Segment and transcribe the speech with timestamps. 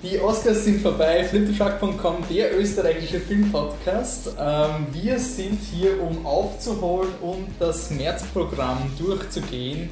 [0.00, 4.28] Die Oscars sind vorbei, flipthetruck.com, der österreichische Filmpodcast.
[4.38, 9.90] Ähm, wir sind hier, um aufzuholen und das Märzprogramm durchzugehen.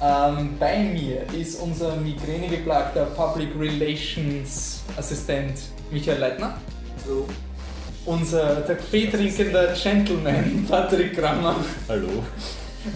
[0.00, 5.58] Ähm, bei mir ist unser migränegeplagter Public Relations Assistent
[5.90, 6.56] Michael Leitner.
[7.04, 7.26] Hallo.
[8.06, 11.56] Unser Kaffeetrinkender Gentleman Patrick Grammer.
[11.86, 12.08] Hallo.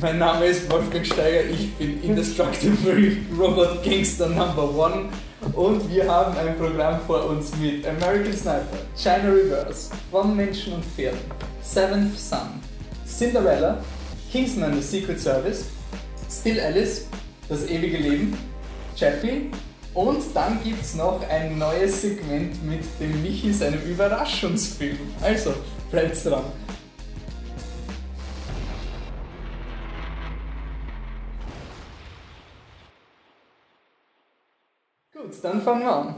[0.00, 5.10] Mein Name ist Wolfgang Steiger, ich bin Indestructible Robot Gangster Number One
[5.54, 10.84] und wir haben ein Programm vor uns mit American Sniper, China Reverse, Von Menschen und
[10.84, 11.18] Pferden,
[11.62, 12.60] Seventh Son,
[13.06, 13.82] Cinderella,
[14.30, 15.66] Kingsman The Secret Service,
[16.30, 17.06] Still Alice,
[17.48, 18.36] Das ewige Leben,
[18.96, 19.50] Chappie
[19.94, 24.98] und dann gibt es noch ein neues Segment mit dem Michi, seinem Überraschungsfilm.
[25.20, 25.54] Also,
[25.90, 26.44] bleibt dran.
[35.28, 36.14] Gut, dann fangen wir an.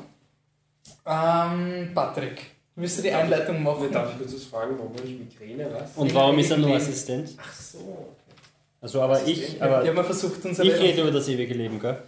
[1.07, 2.43] Ähm, Patrick,
[2.77, 3.91] willst du die Einleitung machen?
[3.91, 5.97] Darf ich kurz was fragen, warum habe ich Migräne, was?
[5.97, 7.31] Und warum ist er nur Assistent?
[7.43, 8.37] Ach so, okay.
[8.81, 10.69] Also, aber ich, aber Wir haben versucht, unsere.
[10.69, 11.99] ich rede über das ewige Leben, gell?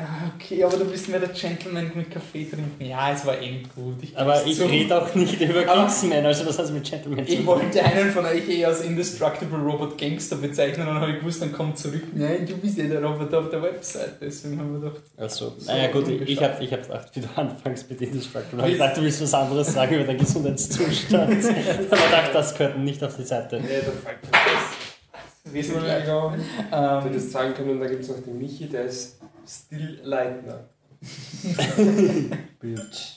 [0.00, 2.84] Ja, okay, aber du bist mehr der Gentleman mit Kaffee trinken.
[2.84, 3.96] Ja, es war eben gut.
[4.02, 7.32] Ich Aber ich rede auch nicht über Kingsman, also was hat es mit Gentleman zu
[7.32, 11.18] Ich wollte einen von euch eh als Indestructible Robot Gangster bezeichnen und dann habe ich
[11.20, 12.02] gewusst, dann kommt zurück.
[12.14, 15.02] Nein, du bist ja der Roboter auf der Website, deswegen haben wir gedacht.
[15.18, 18.68] Achso, So naja gut, ich, habe ich hab gedacht, wie du anfängst mit Indestructible.
[18.70, 21.22] Ich dachte, du willst was anderes sagen über deinen Gesundheitszustand.
[21.22, 23.60] Aber ich dachte, das gehört nicht auf die Seite.
[23.60, 25.52] Nee, dann fragt man das.
[25.52, 25.96] Wir sind gleich.
[26.04, 26.34] Entschuldigung.
[26.38, 29.18] Ich hätte Ähm, das sagen können, da gibt es noch den Michi, der ist
[29.50, 30.68] Still Leitner.
[32.60, 33.16] Bitch.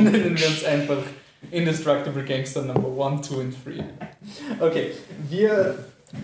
[0.00, 1.02] nennen wir uns einfach
[1.52, 3.84] Indestructible Gangster Number 1, 2 und 3.
[4.58, 4.90] Okay,
[5.28, 5.76] wir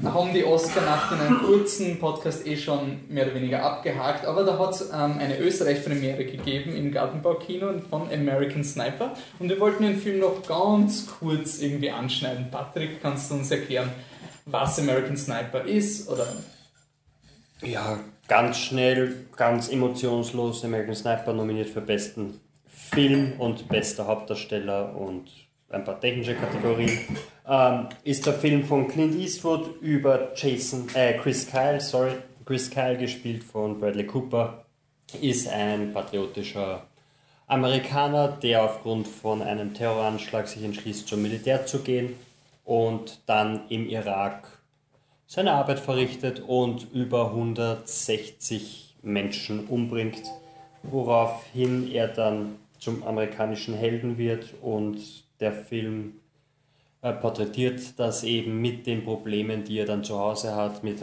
[0.02, 4.58] haben die Oscar-Nacht in einem kurzen Podcast eh schon mehr oder weniger abgehakt, aber da
[4.58, 9.96] hat es ähm, eine Österreich-Premiere gegeben im Gartenbaukino von American Sniper und wir wollten den
[9.96, 12.50] Film noch ganz kurz irgendwie anschneiden.
[12.50, 13.92] Patrick, kannst du uns erklären,
[14.44, 16.08] was American Sniper ist?
[16.08, 16.26] Oder
[17.62, 20.64] Ja, ganz schnell, ganz emotionslos.
[20.64, 25.30] American Sniper nominiert für besten Film und bester Hauptdarsteller und
[25.70, 26.98] ein paar technische Kategorien.
[27.48, 32.12] Ähm, ist der Film von Clint Eastwood über Jason, äh, Chris Kyle, sorry,
[32.44, 34.64] Chris Kyle gespielt von Bradley Cooper,
[35.20, 36.86] ist ein patriotischer
[37.46, 42.14] Amerikaner, der aufgrund von einem Terroranschlag sich entschließt, zum Militär zu gehen
[42.64, 44.55] und dann im Irak
[45.26, 50.22] seine Arbeit verrichtet und über 160 Menschen umbringt,
[50.82, 54.98] woraufhin er dann zum amerikanischen Helden wird und
[55.40, 56.20] der Film
[57.02, 60.98] äh, porträtiert das eben mit den Problemen, die er dann zu Hause hat, mit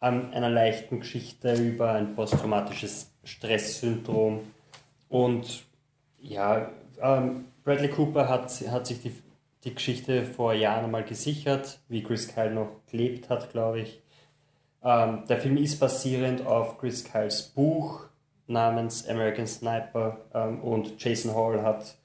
[0.00, 4.40] an einer leichten Geschichte über ein posttraumatisches Stresssyndrom.
[5.08, 5.62] Und
[6.20, 6.70] ja,
[7.00, 9.12] ähm, Bradley Cooper hat, hat sich die,
[9.64, 14.02] die Geschichte vor Jahren einmal gesichert, wie Chris Kyle noch gelebt hat, glaube ich.
[14.82, 18.06] Ähm, der Film ist basierend auf Chris Kyles Buch
[18.48, 21.96] namens American Sniper ähm, und Jason Hall hat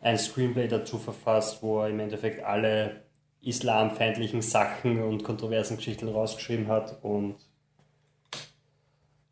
[0.00, 3.02] ein Screenplay dazu verfasst, wo er im Endeffekt alle
[3.42, 7.36] islamfeindlichen Sachen und kontroversen Geschichten rausgeschrieben hat und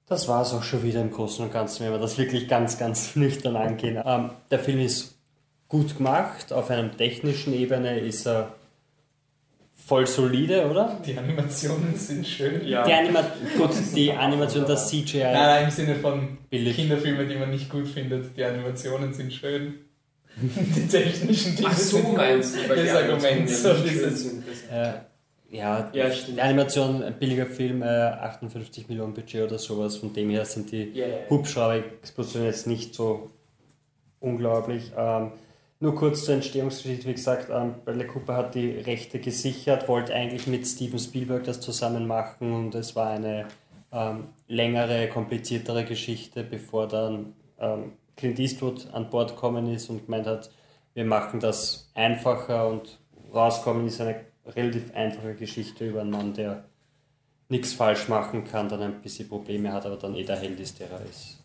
[0.07, 2.79] das war es auch schon wieder im Großen und Ganzen, wenn wir das wirklich ganz,
[2.79, 4.03] ganz nüchtern angehen.
[4.05, 5.17] Ähm, der Film ist
[5.73, 8.53] gut gemacht, auf einer technischen Ebene ist er
[9.87, 11.01] voll solide, oder?
[11.05, 12.67] die Animationen sind schön.
[12.69, 12.85] Ja.
[12.85, 13.23] Die, Anima
[13.57, 16.77] gut, die Animation, das CGI, Nein, nein, im Sinne von billig.
[16.77, 18.37] Kinderfilme, die man nicht gut findet.
[18.37, 19.75] Die Animationen sind schön.
[20.37, 24.25] Die technischen Dinge Ach so sind meinst du, das Argument, so dieses-
[24.71, 24.93] Äh,
[25.51, 26.39] ja, Ja, stimmt.
[26.39, 30.71] die Animation, ein billiger Film, äh, 58 Millionen Budget oder sowas, von dem her sind
[30.73, 31.17] die Ja, ja, ja.
[31.31, 33.31] Hubschrauber-Explosion jetzt nicht so
[34.21, 34.93] unglaublich.
[34.97, 35.33] Ähm,
[35.83, 40.47] nur kurz zur Entstehungsgeschichte, wie gesagt, ähm, Bradley Cooper hat die Rechte gesichert, wollte eigentlich
[40.47, 43.47] mit Steven Spielberg das zusammen machen und es war eine
[43.91, 50.29] ähm, längere, kompliziertere Geschichte, bevor dann ähm, Clint Eastwood an Bord gekommen ist und gemeint
[50.29, 50.51] hat,
[50.95, 53.01] wir machen das einfacher und
[53.35, 56.63] rauskommen ist eine relativ einfache Geschichte über einen Mann, der
[57.49, 60.79] nichts falsch machen kann, dann ein bisschen Probleme hat, aber dann eh der Held ist,
[60.79, 61.43] der er ist.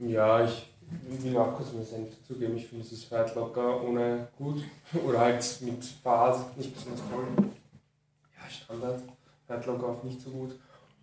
[0.00, 0.73] Ja, ich
[1.22, 2.56] will auch kurz meinen Senf dazugeben.
[2.56, 4.62] Ich finde, es ist weit locker, ohne gut.
[5.06, 7.26] Oder halt mit Fahrt, nicht besonders toll.
[8.36, 9.02] Ja, Standard.
[9.48, 10.58] Weit locker auf nicht so gut.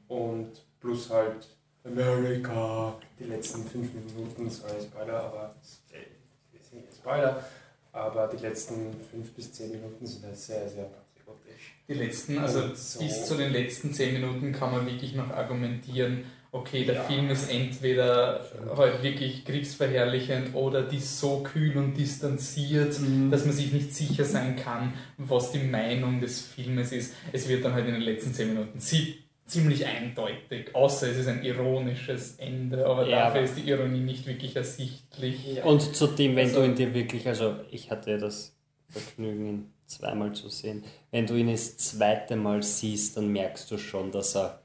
[0.07, 1.47] Und plus halt
[1.83, 7.43] America, die letzten fünf Minuten, sorry Spoiler, aber ist nicht ein Spoiler,
[7.91, 11.75] aber die letzten fünf bis zehn Minuten sind halt sehr, sehr patriotisch.
[11.87, 12.99] Die letzten, also so.
[12.99, 17.03] bis zu den letzten 10 Minuten kann man wirklich noch argumentieren, okay, der Ja.
[17.03, 18.45] Film ist entweder
[18.75, 23.31] halt wirklich kriegsverherrlichend oder die so kühl und distanziert, Mhm.
[23.31, 27.13] dass man sich nicht sicher sein kann, was die Meinung des Filmes ist.
[27.31, 29.15] Es wird dann halt in den letzten 10 Minuten zie
[29.45, 34.25] ziemlich eindeutig, außer es ist ein ironisches Ende, aber Ja, dafür ist die Ironie nicht
[34.25, 35.55] wirklich ersichtlich.
[35.55, 35.63] Ja.
[35.65, 38.55] Und zudem, wenn Also- du ihn dir wirklich, also ich hatte ja das
[38.87, 43.77] Vergnügen, ihn zweimal zu sehen, wenn du ihn das zweite Mal siehst, dann merkst du
[43.77, 44.61] schon, dass er,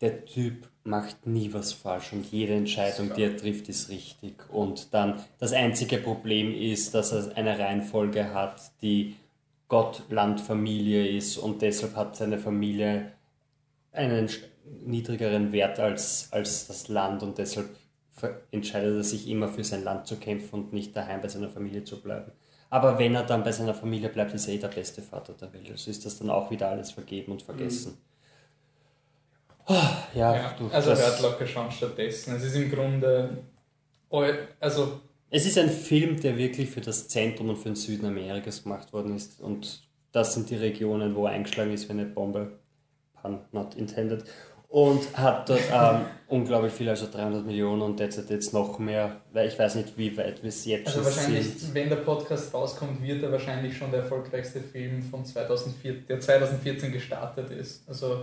[0.00, 4.34] der Typ macht nie was falsch und jede Entscheidung, die er trifft, ist richtig.
[4.50, 9.16] Und dann das einzige Problem ist, dass er eine Reihenfolge hat, die
[9.68, 13.12] Gott, Land, Familie ist und deshalb hat seine Familie
[13.92, 14.28] einen
[14.84, 17.70] niedrigeren Wert als, als das Land und deshalb
[18.50, 21.84] entscheidet er sich immer für sein Land zu kämpfen und nicht daheim bei seiner Familie
[21.84, 22.32] zu bleiben.
[22.70, 25.52] Aber wenn er dann bei seiner Familie bleibt, ist er eh der beste Vater der
[25.52, 25.70] Welt.
[25.70, 27.98] Also ist das dann auch wieder alles vergeben und vergessen.
[29.72, 32.36] Ah, Ja, Ja, du, also das, hört locker schauen stattdessen.
[32.36, 33.38] Es ist im Grunde,
[34.60, 38.64] also es ist ein Film, der wirklich für das Zentrum und für den Süden Amerikas
[38.64, 39.40] gemacht worden ist.
[39.40, 39.82] Und
[40.12, 42.58] das sind die Regionen, wo er eingeschlagen ist wie eine Bombe.
[43.20, 44.24] Pun not intended.
[44.68, 49.48] Und hat dort ähm, unglaublich viel, also 300 Millionen und derzeit jetzt noch mehr, weil
[49.48, 51.74] ich weiß nicht, wie weit wir es jetzt Also schon wahrscheinlich, sind.
[51.74, 56.90] wenn der Podcast rauskommt, wird er wahrscheinlich schon der erfolgreichste Film von 2004, der 2014
[56.90, 57.86] gestartet ist.
[57.86, 58.22] Also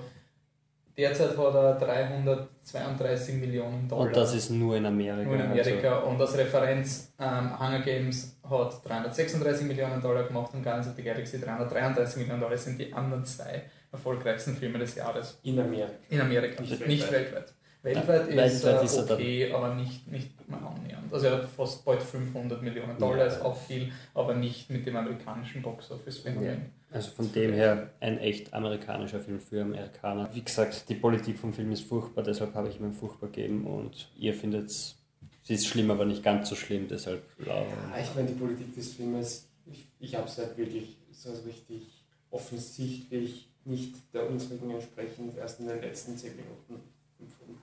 [1.00, 4.06] derzeit hat er 332 Millionen Dollar.
[4.08, 5.24] Und das ist nur in Amerika.
[5.24, 6.00] nur in Amerika.
[6.00, 11.04] Und als Referenz ähm, Hunger Games hat 336 Millionen Dollar gemacht und Guardians of the
[11.04, 15.94] Galaxy 333 Millionen Dollar Das sind die anderen zwei erfolgreichsten Filme des Jahres In Amerika.
[16.10, 17.54] in Amerika, Nicht nicht, weltweit.
[17.82, 21.12] Weltweit Ja, ist, weltweit äh, ist er okay, aber nicht, nicht mal annähernd.
[21.14, 23.26] Also er hat fast bald 500 Millionen Dollar, Ja.
[23.26, 26.72] ist auch viel, aber nicht mit dem amerikanischen Box-Office-Phänomen.
[26.92, 30.30] Also von dem her ein echt amerikanischer Film für Amerikaner.
[30.34, 33.66] Wie gesagt, die Politik vom Film ist furchtbar, deshalb habe ich ihm ein furchtbar gegeben
[33.66, 34.98] und ihr findet es,
[35.44, 37.66] sie ist schlimm, aber nicht ganz so schlimm, deshalb ja, Ja,
[38.02, 43.50] ich meine, die Politik des Filmes, ich, ich habe es halt wirklich so richtig offensichtlich
[43.66, 46.82] nicht der unsrigen entsprechend erst in den letzten 10 Minuten
[47.20, 47.59] empfunden.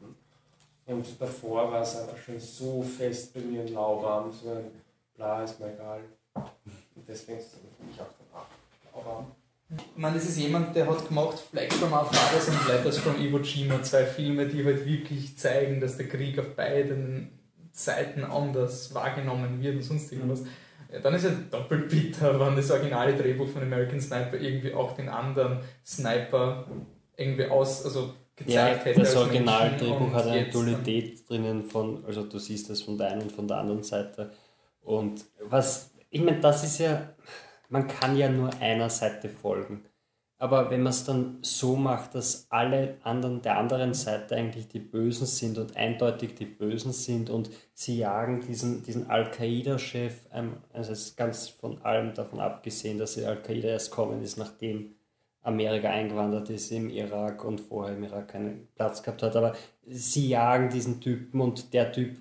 [0.87, 4.71] Und davor war es einfach schon so fest bei mir und lauwarm, so ein
[5.17, 6.01] bla ist mir egal.
[6.35, 8.47] Und deswegen ist es für mich auch danach
[8.95, 9.27] lauwarm.
[9.69, 13.21] Ich meine, das ist jemand, der hat gemacht Flag from Our Fathers und Letters from
[13.21, 17.37] Iwo Jima, zwei Filme, die halt wirklich zeigen, dass der Krieg auf beiden
[17.73, 20.43] Seiten anders wahrgenommen wird und sonst irgendwas.
[20.93, 24.93] Ja, dann ist es doppelt bitter, wenn das originale Drehbuch von American Sniper irgendwie auch
[24.95, 26.67] den anderen Sniper
[27.17, 29.01] irgendwie aus, also ja gezeigt hätte.
[29.01, 33.33] das Originaldrehbuch hat eine Dualität drinnen von, also du siehst das von der einen und
[33.33, 34.31] von der anderen Seite.
[34.83, 37.15] Und was, ich meine, das ist ja,
[37.69, 39.85] man kann ja nur einer Seite folgen.
[40.39, 44.81] Aber wenn man es dann so macht, dass alle anderen der anderen Seite eigentlich die
[44.81, 50.93] Bösen sind und eindeutig die Bösen sind und sie jagen diesen, diesen Al-Qaida-Chef, ähm, also
[50.93, 54.96] es ist ganz von allem davon abgesehen, dass die Al-Qaida erst kommen ist, nachdem
[55.47, 59.37] Amerika eingewandert ist im Irak und vorher im Irak keinen Platz gehabt hat.
[59.37, 59.55] Aber
[59.87, 62.17] sie jagen diesen Typen und der Typ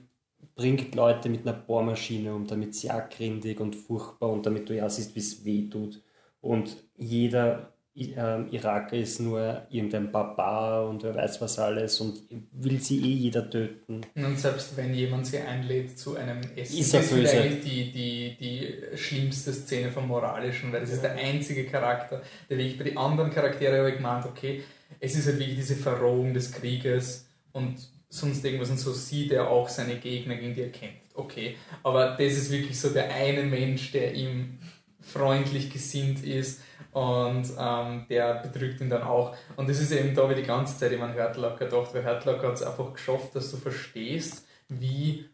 [0.56, 4.88] bringt Leute mit einer Bohrmaschine um, damit sie argrindig und furchtbar und damit du ja
[4.90, 6.02] siehst, wie es weh tut.
[6.40, 12.20] Und jeder Ähm, Iraker ist nur irgendein Barbar und wer weiß was alles und
[12.52, 14.02] will sie eh jeder töten.
[14.16, 17.32] Und selbst wenn jemand sie einlädt zu einem Essen, Ist das böse.
[17.32, 22.58] eigentlich die, die, die schlimmste Szene vom Moralischen, weil das ist der einzige Charakter, der
[22.58, 24.62] wirklich bei den anderen Charakteren habe ich gemeint, okay,
[25.00, 27.76] es ist halt wirklich diese Verrohung des Krieges und
[28.10, 31.16] sonst irgendwas und so sieht er auch seine Gegner, gegen die er kämpft.
[31.16, 34.60] Okay, aber das ist wirklich so der eine Mensch, der ihm
[35.00, 36.60] freundlich gesinnt ist
[36.96, 39.36] und ähm, der betrügt ihn dann auch.
[39.58, 42.48] Und das ist eben da wie die ganze Zeit, ich meine, Hurtlocker gedacht, weil Hurtlocker
[42.48, 45.26] hat es einfach geschafft, dass du verstehst, wie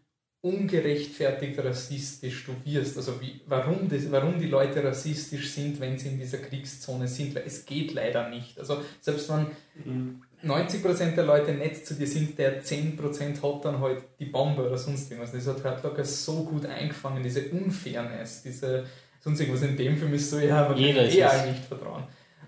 [0.41, 2.98] ungerechtfertigt rassistisch du wirst.
[2.98, 7.36] Also wie, warum, das, warum die Leute rassistisch sind, wenn sie in dieser Kriegszone sind,
[7.36, 8.58] weil es geht leider nicht.
[8.58, 14.03] Also selbst wenn 90% der Leute nett zu dir sind, der 10% hat dann halt
[14.20, 15.32] die Bombe oder sonst irgendwas.
[15.32, 18.86] Das hat Hurtlocker so gut eingefangen, diese Unfairness, diese
[19.22, 19.62] sonst irgendwas.
[19.63, 21.32] In dem Film ist so, ja, man Jeder kann ist eh es.
[21.32, 22.04] allen nicht vertrauen.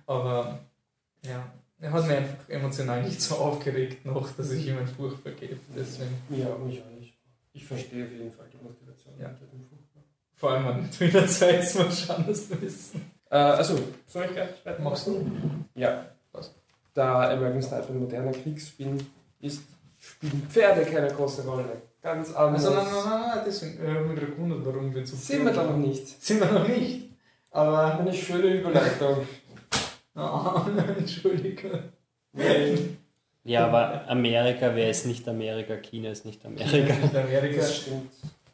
[0.05, 0.59] Aber
[1.25, 1.45] ja,
[1.79, 5.57] er hat mich einfach emotional nicht so aufgeregt noch, dass ich ihm ein Furchtbar gebe.
[5.75, 7.13] Deswegen, Ja, mich auch nicht.
[7.53, 9.27] Ich verstehe auf jeden Fall die Motivation Ja.
[9.29, 10.03] hinter dem Furchtbar.
[10.35, 13.01] vor allem an Twitter Zeit ist man schon das wissen.
[13.29, 14.83] Äh, also, soll ich gleich weitermachen?
[14.83, 15.31] Machst du?
[15.75, 16.05] Ja.
[16.31, 16.53] Was?
[16.93, 18.97] Da American Sniper ein moderner Kriegsfilm
[19.39, 19.61] ist,
[19.99, 21.81] spielen Pferde keine große Rolle.
[22.03, 22.65] Ganz anders.
[22.65, 25.15] Also nein, nein, nein, nein, deswegen äh, habe ich mich gerade gewundert, warum wir zu
[25.15, 26.21] Sind wir da noch nicht.
[26.21, 27.09] Sind wir noch nicht.
[27.51, 27.97] Aber.
[27.99, 29.25] Eine schöne Überleitung.
[30.15, 30.63] Ah,
[30.95, 31.71] Entschuldigung.
[32.33, 32.77] Nee.
[33.45, 36.93] Ja, aber Amerika wäre es nicht Amerika, China ist nicht Amerika.
[36.93, 37.61] Nicht Amerika.
[37.61, 38.11] Das stimmt.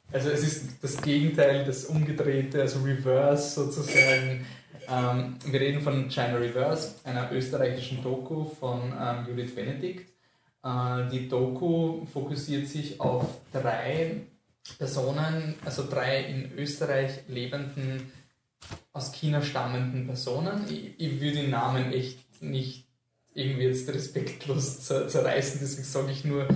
[0.09, 4.45] Also es ist das Gegenteil, das Umgedrehte, also Reverse sozusagen.
[4.87, 10.09] Ähm, wir reden von China Reverse, einer österreichischen Doku von ähm, Judith Benedikt.
[10.63, 14.21] Äh, die Doku fokussiert sich auf drei
[14.77, 18.11] Personen, also drei in Österreich lebenden,
[18.91, 20.65] aus China stammenden Personen.
[20.69, 22.85] Ich, ich würde den Namen echt nicht
[23.33, 26.47] irgendwie jetzt respektlos zer zerreißen, deswegen sage ich nur,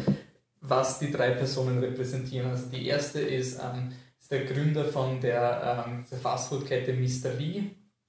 [0.60, 2.50] was die drei Personen repräsentieren.
[2.50, 7.33] Also die erste ist, ähm, ist der Gründer von der, ähm, der Fastfood-Kette Mr.
[7.38, 7.63] Lee.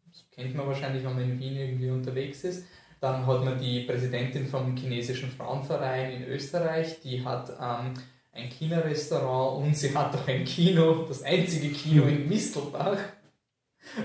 [0.06, 2.64] Das kennt man wahrscheinlich, wenn man in Wien irgendwie unterwegs ist.
[3.04, 7.92] Dann hat man die Präsidentin vom chinesischen Frauenverein in Österreich, die hat ähm,
[8.32, 12.96] ein China-Restaurant und sie hat auch ein Kino, das einzige Kino in Mistelbach,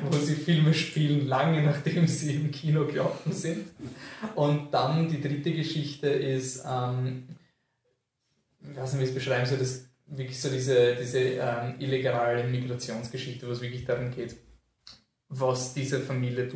[0.04, 3.68] wo sie Filme spielen, lange nachdem sie im Kino gelaufen sind.
[4.36, 7.24] Und dann die dritte Geschichte ist, ähm,
[8.70, 12.44] ich weiß nicht, wie ich es beschreiben soll, das wirklich so diese, diese ähm, illegale
[12.44, 14.36] Migrationsgeschichte, wo es wirklich darum geht,
[15.30, 16.50] was diese Familie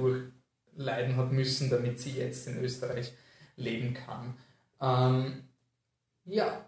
[0.75, 3.13] durchleiden hat müssen, damit sie jetzt in Österreich
[3.55, 4.35] leben kann.
[4.81, 5.43] Ähm,
[6.25, 6.65] ja,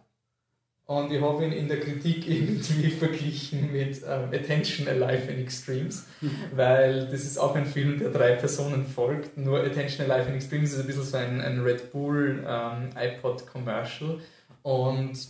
[0.85, 6.05] und ich habe ihn in der Kritik irgendwie verglichen mit ähm, Attention Alive in Extremes,
[6.55, 9.37] weil das ist auch ein Film, der drei Personen folgt.
[9.37, 13.47] Nur Attention Alive in Extremes ist ein bisschen so ein, ein Red Bull ähm, iPod
[13.47, 14.19] Commercial.
[14.61, 15.27] Und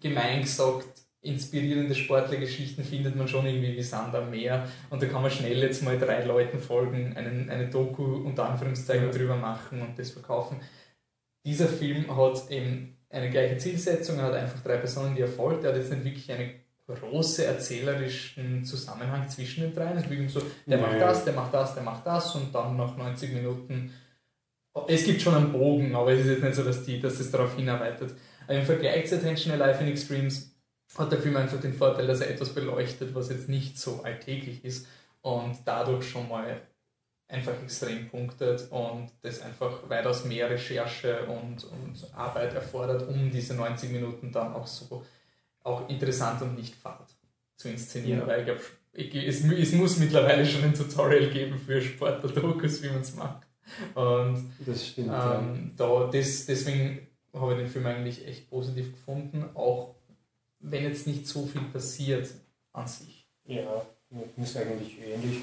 [0.00, 4.68] gemein gesagt, inspirierende Sportlergeschichten findet man schon irgendwie wie Sand am Meer.
[4.90, 9.10] Und da kann man schnell jetzt mal drei Leuten folgen, einen, eine Doku unter Anführungszeichen
[9.10, 10.60] drüber machen und das verkaufen.
[11.46, 15.64] Dieser Film hat eben eine gleiche Zielsetzung, er hat einfach drei Personen, die er folgt.
[15.64, 16.50] Er hat jetzt nicht wirklich einen
[16.86, 19.96] großen erzählerischen Zusammenhang zwischen den dreien.
[19.96, 22.76] Es ist wirklich so, der macht das, der macht das, der macht das und dann
[22.76, 23.92] nach 90 Minuten.
[24.88, 27.30] Es gibt schon einen Bogen, aber es ist jetzt nicht so, dass, die, dass es
[27.30, 28.14] darauf hinarbeitet.
[28.48, 30.53] Im Vergleich zu Attention Alive in Extremes
[30.96, 34.64] hat der Film einfach den Vorteil, dass er etwas beleuchtet, was jetzt nicht so alltäglich
[34.64, 34.86] ist
[35.22, 36.60] und dadurch schon mal
[37.28, 43.54] einfach extrem punktet und das einfach weitaus mehr Recherche und, und Arbeit erfordert, um diese
[43.54, 45.04] 90 Minuten dann auch so
[45.64, 47.08] auch interessant und nicht fad
[47.56, 48.20] zu inszenieren.
[48.20, 48.26] Ja.
[48.26, 48.40] Weil
[48.94, 53.14] ich glaube, es, es, muss mittlerweile schon ein Tutorial geben für Sportler-Dokus, wie man es
[53.14, 53.46] macht.
[53.94, 55.10] Und das stimmt.
[55.12, 59.93] Ähm, da, das, deswegen habe ich den Film eigentlich echt positiv gefunden, auch
[60.64, 62.28] wenn jetzt nicht so viel passiert
[62.72, 63.28] an sich.
[63.44, 65.42] Ja, mir ist eigentlich ähnlich.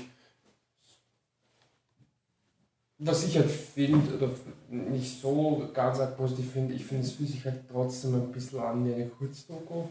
[2.97, 4.31] Was ich halt finde, oder
[4.69, 8.85] nicht so ganz positiv finde, ich finde, es fühlt sich halt trotzdem ein bisschen an
[8.85, 9.85] wie eine Kurzdoku.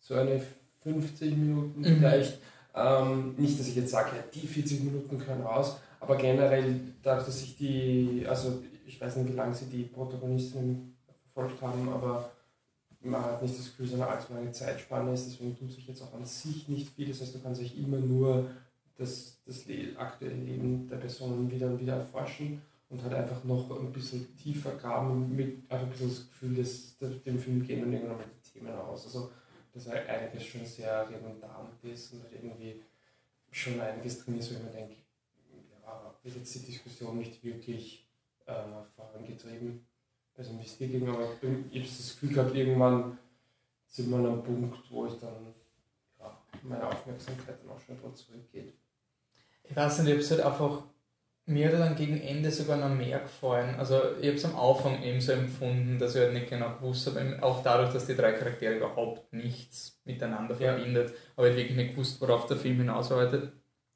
[0.00, 0.42] So eine
[0.82, 1.98] 50 Minuten mhm.
[1.98, 2.38] vielleicht.
[2.74, 7.26] Ähm, nicht, dass ich jetzt sage, ja, die 40 Minuten können raus, aber generell, dadurch,
[7.26, 10.96] dass ich die, also ich weiß nicht, wie lange sie die Protagonistin
[11.32, 12.30] verfolgt haben, aber
[13.00, 16.02] man hat nicht das Gefühl, dass eine allzu lange Zeitspanne ist, deswegen tut sich jetzt
[16.02, 17.08] auch an sich nicht viel.
[17.08, 18.50] Das heißt, du kannst sich immer nur
[18.96, 19.64] das, das
[19.96, 24.74] aktuelle Leben der Personen wieder und wieder erforschen und halt einfach noch ein bisschen tiefer
[24.76, 28.50] graben, mit einfach ein bisschen das Gefühl, dass, dass dem Film gehen und irgendwann die
[28.50, 29.04] Themen aus.
[29.06, 29.30] Also,
[29.72, 32.80] dass halt einiges schon sehr redundant ist und halt irgendwie
[33.50, 34.96] schon einiges drin ist, wo ich mir denke,
[35.82, 38.08] ja, wird jetzt die Diskussion nicht wirklich
[38.46, 38.54] äh,
[38.96, 39.86] vorangetrieben
[40.38, 43.18] also wie es dir ging, aber ich habe das Gefühl gehabt, irgendwann
[43.88, 45.54] sind wir an einem Punkt, wo ich dann
[46.20, 48.74] ja, meine Aufmerksamkeit dann auch schon etwas zurückgeht.
[49.64, 50.84] Ich weiß nicht, ich habe es halt einfach,
[51.46, 53.74] mir hat dann gegen Ende sogar noch mehr gefallen.
[53.76, 57.08] Also ich habe es am Anfang eben so empfunden, dass ich halt nicht genau gewusst
[57.08, 60.74] habe, auch dadurch, dass die drei Charaktere überhaupt nichts miteinander ja.
[60.74, 63.52] verbindet, habe ich wirklich nicht gewusst, worauf der Film hinausarbeitet.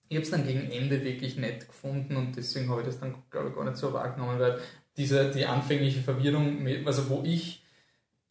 [0.08, 3.14] Ich habe es dann gegen Ende wirklich nett gefunden und deswegen habe ich das dann,
[3.30, 4.58] glaube ich, gar nicht so wahrgenommen, weil
[4.96, 7.62] diese, die anfängliche Verwirrung, also wo ich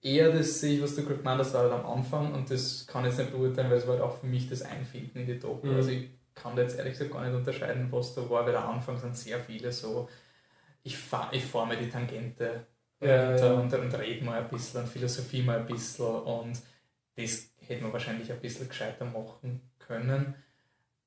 [0.02, 3.04] eher das sehe, was du gerade gemeint hast, war halt am Anfang und das kann
[3.04, 5.40] ich jetzt nicht beurteilen, weil es war halt auch für mich das Einfinden in die
[5.40, 5.68] Doku.
[5.68, 5.76] Mhm.
[5.76, 8.76] Also ich kann da jetzt ehrlich gesagt gar nicht unterscheiden, was da war, weil am
[8.76, 10.10] Anfang sind sehr viele so,
[10.84, 12.66] ich, fahr, ich fahre mir die Tangente
[13.00, 13.54] ja, und, ja.
[13.54, 16.60] Und, und, rede mal ein bisschen und philosophie mal ein bisschen und
[17.16, 20.36] das hätte man wahrscheinlich ein bisschen gescheiter machen können.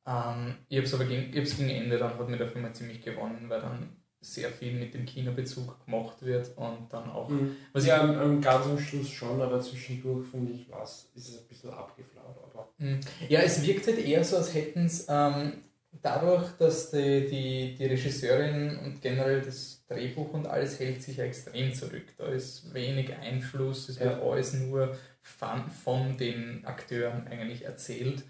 [0.06, 3.02] Ähm, ich habe es aber gegen, ich gegen Ende, dann hat mir der Film ziemlich
[3.02, 7.28] gewonnen, weil dann sehr viel mit dem Kinobezug gemacht wird und dann auch.
[7.28, 7.56] Mhm.
[7.72, 11.38] Was ja, am, am ganz am Schluss schon, aber zwischendurch finde ich, was ist es
[11.38, 12.36] ein bisschen abgeflaut.
[12.42, 13.00] Aber mhm.
[13.28, 15.52] Ja, es wirkt halt eher so, als hätten es ähm,
[16.00, 21.24] dadurch, dass die, die, die Regisseurin und generell das Drehbuch und alles hält sich ja
[21.24, 22.04] extrem zurück.
[22.16, 24.22] Da ist wenig Einfluss, es wird ja.
[24.22, 28.22] alles nur von, von den Akteuren eigentlich erzählt.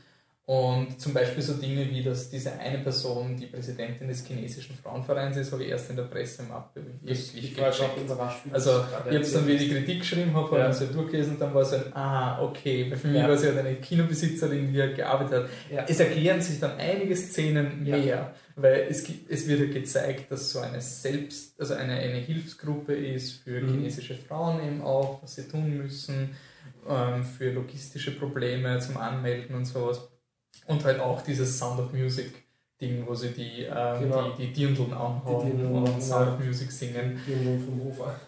[0.46, 5.38] Und zum Beispiel so Dinge wie, dass diese eine Person die Präsidentin des chinesischen Frauenvereins
[5.38, 7.98] ist, habe ich erst in der Pressemappe wirklich Ich war gecheckt.
[8.04, 8.42] überrascht.
[8.52, 10.68] Also, ich habe es dann, wie ich die Kritik geschrieben habe, habe Ja.
[10.70, 13.28] ich es durchgelesen und dann war es so ein, ah, okay, weil für mich Ja.
[13.28, 15.50] war sie halt eine Kinobesitzerin, die halt gearbeitet hat.
[15.72, 15.86] Ja.
[15.88, 17.96] Es erklären sich dann einige Szenen Ja.
[17.96, 22.92] mehr, weil es, es wird ja gezeigt, dass so eine Selbst, also eine, eine Hilfsgruppe
[22.94, 23.68] ist für Mhm.
[23.70, 26.36] chinesische Frauen eben auch, was sie tun müssen,
[26.86, 30.10] ähm, für logistische Probleme zum Anmelden und sowas.
[30.66, 32.44] Und halt auch dieses Sound of Music
[32.80, 34.30] Ding, wo sie die, ähm, Genau.
[34.32, 36.34] die, die Dirndln anhaben Die Dirndl und Sound ja.
[36.34, 37.20] of Music singen.
[37.26, 38.20] Jungen vom Hofer.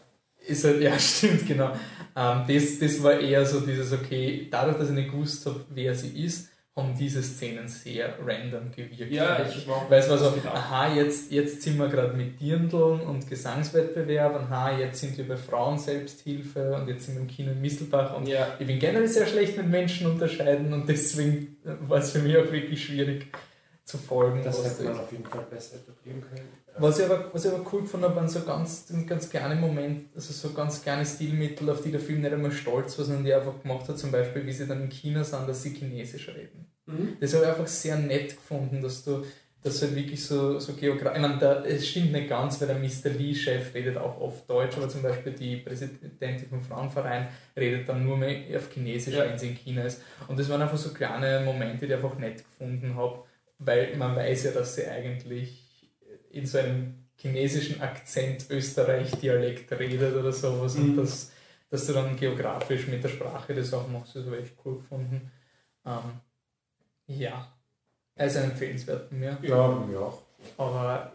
[0.47, 1.73] Ist halt, ja, stimmt, genau.
[2.14, 5.95] Ähm, das, das war eher so dieses, okay, dadurch, dass ich nicht gewusst habe, wer
[5.95, 9.11] sie ist, haben diese Szenen sehr random gewirkt.
[9.11, 10.50] Ja, ich war Weil es war so, Genau.
[10.50, 15.37] aha, jetzt, jetzt sind wir gerade mit Dirndln und Gesangswettbewerb, aha, jetzt sind wir bei
[15.38, 19.26] Frauenselbsthilfe und jetzt sind wir im Kino in Mistelbach und Ja, ich bin generell sehr
[19.26, 23.26] schlecht mit Menschen unterscheiden und deswegen war es für mich auch wirklich schwierig
[23.85, 24.42] zu folgen.
[24.45, 24.99] das hätte man ist.
[25.00, 26.49] auf jeden Fall besser etablieren können.
[26.78, 30.06] Was ich, aber, was ich aber cool gefunden habe, waren so ganz, ganz kleine Momente,
[30.14, 33.33] also so ganz kleine Stilmittel, auf die der Film nicht einmal stolz war, sondern die
[33.35, 36.66] einfach gemacht hat, zum Beispiel, wie sie dann in China sind, dass sie Chinesisch reden.
[36.87, 37.16] Mhm.
[37.21, 39.25] Das habe ich einfach sehr nett gefunden, dass du
[39.62, 41.16] das halt wirklich so, so geografisch.
[41.16, 43.11] Ich meine, da, es stimmt nicht ganz, weil der Mr.
[43.18, 48.16] Lee-Chef redet auch oft Deutsch, aber zum Beispiel die Präsidentin vom Frauenverein redet dann nur
[48.16, 49.25] mehr auf Chinesisch, Ja.
[49.28, 50.02] wenn sie in China ist.
[50.28, 53.25] Und das waren einfach so kleine Momente, die ich einfach nett gefunden habe,
[53.59, 55.65] weil man weiß ja, dass sie eigentlich
[56.37, 60.97] in so einem chinesischen Akzent Österreich-Dialekt redet oder sowas und Mhm.
[60.97, 61.33] das,
[61.71, 64.76] dass du dann geografisch mit der Sprache das auch machst, das habe ich echt cool
[64.76, 65.31] gefunden.
[65.85, 66.21] Ähm,
[67.07, 67.52] ja,
[68.16, 69.38] also empfehlenswert von mir.
[69.43, 70.23] Ja, mir auch.
[70.59, 71.12] Aber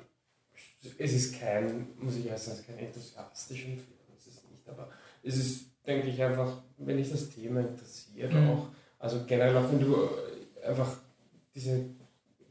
[0.98, 3.84] Es ist kein, muss ich erst sagen, es ist kein enthusiastischer Film,
[4.16, 4.90] das ist nicht, aber
[5.24, 8.50] es ist, denke ich, einfach, wenn dich das Thema interessiert Mhm.
[8.50, 8.68] auch,
[9.00, 10.98] also generell auch wenn du äh, einfach
[11.54, 11.86] diese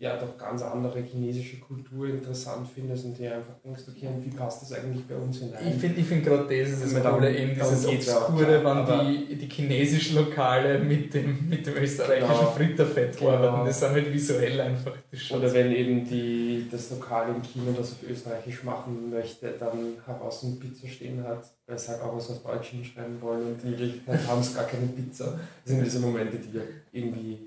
[0.00, 4.30] ja doch ganz andere chinesische Kultur interessant findest und dir einfach denkst, okay, und wie
[4.34, 5.60] passt das eigentlich bei uns hinein?
[5.68, 9.46] ich finde ich find gerade das ist das Coole, eben dieses Obskure, wenn die, die
[9.50, 12.50] chinesischen Lokale mit dem, mit dem österreichischen Genau.
[12.52, 13.30] Fritterfett Genau.
[13.32, 13.66] arbeiten.
[13.66, 17.92] Das sind halt visuell einfach das Oder wenn eben die, das Lokal im Kino das
[17.92, 22.30] auf Österreichisch machen möchte, dann heraus eine Pizza stehen hat, weil es halt auch was
[22.30, 25.38] auf Deutsch hinschreiben wollen und in Wirklichkeit haben es gar keine Pizza.
[25.62, 26.58] Das sind diese Momente, die
[26.90, 27.38] irgendwie,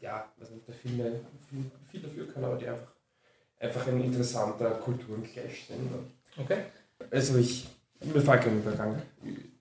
[0.00, 0.98] ja, weiß nicht, der Film
[1.92, 2.92] viel, dafür kann, aber die einfach,
[3.60, 5.90] einfach ein interessanter Kulturengleich sind.
[6.36, 6.64] Okay.
[7.10, 7.68] Also ich,
[8.00, 9.00] mir fällt kein Übergang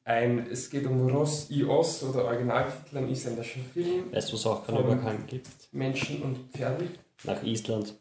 [0.04, 4.65] ein, es geht um Ross Ios oder Originaltitel, ein isländischen Film, Weißt du, was auch
[4.65, 5.48] keinen Übergang gibt?
[5.72, 6.88] Menschen und Pferde.
[7.24, 7.94] Nach Island.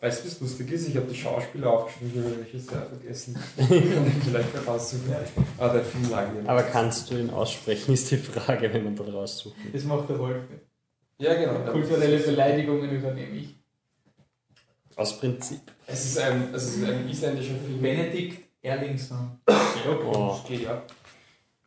[0.00, 0.88] Weißt du, was lustig ist?
[0.88, 3.38] Ich habe die Schauspieler aufgeschrieben, ich habe Regisseur vergessen.
[3.56, 5.14] Kann ich vielleicht noch raussuchen.
[5.56, 6.46] Ah, der Film.
[6.46, 9.56] Aber kannst du ihn aussprechen, ist die Frage, wenn man da raussucht.
[9.72, 10.42] Das macht der Wolf.
[11.18, 11.70] Ja, genau.
[11.70, 13.56] Kulturelle Beleidigungen übernehme ich.
[14.96, 15.60] Aus Prinzip.
[15.86, 17.80] Es ist ein, es ist ein isländischer Film.
[17.80, 19.38] Benedikt Erlingsson.
[19.48, 19.60] Ja,
[20.06, 20.40] Oh.
[20.48, 20.82] ja.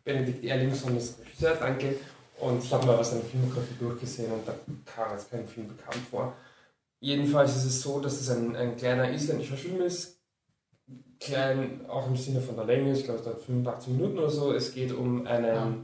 [0.03, 1.95] Benedikt Erlingsson ist Regisseur, danke.
[2.39, 4.53] Und ich habe mal seine Filmografie durchgesehen und da
[4.86, 6.33] kam jetzt kein Film bekannt vor.
[6.99, 10.19] Jedenfalls ist es so, dass es ein, ein kleiner isländischer Film ist.
[11.19, 14.53] Klein, auch im Sinne von der Länge, ich glaube, es dauert 85 Minuten oder so.
[14.53, 15.45] Es geht um einen.
[15.57, 15.75] Ah.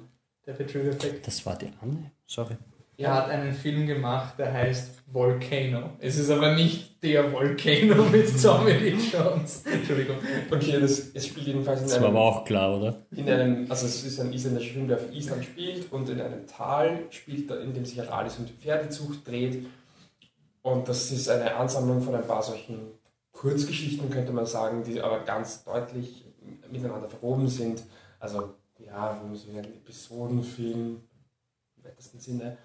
[0.45, 1.26] Der Trigger-Effekt.
[1.26, 2.12] Das war die Anne.
[2.26, 2.58] Sorry.
[2.97, 5.91] Er hat einen Film gemacht, der heißt Volcano.
[5.99, 9.63] Es ist aber nicht der Volcano mit Tommy Lee Jones.
[9.65, 10.17] Entschuldigung.
[10.51, 13.06] Okay, das, es spielt jedenfalls in Das war einem, aber auch klar, oder?
[13.12, 16.45] in einem, also es ist ein isländischer Film, der auf Island spielt und in einem
[16.45, 19.65] Tal spielt, in dem sich halt alles um die Pferdezucht dreht.
[20.62, 22.91] Und das ist eine Ansammlung von ein paar solchen
[23.32, 26.25] Kurzgeschichten, könnte man sagen, die aber ganz deutlich
[26.71, 27.84] miteinander verwoben sind.
[28.19, 31.01] Also, ja, wie man so ein Episodenfilm
[31.77, 32.58] im weitesten Sinne.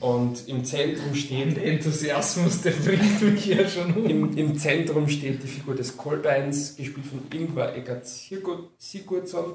[0.00, 4.06] Und im Zentrum steht Der Enthusiasmus, der bringt mich ja schon um.
[4.06, 7.72] Im, Im Zentrum steht die Figur des Kolbeins, gespielt von Ingvar
[8.02, 9.54] Sigurd- Sigurdsson.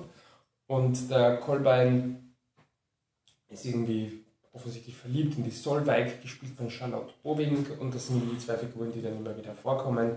[0.67, 2.33] Und der Kolbein
[3.49, 7.65] ist irgendwie offensichtlich verliebt in die Solveig, gespielt von Charlotte Obing.
[7.79, 10.15] Und das sind die zwei Figuren, die dann immer wieder vorkommen.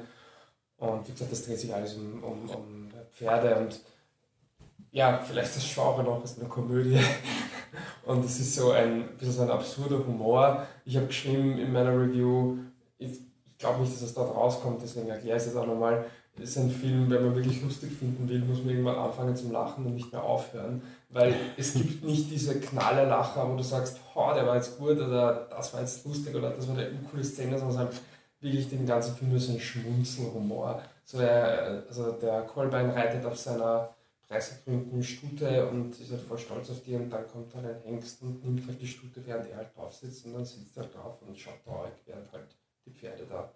[0.77, 3.81] Und wie gesagt, das dreht sich alles um, um, um Pferde und
[4.90, 7.00] ja, vielleicht das Genre noch, ist eine Komödie.
[8.05, 10.67] Und es ist so ein, bisschen so ein absurder Humor.
[10.85, 12.59] Ich habe geschrieben in meiner Review,
[12.99, 13.13] ich,
[13.47, 16.05] ich glaube nicht, dass es dort rauskommt, deswegen erkläre ich es jetzt auch nochmal.
[16.37, 19.53] Es ist ein Film, wenn man wirklich lustig finden will, muss man irgendwann anfangen zum
[19.53, 20.83] Lachen und nicht mehr aufhören.
[21.11, 25.47] Weil es gibt nicht diese Knallerlacher, wo du sagst, oh, der war jetzt gut oder
[25.49, 27.93] das war jetzt lustig oder das war eine coole Szene, sondern halt
[28.41, 30.83] wirklich den ganzen Film nur so ein Schmunzelhumor.
[31.05, 33.93] So der, also der Kolbein reitet auf seiner
[34.29, 37.83] 30 Minuten Stute und ist halt voll stolz auf die und dann kommt halt ein
[37.85, 40.85] Hengst und nimmt halt die Stute, während er halt drauf sitzt und dann sitzt er
[40.85, 42.47] drauf und schaut traurig, während halt
[42.87, 43.53] die Pferde da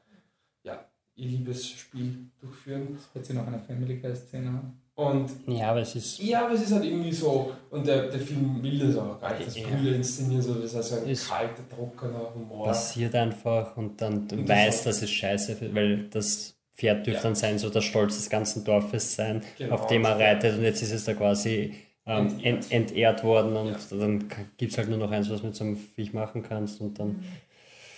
[0.65, 0.85] ja,
[1.17, 2.89] ihr Liebesspiel durchführen.
[2.95, 4.81] Das wird sie noch eine Family Guy Szene haben.
[4.95, 6.19] Und Ja, aber es ist.
[6.19, 9.33] ja, aber es ist halt irgendwie so, und der, der Film will das auch gar
[9.35, 9.69] nicht, das Ja.
[9.69, 12.67] Brüder inszenieren, so das heißt so ein Ist- kalter, trockener Humor.
[12.67, 16.57] passiert einfach und dann du Und das weißt, auch- dass es scheiße wird, weil das
[16.79, 17.23] Pferd dürfte Ja.
[17.25, 20.62] dann sein, so der Stolz des ganzen Dorfes sein, Genau, auf dem er reitet und
[20.62, 21.75] jetzt ist es da quasi
[22.07, 22.45] ähm, Entehrt.
[22.45, 23.99] ent, entehrt worden und Ja.
[23.99, 26.81] dann gibt es halt nur noch eins, was du mit so einem Viech machen kannst
[26.81, 27.23] und dann.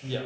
[0.08, 0.22] Ja.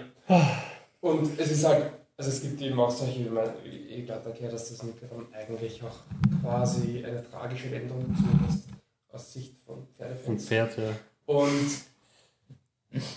[1.01, 3.45] Und es ist halt, also es gibt eben auch solche, wie man
[3.91, 4.93] eh gerade erklärt, dass das dann
[5.33, 5.97] eigentlich auch
[6.41, 8.69] quasi eine tragische Wendung zumindest
[9.13, 10.47] aus Sicht von Pferdefans.
[10.47, 10.91] Pferd, ja.
[11.27, 11.71] Und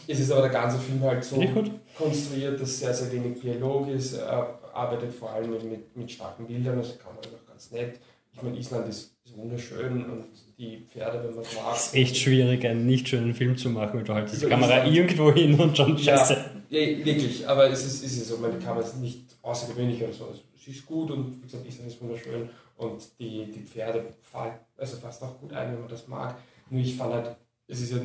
[0.08, 1.50] es ist aber der ganze Film halt so ich
[1.96, 4.14] konstruiert, dass sehr, sehr wenig Dialog ist.
[4.16, 8.00] Er arbeitet vor allem mit, mit, mit starken Bildern, das kann man auch ganz nett.
[8.34, 10.26] Ich meine, Island ist, ist wunderschön und
[10.60, 11.76] die Pferde, wenn man es mag.
[11.76, 14.50] Es ist echt schwierig, einen nicht schönen Film zu machen, weil du halt die Über
[14.50, 14.96] Kamera Island.
[14.96, 16.18] irgendwo hin und schon Ja.
[16.18, 16.34] scheiße.
[16.70, 20.26] Ja, wirklich, aber es ist, ist es so, meine Kamera ist nicht außergewöhnlich oder so.
[20.26, 24.54] Also, sie ist gut und wie gesagt, Island ist wunderschön und die, die Pferde fallen
[24.78, 26.38] also fast auch gut ein, wenn man das mag.
[26.70, 27.36] Nur ich fand halt,
[27.68, 27.98] es ist ja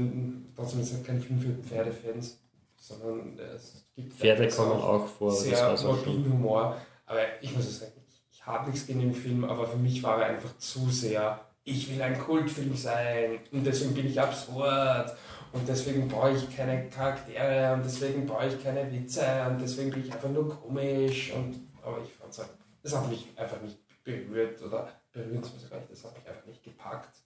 [0.57, 2.39] trotzdem ist ja kein Film für Pferdefans,
[2.83, 6.77] sondern es gibt Pferde kommen auch vor, das sehr morbiden Humor.
[7.07, 7.92] Aber ich muss sagen,
[8.31, 11.88] ich, habe nichts gegen den Film, aber für mich war er einfach zu sehr, ich
[11.88, 15.16] will ein Kultfilm sein und deswegen bin ich absurd
[15.53, 20.05] und deswegen brauche ich keine Charaktere und deswegen brauche ich keine Witze und deswegen bin
[20.05, 22.51] ich einfach nur komisch und aber ich fand es halt,
[22.83, 27.16] das hat mich einfach nicht berührt oder berührt das hat mich einfach nicht gepackt.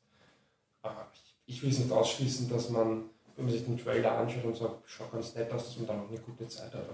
[0.83, 4.45] Aber ich, ich will es nicht ausschließen, dass man, wenn man sich den Trailer anschaut
[4.45, 6.85] und sagt, schaut ganz nett aus, dass man dann auch eine gute Zeit hat.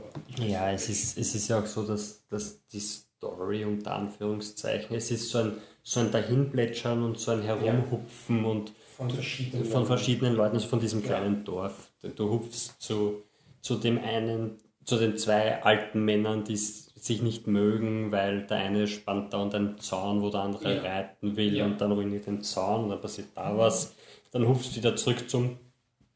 [0.44, 5.10] Ja, es ist, es ist ja auch so, dass, dass die Story unter Anführungszeichen, es
[5.10, 5.52] ist so ein,
[5.82, 10.80] so ein Dahinplätschern und so ein Herumhupfen und von verschiedenen, von verschiedenen Leuten, also von
[10.80, 11.06] diesem Ja.
[11.06, 11.92] kleinen Dorf.
[12.16, 13.22] Du, hupfst zu,
[13.60, 18.86] zu dem einen, zu den zwei alten Männern, die sich nicht mögen, weil der eine
[18.88, 20.82] spannt da und einen Zaun, wo der andere Ja.
[20.82, 21.66] reiten will Ja.
[21.66, 23.94] und dann ruiniert den Zaun und dann passiert da was.
[24.32, 25.58] Dann hupfst du wieder zurück zum,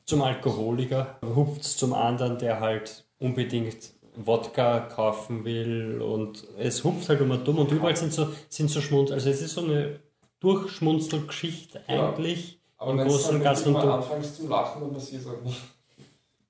[0.06, 7.20] zum Alkoholiker, hupfst zum anderen, der halt unbedingt Wodka kaufen will und es hupft halt
[7.20, 10.00] immer dumm und überall sind so, sind so Schmund, also es ist so eine
[10.40, 12.08] Durchschmunzelgeschichte Ja.
[12.10, 12.58] eigentlich.
[12.78, 15.60] Aber im Großen und dann Ganzen du- anfängst zum Lachen, dann passiert es auch nicht.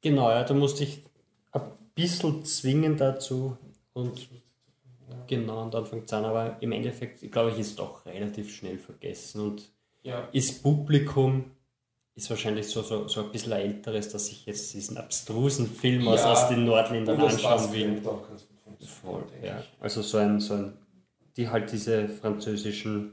[0.00, 1.02] Genau, ja, du musst dich
[1.52, 1.62] ein
[1.94, 3.56] bisschen zwingen dazu
[3.94, 4.28] und
[5.26, 8.78] genau, und dann fängt es an, aber im Endeffekt, glaube ich, ist doch relativ schnell
[8.78, 9.70] vergessen und
[10.02, 11.50] Ja, ist Publikum,
[12.16, 16.09] ist wahrscheinlich so, so, so ein bisschen ein älteres, dass ich jetzt diesen abstrusen Film
[16.09, 16.33] aus, Ja.
[16.33, 18.02] aus den Nordländern anschauen will.
[19.02, 19.62] Voll, ja.
[19.81, 20.72] Also so ein, so ein,
[21.37, 23.12] die halt diese französischen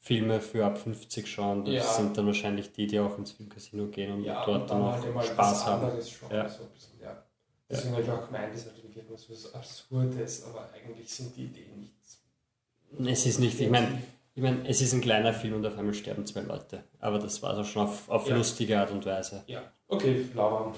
[0.00, 1.82] Filme für ab 50 schauen, das Ja.
[1.84, 4.88] sind dann wahrscheinlich die, die auch ins Filmcasino gehen und Ja, dort und dann dann
[5.12, 5.90] auch halt Spaß haben.
[6.02, 6.30] schon.
[6.30, 6.48] Ja.
[6.48, 7.22] So ein bisschen, ja.
[7.70, 11.44] Deswegen habe ich auch gemeint, das ist natürlich etwas was Absurdes, aber eigentlich sind die
[11.44, 13.10] Ideen nicht.
[13.12, 14.02] Es ist nicht, ich meine,
[14.34, 16.84] ich mein, es ist ein kleiner Film und auf einmal sterben zwei Leute.
[17.00, 18.36] Aber das war so schon auf, auf Ja.
[18.36, 19.42] lustige Art und Weise.
[19.46, 20.74] Ja, okay, Lauern.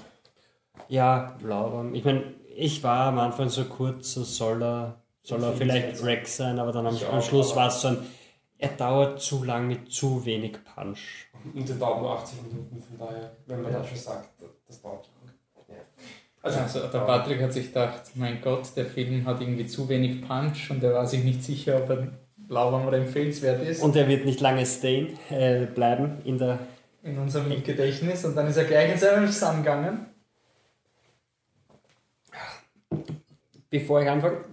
[0.89, 1.85] Ja, Lauber.
[1.93, 2.23] Ich meine,
[2.55, 6.59] ich war am Anfang so kurz, so soll er, soll er Ich vielleicht Rex sein,
[6.59, 7.97] aber dann am, Ich am auch, Schluss war es so ein,
[8.59, 11.27] er dauert zu lang mit zu wenig Punch.
[11.53, 13.79] Und der dauert nur 80 Minuten, von daher, wenn man Ja.
[13.79, 14.29] das schon sagt,
[14.67, 15.33] das, dauert lang.
[15.69, 15.83] Ja.
[16.41, 20.69] Also der Patrick hat sich gedacht, mein Gott, der Film hat irgendwie zu wenig Punch
[20.71, 22.07] und er war sich nicht sicher, ob er
[22.49, 26.59] lauwarm oder empfehlenswert ist Und er wird nicht lange stayen, äh, bleiben in der.
[27.03, 30.07] in unserem Gedächtnis und dann ist er gleich in seinem zusammengegangen.
[33.69, 34.45] Bevor ich anfange,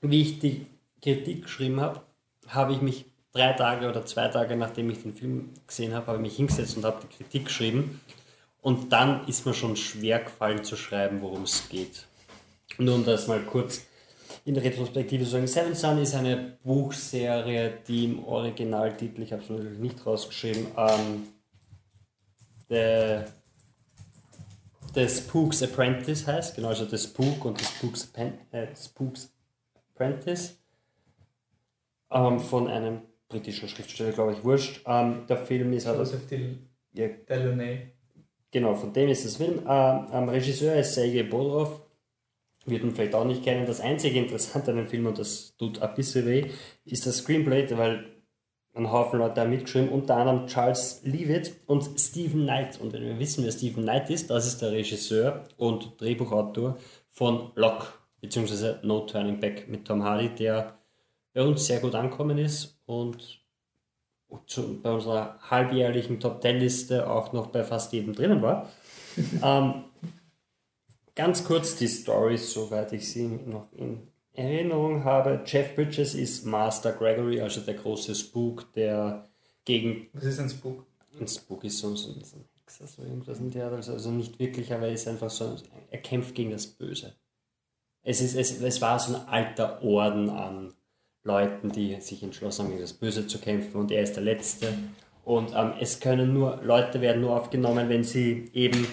[0.00, 0.66] wie ich die
[1.02, 2.00] Kritik geschrieben habe,
[2.48, 6.18] habe ich mich drei Tage oder zwei Tage nachdem ich den Film gesehen habe, habe
[6.18, 8.00] ich mich hingesetzt und habe die Kritik geschrieben.
[8.60, 12.06] Und dann ist mir schon schwer gefallen zu schreiben, worum es geht.
[12.78, 13.86] Nur um das mal kurz
[14.48, 15.46] in der Retrospektive sagen.
[15.46, 21.28] Seven Sun ist eine Buchserie, die im Originaltitel, ich habe es natürlich nicht rausgeschrieben, ähm,
[22.70, 23.24] The,
[24.94, 26.56] The Spook's Apprentice heißt.
[26.56, 29.30] Genau, also The Spook und The Spook's, Appen- äh, Spook's
[29.94, 30.56] Apprentice.
[32.10, 34.82] Ähm, von einem britischen Schriftsteller, glaube ich, wurscht.
[34.86, 35.86] Ähm, der Film ist.
[35.86, 36.58] Joseph Del
[36.94, 37.92] Ja, Delaunay.
[38.50, 39.58] Genau, von dem ist das Film.
[39.58, 41.82] Ähm, am Regisseur ist Sergei Bodrov.
[42.68, 43.66] Wird man vielleicht auch nicht kennen.
[43.66, 46.50] Das einzige Interessante an dem Film, und das tut ein bisschen weh,
[46.84, 48.04] ist das Screenplay, weil
[48.74, 52.80] ein Haufen Leute haben mitgeschrieben, unter anderem Charles Leavitt und Stephen Knight.
[52.80, 56.78] Und wenn wir wissen, wer Stephen Knight ist, das ist der Regisseur und Drehbuchautor
[57.10, 60.78] von Lock, beziehungsweise No Turning Back mit Tom Hardy, der
[61.34, 63.40] bei uns sehr gut angekommen ist und
[64.82, 68.68] bei unserer halbjährlichen Top Ten Liste auch noch bei fast jedem drinnen war.
[69.42, 69.84] ähm,
[71.18, 75.42] ganz kurz die Stories, soweit ich sie noch in Erinnerung habe.
[75.44, 79.28] Jeff Bridges ist Master Gregory, also der große Spook, der
[79.64, 80.06] gegen.
[80.12, 80.86] Was ist ein Spook?
[81.18, 83.74] Ein Spook ist so, so, so ein Hexer, so irgendwas in der Art.
[83.74, 85.56] Also, also nicht wirklich, aber er ist einfach so.
[85.90, 87.16] Er kämpft gegen das Böse.
[88.04, 90.74] Es, ist, es, es war so ein alter Orden an
[91.24, 94.72] Leuten, die sich entschlossen haben, gegen das Böse zu kämpfen und er ist der Letzte.
[95.24, 98.86] Und ähm, es können nur, Leute werden nur aufgenommen, wenn sie eben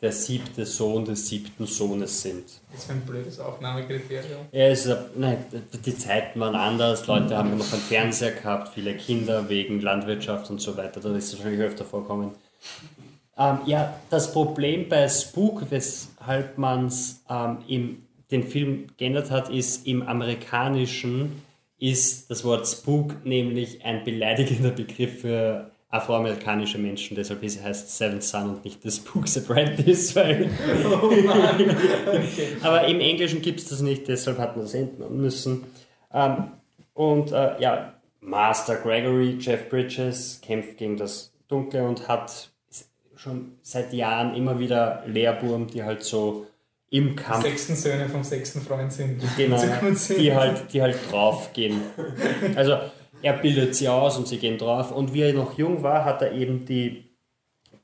[0.00, 2.44] der siebte Sohn des siebten Sohnes sind.
[2.72, 4.46] Das ist ein blödes Aufnahmekriterium.
[4.52, 5.38] Ja, es ist, nein,
[5.84, 10.60] die Zeiten waren anders, Leute haben noch einen Fernseher gehabt, viele Kinder wegen Landwirtschaft und
[10.60, 12.32] so weiter, da ist es wahrscheinlich öfter vorkommen.
[13.36, 16.92] Ähm, ja, das Problem bei Spook, weshalb man
[17.28, 21.42] ähm, den Film geändert hat, ist im amerikanischen
[21.78, 28.50] ist das Wort Spook nämlich ein beleidigender Begriff für afroamerikanische Menschen, deshalb heißt Seven Son
[28.50, 30.50] und nicht The Spooks Apprentice, weil
[30.84, 32.56] oh okay.
[32.62, 35.64] aber im Englischen gibt es das nicht, deshalb hat man das ändern müssen.
[36.12, 36.48] Ähm,
[36.92, 42.50] und äh, ja, Master Gregory, Jeff Bridges, kämpft gegen das Dunkle und hat
[43.16, 46.46] schon seit Jahren immer wieder Lehrburm, die halt so
[46.90, 47.44] im Kampf.
[47.44, 49.22] Die sechsten Söhne vom sechsten Freund sind.
[49.36, 49.62] Genau,
[50.18, 51.80] die halt, die halt draufgehen.
[52.54, 52.78] Also
[53.22, 54.92] er bildet sie aus und sie gehen drauf.
[54.92, 57.04] Und wie er noch jung war, hat er eben die,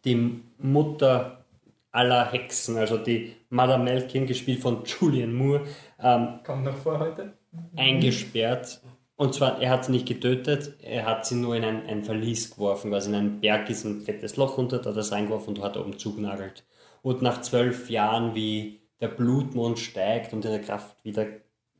[0.04, 1.44] die Mutter
[1.90, 5.62] aller Hexen, also die Mother Melkin, gespielt von Julian Moore,
[6.02, 7.34] ähm, kommt noch vor heute,
[7.76, 8.80] eingesperrt.
[9.16, 12.50] Und zwar, er hat sie nicht getötet, er hat sie nur in ein, ein Verlies
[12.50, 15.56] geworfen, quasi in einen Berg ist ein fettes Loch runter, da hat er es reingeworfen
[15.56, 16.64] und hat er oben zugenagelt.
[17.02, 21.26] Und nach zwölf Jahren, wie der Blutmond steigt und ihre Kraft wieder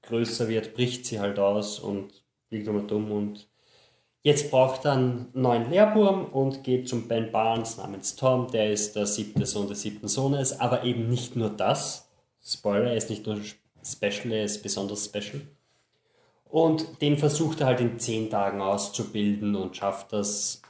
[0.03, 2.24] größer wird, bricht sie halt aus und
[2.55, 3.49] fliegt immer dumm und
[4.23, 8.95] jetzt braucht er einen neuen Lehrburm und geht zum Ben Barnes namens Tom, der ist
[8.95, 12.09] der siebte Sohn des siebten Sohnes, aber eben nicht nur das.
[12.45, 13.41] Spoiler, er ist nicht nur
[13.85, 15.41] special, er ist besonders special.
[16.45, 20.63] Und den versucht er halt in zehn Tagen auszubilden und schafft das.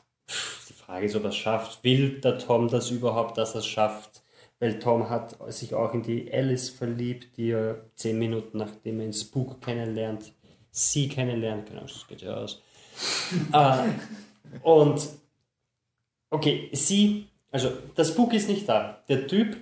[0.71, 1.85] Die Frage ist, ob er es schafft.
[1.85, 4.23] Will der Tom das überhaupt, dass er es schafft?
[4.61, 9.07] weil Tom hat sich auch in die Alice verliebt, die er zehn Minuten nachdem er
[9.07, 10.33] den Spook kennenlernt,
[10.75, 12.61] sie kennenlernt, genau, das geht ja aus.
[13.53, 13.89] äh,
[14.63, 15.09] und
[16.31, 19.03] okay, sie, also der Spook ist nicht da.
[19.09, 19.57] Der Typ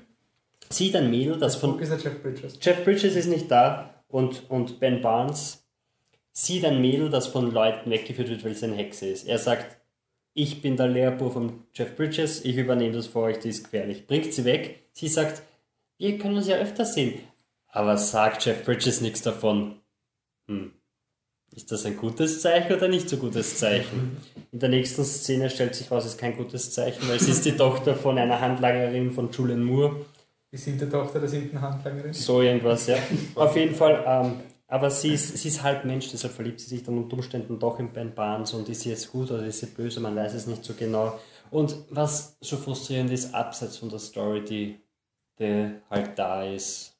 [0.70, 1.70] sieht ein Mädel, das von.
[1.70, 2.58] Spook ist der Jeff Bridges.
[2.60, 5.62] Jeff Bridges ist nicht da und, und Ben Barnes
[6.32, 9.28] sieht ein Mädel, das von Leuten weggeführt wird, weil es eine Hexe ist.
[9.28, 9.76] Er sagt,
[10.32, 14.06] ich bin der Lehrbuhr von Jeff Bridges, ich übernehme das für euch, die ist gefährlich.
[14.06, 14.86] Bringt sie weg.
[14.92, 15.42] Sie sagt,
[15.98, 17.20] wir können uns ja öfter sehen.
[17.68, 19.82] Aber sagt Jeff Bridges nichts davon.
[20.48, 20.72] Hm.
[21.54, 24.16] Ist das ein gutes Zeichen oder nicht so gutes Zeichen?
[24.52, 27.44] In der nächsten Szene stellt sich raus, es ist kein gutes Zeichen, weil sie ist
[27.44, 30.06] die Tochter von einer Handlangerin von Julian Moore.
[30.50, 32.12] Die sind die Tochter der siebten Handlangerin?
[32.12, 32.96] So irgendwas, ja.
[33.34, 34.40] Auf jeden Fall ähm,
[34.72, 37.78] aber sie ist, sie ist halb Mensch, deshalb verliebt sie sich dann unter Umständen doch
[37.78, 40.46] in Ben Barnes und ist sie jetzt gut oder ist sie böse, man weiß es
[40.46, 41.20] nicht so genau.
[41.50, 44.80] Und was so frustrierend ist, abseits von der Story, die,
[45.38, 46.96] die halt da ist,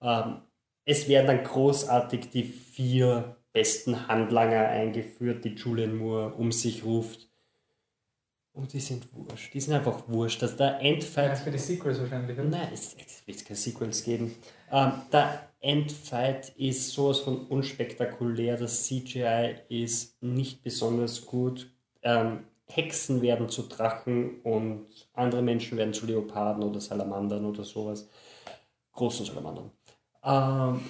[0.00, 0.40] ähm,
[0.86, 7.30] es werden dann großartig die vier besten Handlanger eingeführt, die Julian Moore um sich ruft.
[8.52, 9.54] Und die sind wurscht.
[9.54, 10.42] Die sind einfach wurscht.
[10.42, 11.30] Dass der Endfight.
[11.30, 12.48] Ja, für die Sequels wahrscheinlich, oder?
[12.48, 14.34] Nein, es, es wird keine Sequels geben.
[14.70, 18.56] Ähm, der Endfight ist sowas von unspektakulär.
[18.56, 21.72] Das CGI ist nicht besonders gut.
[22.02, 28.08] Ähm, Hexen werden zu Drachen und andere Menschen werden zu Leoparden oder Salamandern oder sowas.
[28.92, 29.70] Großen Salamandern.
[30.22, 30.80] Ähm,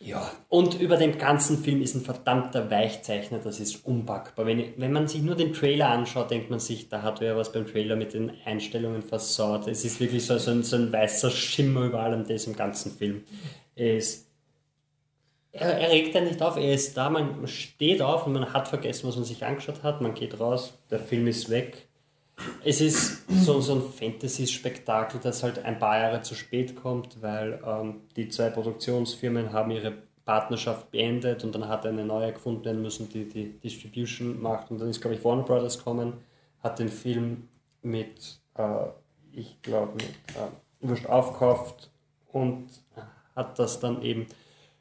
[0.00, 4.46] ja, und über den ganzen Film ist ein verdammter Weichzeichner, das ist unpackbar.
[4.46, 7.52] Wenn, wenn man sich nur den Trailer anschaut, denkt man sich, da hat wer was
[7.52, 9.66] beim Trailer mit den Einstellungen versaut.
[9.66, 12.92] Es ist wirklich so, so, ein, so ein weißer Schimmer über allem das im ganzen
[12.92, 13.24] Film.
[13.74, 14.26] Es,
[15.52, 18.68] er, er regt ja nicht auf, er ist da, man steht auf und man hat
[18.68, 21.85] vergessen, was man sich angeschaut hat, man geht raus, der Film ist weg
[22.64, 27.60] es ist so, so ein Fantasy-Spektakel, das halt ein paar Jahre zu spät kommt, weil
[27.64, 29.94] ähm, die zwei Produktionsfirmen haben ihre
[30.24, 34.70] Partnerschaft beendet und dann hat eine neue gefunden werden müssen, die die Distribution macht.
[34.70, 36.14] Und dann ist, glaube ich, Warner Brothers gekommen,
[36.62, 37.48] hat den Film
[37.82, 38.86] mit, äh,
[39.32, 41.90] ich glaube, mit äh, Wurscht aufgekauft
[42.32, 42.66] und
[43.36, 44.26] hat das dann eben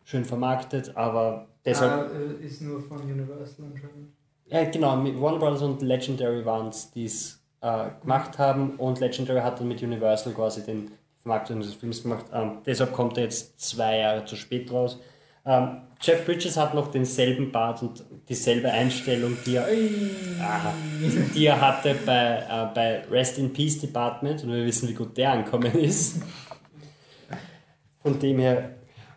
[0.03, 2.11] schön vermarktet, aber deshalb...
[2.13, 4.13] Äh, ist nur von Universal anscheinend.
[4.47, 8.99] Ja, genau, mit Warner Brothers und Legendary waren es, die es äh, gemacht haben und
[8.99, 10.91] Legendary hat dann mit Universal quasi den
[11.23, 12.25] Vermarktung des Films gemacht.
[12.31, 14.99] Ähm, deshalb kommt er jetzt zwei Jahre zu spät raus.
[15.45, 19.67] Ähm, Jeff Bridges hat noch denselben Bart und dieselbe Einstellung, die er,
[20.41, 20.73] ah,
[21.33, 25.17] die er hatte bei, äh, bei Rest in Peace Department und wir wissen, wie gut
[25.17, 26.21] der angekommen ist.
[28.03, 28.75] Von dem her.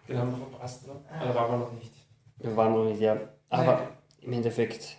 [0.09, 1.01] Den haben wir verpasst, oder?
[1.23, 1.93] Oder waren wir noch nicht?
[2.39, 3.19] Wir waren noch nicht, ja.
[3.51, 3.89] Aber
[4.23, 4.97] im Endeffekt.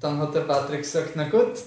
[0.00, 1.58] Dann hat der Patrick gesagt, na gut,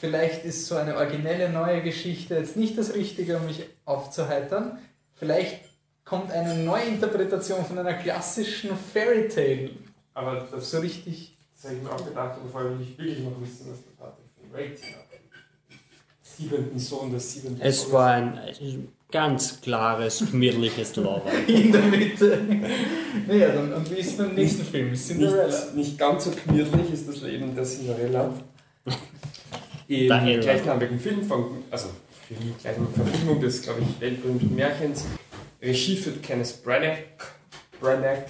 [0.00, 4.78] vielleicht ist so eine originelle neue Geschichte jetzt nicht das Richtige, um mich aufzuheitern.
[5.14, 5.60] Vielleicht
[6.04, 9.70] kommt eine Neuinterpretation von einer klassischen Fairy Tale.
[10.14, 11.36] Aber das, So richtig.
[11.54, 13.92] das habe ich mir auch gedacht, aber vorher will ich wirklich noch wissen, was der
[13.98, 15.04] Vater ein Rating hat.
[16.22, 17.92] Siebenten Sohn des siebenten Es Sohnes.
[17.92, 18.38] war ein
[19.10, 21.28] ganz klares, gemütliches Lava.
[21.48, 22.38] In der Mitte.
[23.26, 24.94] naja, dann, und wie ist beim nächsten Film?
[24.94, 25.46] Cinderella.
[25.46, 28.32] Nicht, nicht ganz so gemütlich ist das Leben der Cinderella.
[29.88, 30.40] Ella.
[30.40, 31.88] gleichnamigen Film von, also
[32.26, 35.06] für die gleichnamige Verfilmung des, glaube ich, weltberühmten Märchens.
[35.62, 36.98] Regie führt Kenneth Branagh,
[37.80, 38.26] Branagh,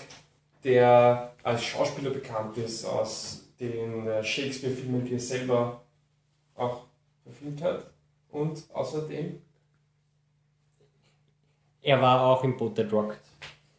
[0.65, 5.83] der als Schauspieler bekannt ist aus den äh, Shakespeare-Filmen, die er selber
[6.55, 6.85] auch
[7.25, 7.91] verfilmt hat.
[8.31, 9.41] Und außerdem,
[11.83, 13.17] Er war auch im Boot der Rock.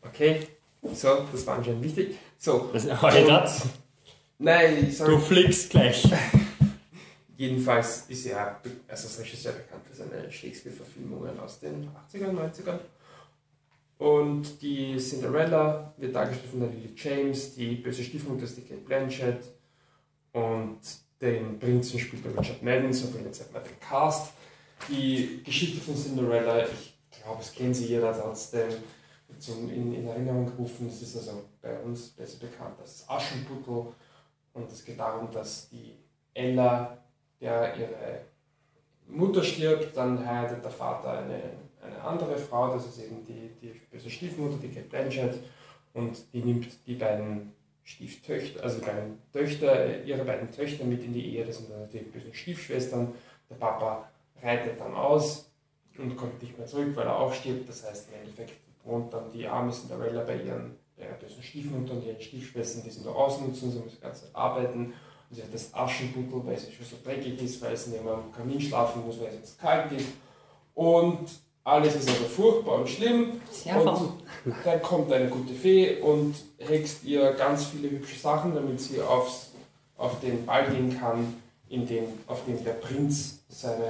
[0.01, 0.47] okay,
[0.93, 2.17] so, das war anscheinend wichtig.
[2.37, 3.51] So, Das, Alter,
[4.37, 6.03] nein, ich sage du fliegst gleich.
[7.39, 12.79] Jedenfalls ist er also als Regisseur bekannt für seine Shakespeare-Verfilmungen aus den 80ern, 90ern.
[13.97, 18.81] Und die Cinderella wird dargestellt von der Lily James, die böse Stiefmutter ist die Kate
[18.81, 19.41] Blanchett
[20.33, 20.79] und
[21.21, 24.33] den Prinzen spielt der Richard Madden, so viel jetzt mal den Cast.
[24.89, 28.67] Die Geschichte von Cinderella, ich glaube, es kennt sie jeder trotzdem
[29.37, 30.89] zum, in, in Erinnerung gerufen.
[30.89, 33.93] Es ist also bei uns besser bekannt als Aschenputtel
[34.51, 35.95] und es geht darum, dass die
[36.33, 36.97] Ella
[37.41, 38.21] der ihre
[39.07, 41.41] Mutter stirbt, dann heiratet der Vater eine,
[41.81, 45.39] eine andere Frau, das ist eben die, die böse Stiefmutter, die Kate Blanchett,
[45.93, 51.13] und die nimmt die beiden Stieftöchter, also die beiden Töchter, ihre beiden Töchter mit in
[51.13, 53.13] die Ehe, das sind dann die bösen Stiefschwestern.
[53.49, 54.07] Der Papa
[54.43, 55.49] reitet dann aus
[55.97, 57.67] und kommt nicht mehr zurück, weil er auch stirbt.
[57.67, 61.93] Das heißt, im Endeffekt wohnt dann die arme Cinderella bei ihren, bei ihrer bösen Stiefmutter
[61.93, 64.93] und ihren Stiefschwestern, die sie nur ausnutzen, sie muss die ganze Zeit arbeiten.
[65.29, 68.31] Und sie hat das Aschenputtel, weil sie schon so dreckig ist, weil sie neben am
[68.31, 70.07] Kamin schlafen muss, weil es jetzt kalt ist.
[70.73, 71.29] Und
[71.63, 73.33] alles ist also furchtbar und schlimm.
[73.65, 79.01] Und dann kommt eine gute Fee und hext ihr ganz viele hübsche Sachen, damit sie
[79.01, 79.51] aufs,
[79.97, 81.35] auf den Ball gehen kann,
[81.67, 83.85] in dem, auf dem der Prinz seine.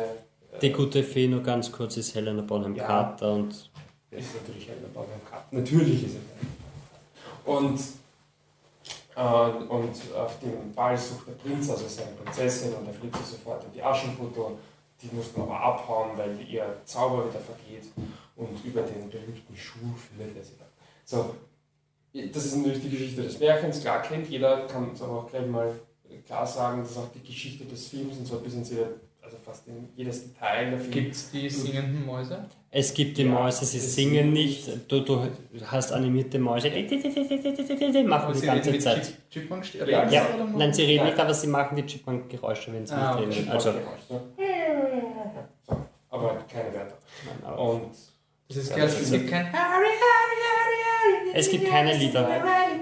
[0.51, 2.85] äh, Die gute Fee, nur ganz kurz, ist Helena Bonham Ja.
[2.85, 3.51] Carter und
[4.11, 5.45] Ist natürlich Helena Bonham Carter.
[5.51, 7.53] Natürlich ist er.
[7.53, 7.79] Und,
[9.19, 13.65] und auf dem Ball sucht der Prinz also seine Prinzessin und er fliegt sie sofort
[13.65, 14.57] in die Aschenputtel.
[15.01, 17.85] Die mussten aber abhauen, weil ihr Zauber wieder vergeht
[18.35, 20.67] und über den berühmten Schuh findet er sie dann.
[21.03, 21.35] So,
[22.13, 23.81] das ist natürlich die Geschichte des Märchens.
[23.81, 25.73] Klar kennt jeder, kann es aber auch gleich mal
[26.25, 28.87] klar sagen, dass auch die Geschichte des Films und so bis ins jeder,
[29.21, 32.45] also fast in jedes Detail Gibt es die singenden Mäuse?
[32.71, 34.69] Es gibt die Ja, Mäuse, sie singen nicht.
[34.87, 35.27] Du, du
[35.65, 39.01] hast animierte Mäuse, machen die ganze reden mit Zeit.
[39.03, 39.73] Chip- Chipmunks?
[39.73, 43.15] Ja, Reden Ja, nein, sie reden nicht, aber sie machen die Chipmunk-Geräusche, wenn sie Ah,
[43.19, 43.39] nicht okay.
[43.39, 43.51] reden.
[43.51, 43.73] Also,
[44.07, 44.21] so,
[46.11, 46.97] aber keine Wörter.
[47.25, 47.81] nein, aber Und
[48.47, 49.47] Das ist Ja, klar, es gibt kein
[51.33, 52.27] es gibt keine Lieder.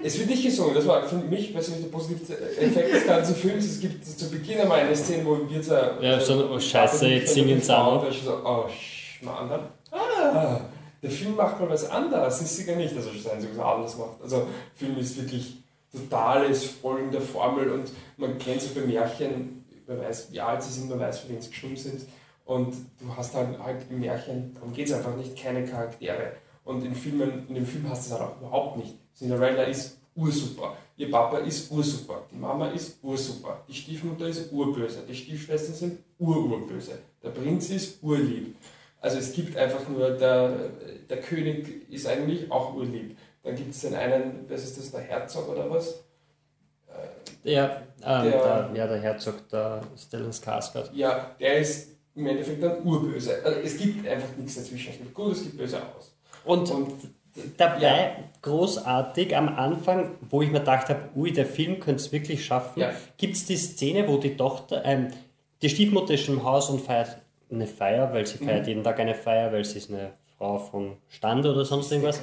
[0.04, 3.65] es wird nicht gesungen, das war für mich persönlich der positive Effekt des ganzen Films.
[3.65, 5.76] Es gibt zu Beginn einmal eine Szene, wo wir so.
[6.02, 8.06] Ja, so, oh, Scheiße, jetzt singen sie auch noch.
[8.08, 9.50] Und so, oh, Schmarrn.
[9.91, 10.62] Dann, ah,
[11.02, 14.21] der Film macht mal was anderes, ist sicher nicht, dass er sein so anders macht.
[14.21, 15.58] Also, Film ist wirklich
[15.91, 20.73] totales Folgen der Formel und man kennt so bei Märchen, man weiß, wie alt sie
[20.73, 22.02] sind, man weiß, für wen sie geschrieben sind.
[22.45, 26.34] Und du hast halt, halt im Märchen, darum geht es einfach nicht, keine Charaktere.
[26.63, 28.95] Und in, Filmen, in dem Film hast du es halt auch überhaupt nicht.
[29.13, 35.04] Cinderella ist ursuper, ihr Papa ist ursuper, die Mama ist ursuper, die Stiefmutter ist urböse,
[35.08, 38.56] die Stiefschwestern sind ururböse, der Prinz ist urlieb.
[38.99, 40.51] Also es gibt einfach nur, der,
[41.10, 43.17] der König ist eigentlich auch urlieb.
[43.43, 46.03] Dann gibt es den einen, was ist das, der Herzog oder was?
[47.43, 50.89] Ja, ähm, Der- der, ja, der Herzog, der Stellan Skarsgård.
[50.93, 53.39] Ja, der ist im Endeffekt dann urböse.
[53.43, 54.91] Also es gibt einfach nichts dazwischen.
[54.91, 56.13] Es gibt gut, es gibt böse aus.
[56.43, 56.93] Und Und
[57.57, 58.10] dabei Ja.
[58.41, 62.79] großartig am Anfang, wo ich mir gedacht habe, ui, der Film könnte es wirklich schaffen,
[62.81, 62.91] Ja.
[63.17, 65.10] gibt es die Szene, wo die Tochter, ähm,
[65.62, 67.17] die Stiefmutter ist schon im Haus und feiert
[67.52, 68.67] eine Feier, weil sie feiert Mhm.
[68.69, 72.21] jeden Tag eine Feier, weil sie ist eine Frau von Stand oder sonst irgendwas.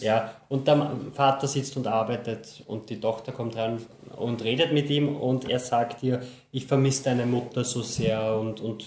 [0.00, 3.78] Ja, und der Vater sitzt und arbeitet und die Tochter kommt rein
[4.16, 8.60] und redet mit ihm und er sagt ihr, ich vermisse deine Mutter so sehr und,
[8.60, 8.84] und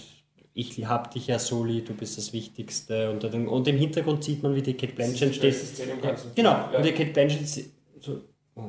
[0.54, 3.10] ich hab dich ja so lieb, du bist das Wichtigste.
[3.10, 5.56] Und, und im Hintergrund sieht man, wie die Kate Blanchett steht.
[5.90, 6.76] im ganzen Genau, Film.
[6.76, 7.48] und die Kate Blanchett
[8.00, 8.20] so
[8.56, 8.62] oh.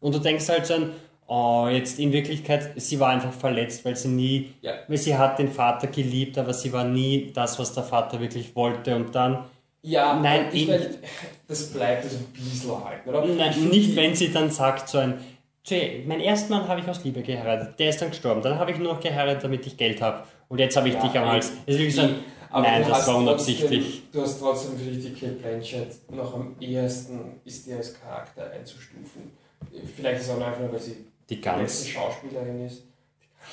[0.00, 0.92] und du denkst halt so an,
[1.32, 4.72] oh, jetzt in Wirklichkeit, sie war einfach verletzt, weil sie nie, Ja.
[4.88, 8.54] weil sie hat den Vater geliebt, aber sie war nie das, was der Vater wirklich
[8.56, 9.44] wollte und dann,
[9.82, 10.86] Ja, Nein, ich in- mein,
[11.48, 13.24] das bleibt so ein bisschen halten, oder?
[13.24, 15.14] Nein, nicht wenn sie dann sagt so ein,
[15.64, 18.72] "Tja, mein ersten Mann habe ich aus Liebe geheiratet, der ist dann gestorben, dann habe
[18.72, 21.28] ich nur noch geheiratet, damit ich Geld habe und jetzt habe ich Ja, dich am.
[21.28, 21.52] Hals.
[21.64, 22.16] Das ist wirklich so ein,
[22.50, 24.02] Aber nein, das war trotzdem- unabsichtlich.
[24.12, 28.50] Du hast trotzdem für dich die Kate Blanchett noch am ehesten ist die als Charakter
[28.50, 29.30] einzustufen.
[29.96, 30.96] Vielleicht ist es auch einfach nur, weil sie
[31.30, 32.82] Die die beste Gans, Schauspielerin ist.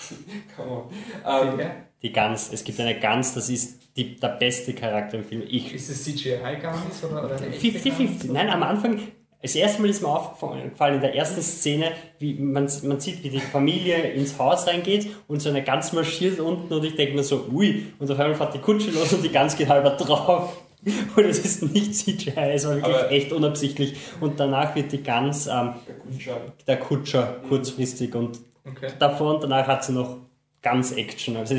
[0.55, 1.59] Come on.
[1.59, 1.71] Ähm,
[2.01, 5.43] die Gans, es gibt eine Gans, das ist die, der beste Charakter im Film.
[5.47, 7.97] Ich, Ist es CGI ganz oder, oder eine echte 50-50.
[7.97, 8.23] Gans?
[8.25, 8.99] Nein, am Anfang,
[9.41, 13.29] das erste Mal ist mir aufgefallen, in der ersten Szene, wie man, man sieht, wie
[13.29, 17.23] die Familie ins Haus reingeht und so eine Gans marschiert unten und ich denke mir
[17.23, 20.57] so, ui, und auf einmal fährt die Kutsche los und die Gans geht halber drauf.
[21.15, 23.95] Und es ist nicht CGI, es war wirklich Aber- echt unabsichtlich.
[24.21, 26.41] Und danach wird die Gans ähm, der Kutscher.
[26.67, 28.89] der Kutscher kurzfristig und Okay.
[28.99, 30.17] davor und danach hat sie noch
[30.61, 31.37] ganz Action.
[31.37, 31.55] Also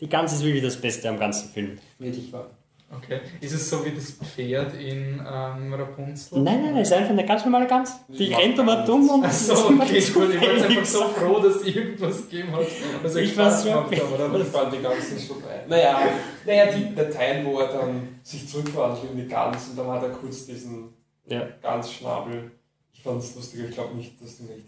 [0.00, 1.78] die Gans ist wirklich das Beste am ganzen Film.
[1.98, 2.50] Wirklich wahr.
[2.96, 3.20] Okay.
[3.40, 6.40] Ist es so wie das Pferd in ähm, Rapunzel?
[6.40, 7.92] Nein, nein, es ist einfach eine ganz normale Gans.
[8.08, 10.34] Die macht rennt immer dumm und Achso, ist immer okay, gut.
[10.34, 12.66] Ich war jetzt einfach so froh, dass es irgendwas gegeben hat.
[13.02, 14.40] Was Ich war Spaß so gemacht hat, Aber oder?
[14.40, 15.64] ich fand die Gans nicht so geil.
[15.68, 16.00] Naja,
[16.46, 20.02] naja, die, der Teil, wo er dann sich zurückverwandelt in die Gans und dann hat
[20.02, 20.92] er kurz diesen
[21.26, 21.46] Ja.
[21.62, 22.50] Gansschnabel.
[22.94, 24.66] Ich fand es lustig, ich glaube nicht, dass du nicht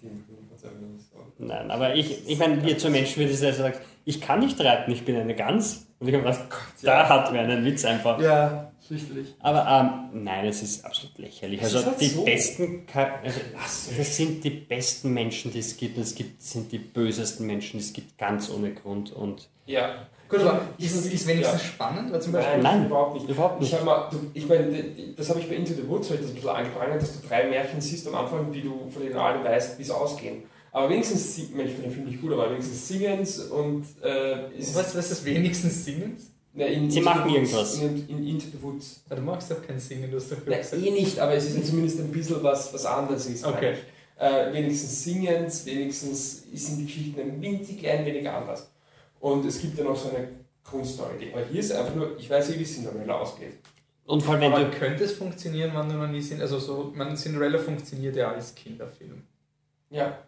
[0.65, 4.21] aber das war- Nein, aber ich, ich meine, wir zwei Menschen würden sagen, sagt, ich
[4.21, 5.87] kann nicht reiten, ich bin eine Gans.
[6.01, 6.45] Und ich habe gedacht,
[6.83, 8.21] da hat wer einen Witz einfach.
[8.21, 9.35] Ja, fürchterlich.
[9.41, 9.67] Aber
[10.13, 11.61] ähm, nein, es ist absolut lächerlich.
[11.63, 12.25] Es Also halt die so.
[12.25, 15.97] besten, also, das sind die besten Menschen, die es gibt.
[15.97, 19.13] Es gibt sind die bösesten Menschen, die es gibt, ganz ohne Grund.
[19.13, 20.07] Und Ja.
[20.29, 22.63] Gut, aber Ich- ist, ist wenigstens spannend, weil zum Nein, Beispiel.
[22.63, 22.87] Nein.
[22.87, 23.29] überhaupt nicht.
[23.29, 23.79] überhaupt Ich, nicht.
[23.79, 24.85] hab mal, du, ich meine,
[25.17, 27.49] das habe ich bei Into the Woods ich das ein bisschen angeprangert, dass du drei
[27.49, 30.43] Märchen siehst am Anfang, die du von denen du alle weißt, wie es ausgehen.
[30.75, 34.75] Aber wenigstens, ich ich finde den Film nicht gut, aber wenigstens singen's und äh, ist
[34.75, 36.17] Was, was ist wenigstens singen?
[36.53, 37.79] Na, in Sie machen irgendwas.
[37.81, 39.03] In, in Into the Woods.
[39.09, 40.83] Ah, Du magst doch kein Singen, du hast doch Na, gesagt.
[40.83, 43.45] eh nicht, aber es ist ja zumindest ein bisschen was, was anderes ist.
[43.47, 43.75] Okay.
[44.19, 48.69] Äh, wenigstens singen's, wenigstens sind die Geschichten ein winzig klein wenig anders.
[49.21, 50.29] Und es gibt ja noch so eine
[50.65, 51.31] Grundstory.
[51.33, 53.55] Aber hier ist einfach nur, ich weiß eh, wie Cinderella ausgeht.
[54.07, 54.71] Und vor allem, wenn Aber du.
[54.77, 56.41] könnte es funktionieren, wenn du noch nie sind?
[56.43, 59.23] Also so, man, Cinderella funktioniert ja als Kinderfilm.
[59.91, 60.19] Ja.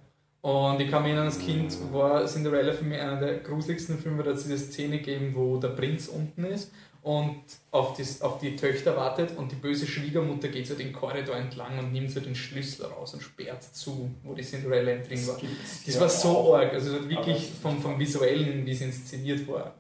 [0.47, 4.23] Und ich kann mich erinnern, als Kind war Cinderella für mich einer der gruseligsten Filme,
[4.23, 6.71] da hat es diese Szene gegeben, wo der Prinz unten ist
[7.03, 7.41] und
[7.73, 11.81] auf die, auf die Töchter wartet und die böse Schwiegermutter geht so den Korridor entlang
[11.81, 15.37] und nimmt so den Schlüssel raus und sperrt zu, wo die Cinderella drin war.
[15.85, 16.55] Das ja war so auch.
[16.59, 19.75] arg, also wirklich vom, vom Visuellen, wie es inszeniert war.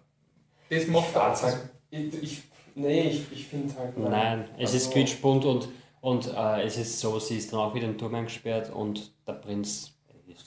[0.68, 1.46] Das Ich macht fand's auch.
[1.46, 1.60] halt,
[1.90, 2.42] ich, ich,
[2.74, 3.96] nee, ich, ich finde halt.
[3.96, 5.68] Nein, es ist Also- quietschbunt und,
[6.00, 9.12] und äh, es ist so, sie ist dann auch wieder in den Turm eingesperrt und
[9.28, 9.92] der Prinz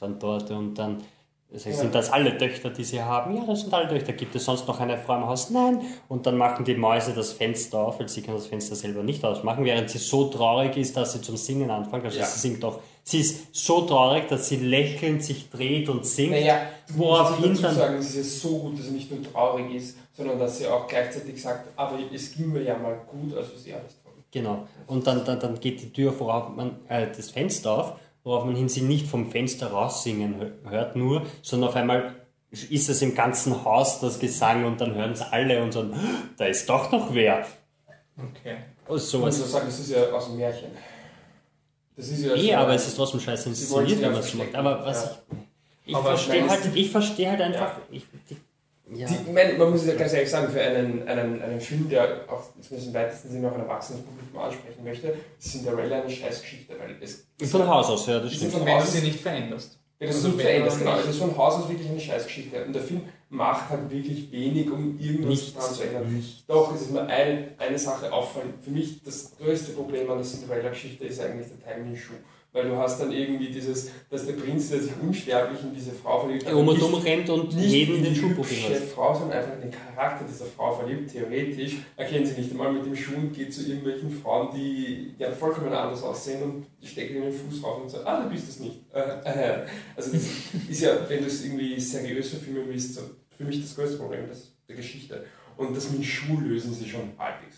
[0.08, 1.04] dort und dann
[1.52, 1.58] Ja.
[1.74, 3.36] sind das alle Töchter, die sie haben?
[3.36, 4.14] Ja, das sind alle Töchter.
[4.14, 5.50] Gibt es sonst noch eine Frau im Haus?
[5.50, 5.82] Nein.
[6.08, 9.26] Und dann machen die Mäuse das Fenster auf, weil sie kann das Fenster selber nicht
[9.26, 12.06] ausmachen, während sie so traurig ist, dass sie zum Singen anfängt.
[12.06, 12.26] Also Ja.
[12.26, 12.80] sie singt doch.
[13.04, 16.32] Sie ist so traurig, dass sie lächelnd sich dreht und singt.
[16.32, 16.62] Naja,
[16.95, 20.38] Woraufhin dazu dann- sagen, es ist so gut, dass sie nicht nur traurig ist, sondern
[20.38, 23.78] dass sie auch gleichzeitig sagt, aber es ging mir ja mal gut, also ist ja
[23.78, 24.14] alles toll.
[24.32, 24.68] Genau.
[24.86, 27.93] Und dann, dann, dann geht die Tür, worauf man äh, das Fenster auf,
[28.24, 32.15] worauf man hin sie nicht vom Fenster raussingen hö- hört nur, sondern auf einmal
[32.51, 35.93] ist es im ganzen Haus das Gesang und dann hören es alle und sagen,
[36.38, 37.45] da ist doch noch wer.
[38.17, 38.57] Okay.
[38.88, 39.38] Oh, Und sowas.
[39.38, 40.72] so sagen, das ist ja aus dem Märchen.
[41.95, 44.34] Das ist ja Eh, so- aber es ist trotzdem scheiße inszeniert, wenn ja man es
[44.34, 44.55] macht.
[44.55, 45.11] Aber was Ja.
[45.86, 48.18] ich, ich Aber verstehe halt, ich verstehe halt einfach, ich, die,
[48.93, 49.07] ja.
[49.07, 52.43] Die, meine, man muss ja ganz ehrlich sagen, für einen, einen, einen Film, der auch
[52.61, 56.97] zumindest im weitesten Sinne auch ein erwachsenes Publikum ansprechen möchte, ist Cinderella eine Scheißgeschichte, weil
[57.01, 58.53] es von Haus aus, ja, das stimmt.
[58.55, 59.77] Und wenn du sie nicht veränderst.
[60.01, 60.91] Ja, das ist Also so wenn verändert, man genau.
[60.95, 62.63] nicht- Es ist von Haus aus wirklich eine Scheißgeschichte.
[62.65, 66.13] Und der Film macht halt wirklich wenig, um irgendwas daran zu ändern.
[66.15, 66.45] Nichts.
[66.47, 68.53] Doch, es ist mir eine, eine Sache auffallen.
[68.61, 72.13] Für mich das größte Problem an der Cinderella-Geschichte ist eigentlich der Timing Schuh.
[72.52, 76.22] Weil du hast dann irgendwie dieses, dass der Prinz, der sich unsterblich in diese Frau
[76.22, 78.88] verliebt hat, Um und nicht- um rennt und nicht jeden in den Schuh hübsche probieren
[78.88, 81.12] Frau, sondern einfach in den Charakter dieser Frau verliebt.
[81.12, 85.32] Theoretisch erkennen sie nicht einmal mit dem Schuh und geht zu irgendwelchen Frauen, die ja
[85.32, 88.60] vollkommen anders aussehen und stecken ihnen den Fuß rauf und sagen, ah, du bist es
[88.60, 88.80] nicht.
[88.93, 89.66] Äh, äh.
[89.95, 90.24] Also das
[90.68, 93.02] ist ja, wenn du es irgendwie seriös verfilmen willst, so
[93.38, 95.24] für mich das größte Problem das, der Geschichte.
[95.56, 97.58] Und das mit dem Schuh lösen sie schon halbwegs.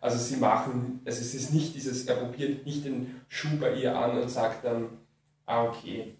[0.00, 3.96] Also sie machen, also es ist nicht dieses, er probiert nicht den Schuh bei ihr
[3.96, 4.88] an und sagt dann,
[5.46, 6.14] ah okay,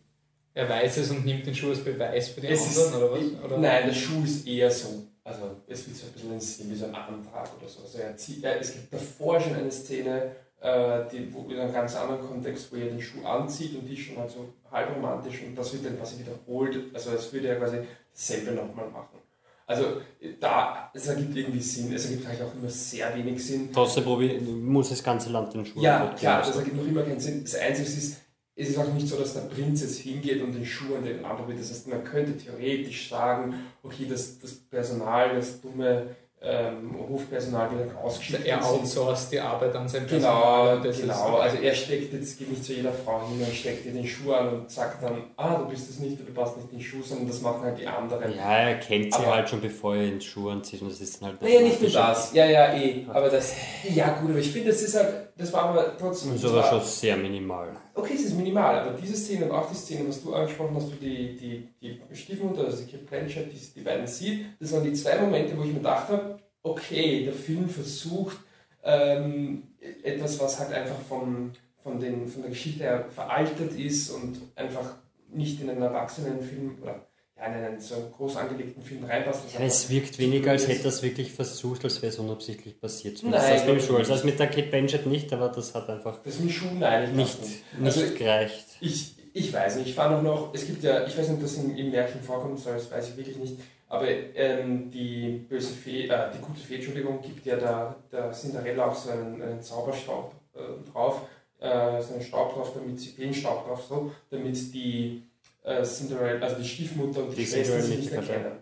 [0.54, 3.12] Er weiß es und nimmt den Schuh als Beweis für die es anderen, ist, oder
[3.12, 3.44] was?
[3.44, 3.58] Oder?
[3.58, 5.04] Nein, der Schuh ist eher so.
[5.22, 7.82] Also es wird so ein bisschen wie so ein Antrag oder so.
[7.82, 11.74] Also er zieht, er, es gibt davor schon eine Szene, äh, die, wo, in einem
[11.74, 14.96] ganz anderen Kontext, wo er den Schuh anzieht und die ist schon halt so halb
[14.96, 16.94] romantisch und das wird dann quasi wiederholt.
[16.94, 17.78] Also es würde ja quasi
[18.14, 19.18] dasselbe nochmal machen.
[19.66, 20.00] Also
[20.40, 23.70] da, es ergibt irgendwie Sinn, es ergibt halt auch immer sehr wenig Sinn.
[23.72, 27.42] Trotzdem muss das ganze Land den Schuh Ja, klar, das ergibt noch immer keinen Sinn.
[27.42, 28.16] Das Einzige ist,
[28.54, 31.24] es ist auch nicht so, dass der Prinz jetzt hingeht und den Schuh an den
[31.24, 31.58] anprobiert.
[31.60, 37.88] Das heißt, man könnte theoretisch sagen, okay, das, das Personal, das dumme ähm, Hofpersonal wird
[37.90, 38.44] dann ausgeschickt.
[38.46, 40.92] Er outsourced die Arbeit an sein Genau, Personal.
[40.92, 41.32] genau.
[41.34, 41.42] okay.
[41.42, 44.32] Also er steckt jetzt, geht nicht zu jeder Frau hin und steckt ihr den Schuh
[44.32, 47.02] an und sagt dann, ah, du bist es nicht, du passt nicht in den Schuh,
[47.02, 48.34] sondern das machen halt die anderen.
[48.36, 51.00] Ja, er kennt sie Aber- halt schon, bevor er in die Schuhe anzieht und das
[51.00, 52.32] ist dann halt Naja, nicht nur das.
[52.34, 53.06] Ja, ja, eh.
[53.12, 53.54] Aber das,
[53.94, 56.32] ja gut, aber ich finde, das ist halt, das war aber trotzdem.
[56.32, 57.76] Das ist aber war- schon sehr minimal.
[57.94, 60.86] Okay, es ist minimal, aber diese Szene und auch die Szene, was du angesprochen hast,
[60.88, 64.92] wo die, die, die Stiefmutter, also die Blanchett, die, die beiden sieht, das waren die
[64.92, 68.36] zwei Momente, wo ich mir gedacht habe, okay, der Film versucht
[68.82, 69.62] ähm,
[70.02, 74.96] etwas, was halt einfach vom, von, den, von der Geschichte her veraltet ist und einfach
[75.32, 77.05] nicht in einen Erwachsenenfilm oder
[77.38, 79.42] ja, in einen so einen groß angelegten Film reinpasst.
[79.54, 83.22] Ja, es wirkt weniger, als hätte er es wirklich versucht, als wäre es unabsichtlich passiert.
[83.22, 83.96] Nein, das mit Schuh.
[83.96, 87.14] Also das mit der Kate Blanchett nicht, aber das hat einfach das mit Schuhen eigentlich
[87.14, 87.38] nicht,
[87.78, 88.66] nicht Also, gereicht.
[88.80, 91.42] Ich, ich weiß nicht, ich fahre noch noch, es gibt ja, ich weiß nicht, ob
[91.42, 93.58] das im, im Märchen vorkommt, soll, das weiß ich wirklich nicht,
[93.88, 98.86] aber ähm, die böse Fee, äh, die gute Fee, Entschuldigung, gibt ja da der Cinderella
[98.86, 101.20] auch so einen, einen Zauberstaub äh, drauf,
[101.60, 105.22] äh, so einen Staub drauf, damit sie, Feenstaub drauf, so, damit die
[105.66, 108.52] äh, Cinderella, also die Stiefmutter und die, Die Schwester Cinderella sie nicht erkennen.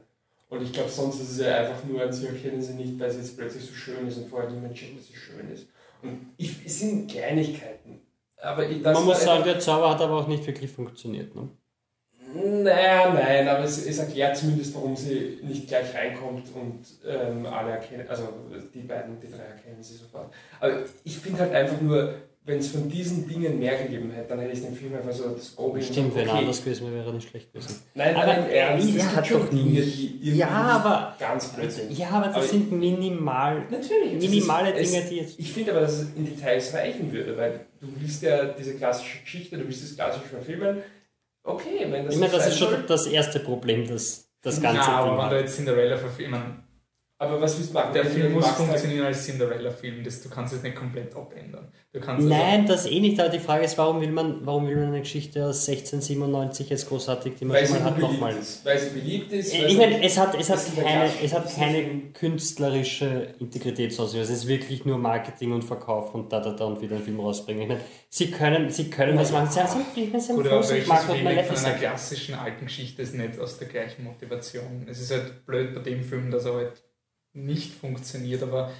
[0.51, 3.19] Und ich glaube, sonst ist es ja einfach nur sie erkennen sie nicht, weil sie
[3.19, 5.67] jetzt plötzlich so schön ist und vorher niemand checkt, dass sie schön ist.
[6.03, 8.01] Und ich, es sind Kleinigkeiten.
[8.41, 11.35] Aber ich, das Man muss sagen, der Zauber hat aber auch nicht wirklich funktioniert.
[11.35, 11.49] Ne?
[12.35, 17.73] naja, nein, aber es, es erklärt zumindest, warum sie nicht gleich reinkommt und ähm, alle
[17.73, 18.29] erkennen, also
[18.75, 20.33] die beiden, die drei erkennen sie sofort.
[20.59, 22.15] Aber ich finde halt einfach nur,
[22.47, 25.31] wenn es von diesen Dingen mehr gegeben hätte, dann hätte ich den Film einfach so
[25.31, 26.39] das Go Stimmt, wenn er okay.
[26.41, 27.81] anders gewesen wäre, wäre er nicht schlecht gewesen.
[27.95, 31.17] Nein, Aber im Ernst, er es hat gibt schon doch Dinge, die irgendwie Ja, aber-
[31.19, 31.97] ganz blöd sind.
[31.99, 34.21] Ja, aber das Aber- sind minimal, Natürlich.
[34.21, 35.41] minimale ist- Dinge, es, die jetzt.
[35.41, 39.21] Ich finde aber, dass es in Details reichen würde, weil du willst ja diese klassische
[39.23, 40.83] Geschichte, du willst das klassisch verfilmen.
[41.45, 42.85] Okay, wenn das Ich meine, das ist schon soll.
[42.87, 46.64] das erste Problem, das das Ja, ganze aber Ding wenn du jetzt Cinderella verfilmen,
[47.25, 47.93] Aber was willst du machen?
[47.95, 51.69] der Film muss funktionieren als Cinderella-Film, das- du kannst es nicht komplett abändern.
[51.93, 54.75] Du kannst Nein, das eh nicht, aber die Frage ist, warum will man, warum will
[54.77, 58.37] man eine Geschichte aus 1697 jetzt großartig, die man Weil schon hat, beliebt nochmal.
[58.37, 58.65] ist.
[58.65, 59.55] Weil sie beliebt ist.
[59.57, 64.23] weil Ich meine, es hat, es hat keine, es hat keine künstlerische Integrität sonst was.
[64.23, 67.21] Es ist wirklich nur Marketing und Verkauf und da, da, da und wieder einen Film
[67.21, 67.63] rausbringen.
[67.63, 69.49] Ich meine, sie können, sie können das machen.
[69.51, 73.39] Sie haben aber Frozen welches gemacht und Remake von einer klassischen alten Geschichte ist nicht
[73.39, 74.87] aus der gleichen Motivation.
[74.91, 76.83] Es ist halt blöd bei dem Film, dass er halt
[77.35, 78.71] nicht funktioniert, aber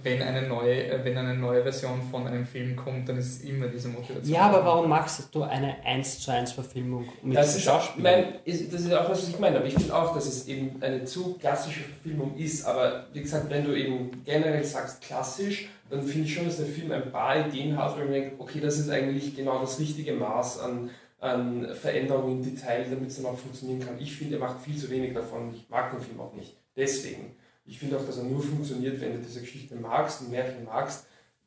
[0.00, 3.66] wenn eine neue, äh, wenn eine neue Version von einem Film kommt, dann ist immer
[3.66, 4.32] diese Motivation.
[4.32, 8.22] Ja, aber warum machst du eine 1 zu 1 Verfilmung mit Das ist, Schauspielern?
[8.22, 9.56] mein, ist, das ist auch was, was ich meine.
[9.56, 12.64] Aber ich finde auch, dass es eben eine zu klassische Verfilmung ist.
[12.64, 16.66] Aber wie gesagt, wenn du eben generell sagst klassisch, dann finde ich schon, dass der
[16.66, 20.12] Film ein paar Ideen hat, wo man denkt, okay, das ist eigentlich genau das richtige
[20.12, 23.98] Maß an, an Veränderungen im Detail, damit es dann auch funktionieren kann.
[23.98, 25.52] Ich finde, er macht viel zu wenig davon.
[25.52, 26.56] Ich mag den Film auch nicht.
[26.76, 27.34] Deswegen.
[27.68, 31.06] Ich finde auch, dass er nur funktioniert, wenn du diese Geschichte magst und Märchen magst,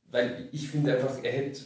[0.10, 1.62] weil ich finde einfach, er hätte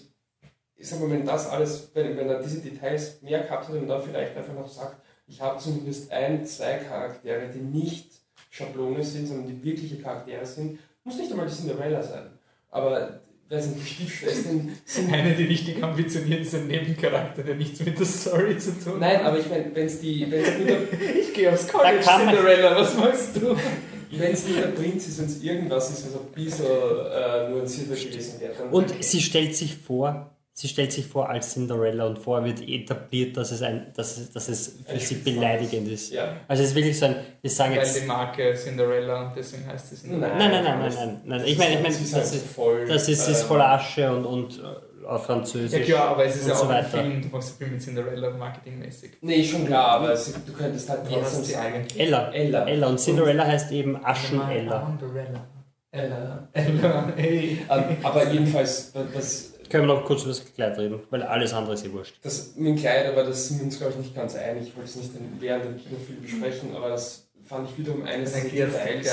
[0.77, 3.87] ich sag mal, wenn das alles, wenn, wenn er diese Details mehr gehabt hätte und
[3.87, 4.97] dann vielleicht einfach noch sagt,
[5.27, 8.11] ich habe zumindest ein, zwei Charaktere, die nicht
[8.49, 12.27] Schablone sind, sondern die wirkliche Charaktere sind, muss nicht einmal die Cinderella sein.
[12.69, 14.71] Aber wer sind die Stiefschwestern?
[14.85, 18.99] Sind, Eine, die richtig ambitioniert ist, ein Nebencharakter, der nichts mit der Story zu tun
[18.99, 19.25] nein, hat.
[19.25, 22.97] aber ich meine, wenn es die, wenn's nur, der, ich gehe aufs College, Cinderella, was
[22.97, 23.55] machst du?
[24.11, 28.39] wenn's nur der Prinz ist, wenn es irgendwas ist, was ein bisschen äh, nuancierter gewesen
[28.39, 28.53] wäre.
[28.71, 33.35] Und sie stellt sich vor, sie stellt sich vor als Cinderella und vorher wird etabliert,
[33.35, 36.13] dass es, ein, dass es, dass es für Ein sie beleidigend ist.
[36.13, 36.37] Ja.
[36.47, 38.01] Also es ist wirklich so ein, wir sagen Weil jetzt...
[38.01, 40.37] die Marke Cinderella, deswegen heißt es Cinderella.
[40.37, 41.41] Nein, nein, nein, nein, nein, nein.
[41.45, 44.25] Ich meine, ich meine, ist das ist, voll, das ist, ist äh, voll Asche und,
[44.25, 44.63] und
[45.07, 45.85] auf Ja Französisch.
[45.85, 46.89] klar, aber es ist und ja so auch ein weiter.
[47.01, 49.11] Film, du machst Film mit Cinderella marketingmäßig.
[49.21, 51.73] Nee, schon klar, aber es, du könntest halt trotzdem sagen.
[51.75, 51.99] eigentlich?
[51.99, 52.31] Ella.
[52.33, 52.67] Ella.
[52.67, 52.87] Ella.
[52.87, 54.79] Und Cinderella heißt eben Aschen-Ella.
[54.87, 55.45] Umbrella.
[55.91, 56.47] Ella.
[56.53, 57.13] Ella.
[57.17, 57.59] Ähm,
[58.03, 61.85] aber jedenfalls, das, Können wir noch kurz über das Kleid reden, weil alles andere ist
[61.85, 62.15] eh wurscht.
[62.21, 64.67] das mit dem Kleid, aber das sind wir uns, glaube ich, nicht ganz einig.
[64.67, 68.43] Ich wollte es nicht während dem Kinofilm besprechen, aber das fand ich wiederum eines der
[68.43, 69.09] Details.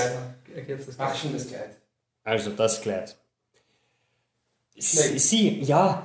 [0.99, 1.77] Ach, schon das Kleid.
[2.25, 3.17] Also das Kleid.
[4.77, 6.05] Sie, sie ja?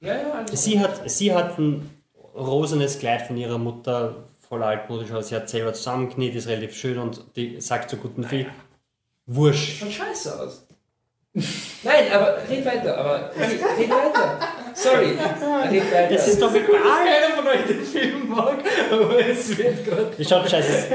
[0.00, 1.90] Ja, ja, sie hat, sie hat ein
[2.34, 6.98] rosanes Kleid von ihrer Mutter, voll altmodisch, aber sie hat selber zusammengenäht, ist relativ schön
[6.98, 8.46] und die sagt zu guten Fee,
[9.26, 9.78] wurscht.
[9.78, 10.66] Schaut scheiße aus.
[11.82, 14.38] Nein, aber red weiter, aber red, red weiter.
[14.74, 15.16] Sorry.
[16.10, 16.66] Das ist doch egal.
[16.72, 18.58] Keiner von euch den Film mag,
[18.90, 20.24] aber es wird gerade.
[20.24, 20.86] Schaut scheiße.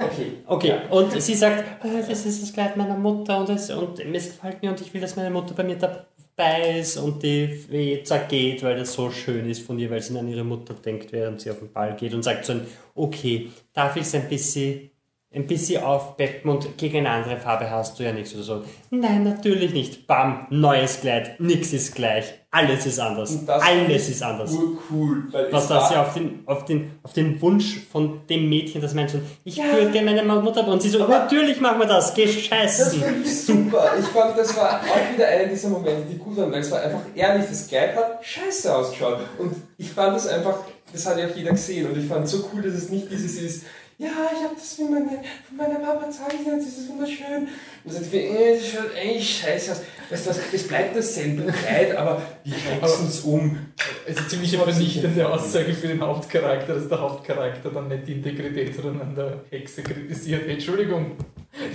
[0.00, 0.32] Okay.
[0.46, 0.82] Okay, Ja.
[0.90, 4.62] und sie sagt, "Ah, das ist das Kleid meiner Mutter und es, und es gefällt
[4.62, 8.62] mir und ich will, dass meine Mutter bei mir dabei ist und die wie zergeht,
[8.62, 11.50] weil das so schön ist von ihr, weil sie an ihre Mutter denkt, während sie
[11.50, 14.89] auf den Ball geht und sagt so, ein, okay, darf ich es ein bisschen,
[15.32, 18.62] ein bisschen aufpeppen und gegen eine andere Farbe hast du ja nichts oder so.
[18.90, 20.08] Nein, natürlich nicht.
[20.08, 24.50] Bam, neues Kleid, nix ist gleich, alles ist anders, alles ist anders.
[24.52, 28.90] Urcool, Was das ja auf den, auf, den, auf den Wunsch von dem Mädchen, das
[28.92, 32.24] so, ich würde gerne meine Mutter und sie so, Aber- natürlich machen wir das, geh
[32.24, 33.88] Das fand ich super.
[34.00, 36.82] Ich fand, das war auch wieder einer dieser Momente, die gut waren, weil es war
[36.82, 39.18] einfach ehrlich, das Kleid hat scheiße ausgeschaut.
[39.38, 40.58] Und ich fand das einfach,
[40.92, 41.88] das hat ja auch jeder gesehen.
[41.88, 43.64] Und ich fand es so cool, dass es nicht dieses ist,
[44.00, 45.10] ja, ich habe das von meiner,
[45.46, 47.48] von meiner Mama gezeichnet, das ist wunderschön.
[47.84, 49.80] Und sagt, äh, das schaut eigentlich scheiße aus.
[50.08, 53.58] Weißt du was, das bleibt dasselbe Kleid, aber wir wechseln es um.
[54.06, 58.12] Es ist eine ziemlich vernichtende Aussage für den Hauptcharakter, dass der Hauptcharakter dann nicht die
[58.14, 60.48] Integrität, sondern an der Hexe kritisiert.
[60.48, 61.16] Entschuldigung,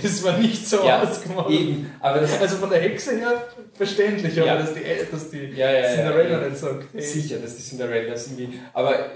[0.02, 1.48] das war nicht so Ja, ausgemacht.
[1.50, 4.56] Eben, aber das Also von der Hexe her verständlich, aber Ja.
[4.58, 8.58] dass die, dass die Ja, ja, Cinderella nicht sagt, hey, Sicher, dass die Cinderellas irgendwie.
[8.72, 9.10] Aber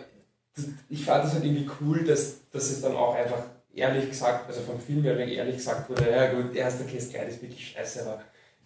[0.88, 3.42] ich fand es halt irgendwie cool, dass, dass es dann auch einfach
[3.74, 7.28] ehrlich gesagt, also vom Film her ehrlich gesagt wurde, ja gut, der erste Käse Kleid
[7.28, 8.20] ist wirklich scheiße, aber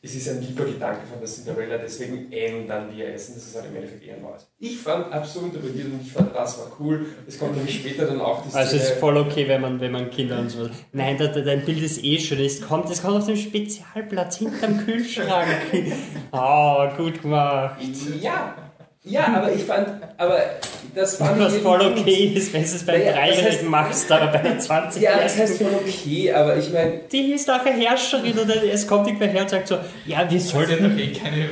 [0.05, 3.57] es ist ein lieber Gedanke von der Cinderella, deswegen ändern wir es und das ist
[3.57, 4.47] halt im Endeffekt ehrenwert.
[4.59, 7.07] Ich fand absolut interpretiert und ich fand, das war cool.
[7.27, 9.93] Es kommt nämlich später dann auch die Also es ist voll okay, wenn man, wenn
[9.93, 10.69] man Kinder und so.
[10.93, 12.39] Nein, da, da, dein Bild ist eh schön.
[12.41, 15.49] Es kommt, es kommt auf dem Spezialplatz hinterm Kühlschrank.
[16.33, 17.81] Oh, gut gemacht.
[18.21, 18.55] Ja,
[19.05, 19.87] ja, aber ich fand,
[20.17, 20.39] aber
[20.95, 22.13] das war Was nicht voll irgendwie gut.
[22.13, 25.03] okay ist, wenn du es beim Naja, das heißt- Dreijährigen machst, aber bei der 20
[25.03, 28.87] Ja, das heißt voll okay, aber ich meine, Die ist auch eine Herrscherin und es
[28.87, 29.77] kommt irgendwer her und sagt so,
[30.07, 31.49] ja, wir sollten, eh keine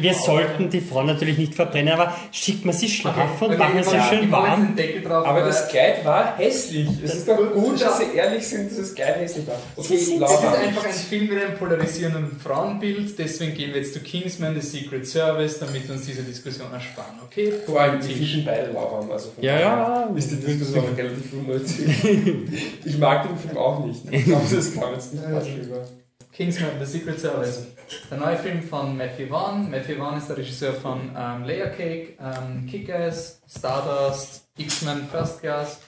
[0.00, 3.82] wir sollten die Frau natürlich nicht verbrennen, aber schickt man sie schlafen und Okay, machen
[3.84, 4.76] sie mach- schön warm.
[5.04, 6.88] drauf, Aber das Kleid war hässlich.
[7.04, 9.56] Es ist doch Gut, dass sie ehrlich sind, dass das Kleid hässlich war.
[9.76, 10.54] Okay, Sie sind- Das ist Laura.
[10.56, 15.06] einfach ein Film mit einem polarisierenden Frauenbild, deswegen gehen wir jetzt zu Kingsman, The Secret
[15.06, 17.52] Service, damit wir uns diese Diskussion ersparen, okay?
[17.64, 19.12] Vor allem, die finden beide Laura.
[19.12, 20.02] Also Ja, ja.
[20.14, 22.84] Ist die Diskussion relativ unnötig.
[22.84, 24.02] ich mag den Film auch nicht.
[24.10, 25.86] Ich glaube, das kann man jetzt nicht falsch über.
[26.32, 27.66] Kingsman, The Secret Service.
[28.10, 29.70] Der neue Film von Matthew Vaughn.
[29.70, 35.80] Matthew Vaughn ist der Regisseur von ähm, Layer Cake, ähm, Kick-Ass, Stardust, X-Men First Class.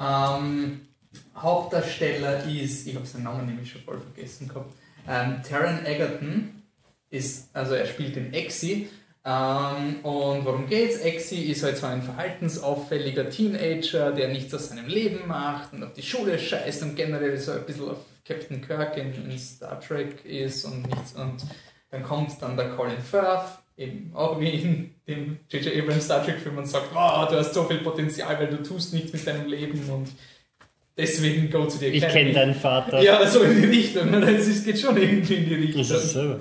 [0.00, 0.80] Ähm,
[1.36, 4.74] Hauptdarsteller ist, ich habe seinen Namen nämlich schon voll vergessen gehabt,
[5.08, 6.62] ähm, Taron Egerton
[7.10, 8.88] ist, also er spielt den Exi.
[9.30, 10.96] Ähm, und worum geht's?
[11.00, 15.92] Exi ist halt so ein verhaltensauffälliger Teenager, der nichts aus seinem Leben macht und auf
[15.92, 20.24] die Schule scheißt und generell so ein bisschen auf Captain Kirk in, in Star Trek
[20.24, 21.12] ist und nichts.
[21.12, 21.36] Und
[21.90, 25.76] dann kommt dann der Colin Firth, eben auch wie in dem J.J.
[25.82, 28.94] Abrams Star Trek Film und sagt, wow, du hast so viel Potenzial, weil du tust
[28.94, 30.08] nichts mit deinem Leben und
[30.96, 32.20] deswegen go to the Ich Academy.
[32.32, 33.02] kenne deinen Vater.
[33.02, 34.12] Ja, so in die Richtung.
[34.22, 35.82] Es ist- geht schon irgendwie in die Richtung.
[35.82, 36.20] Ist das so?
[36.20, 36.40] Und,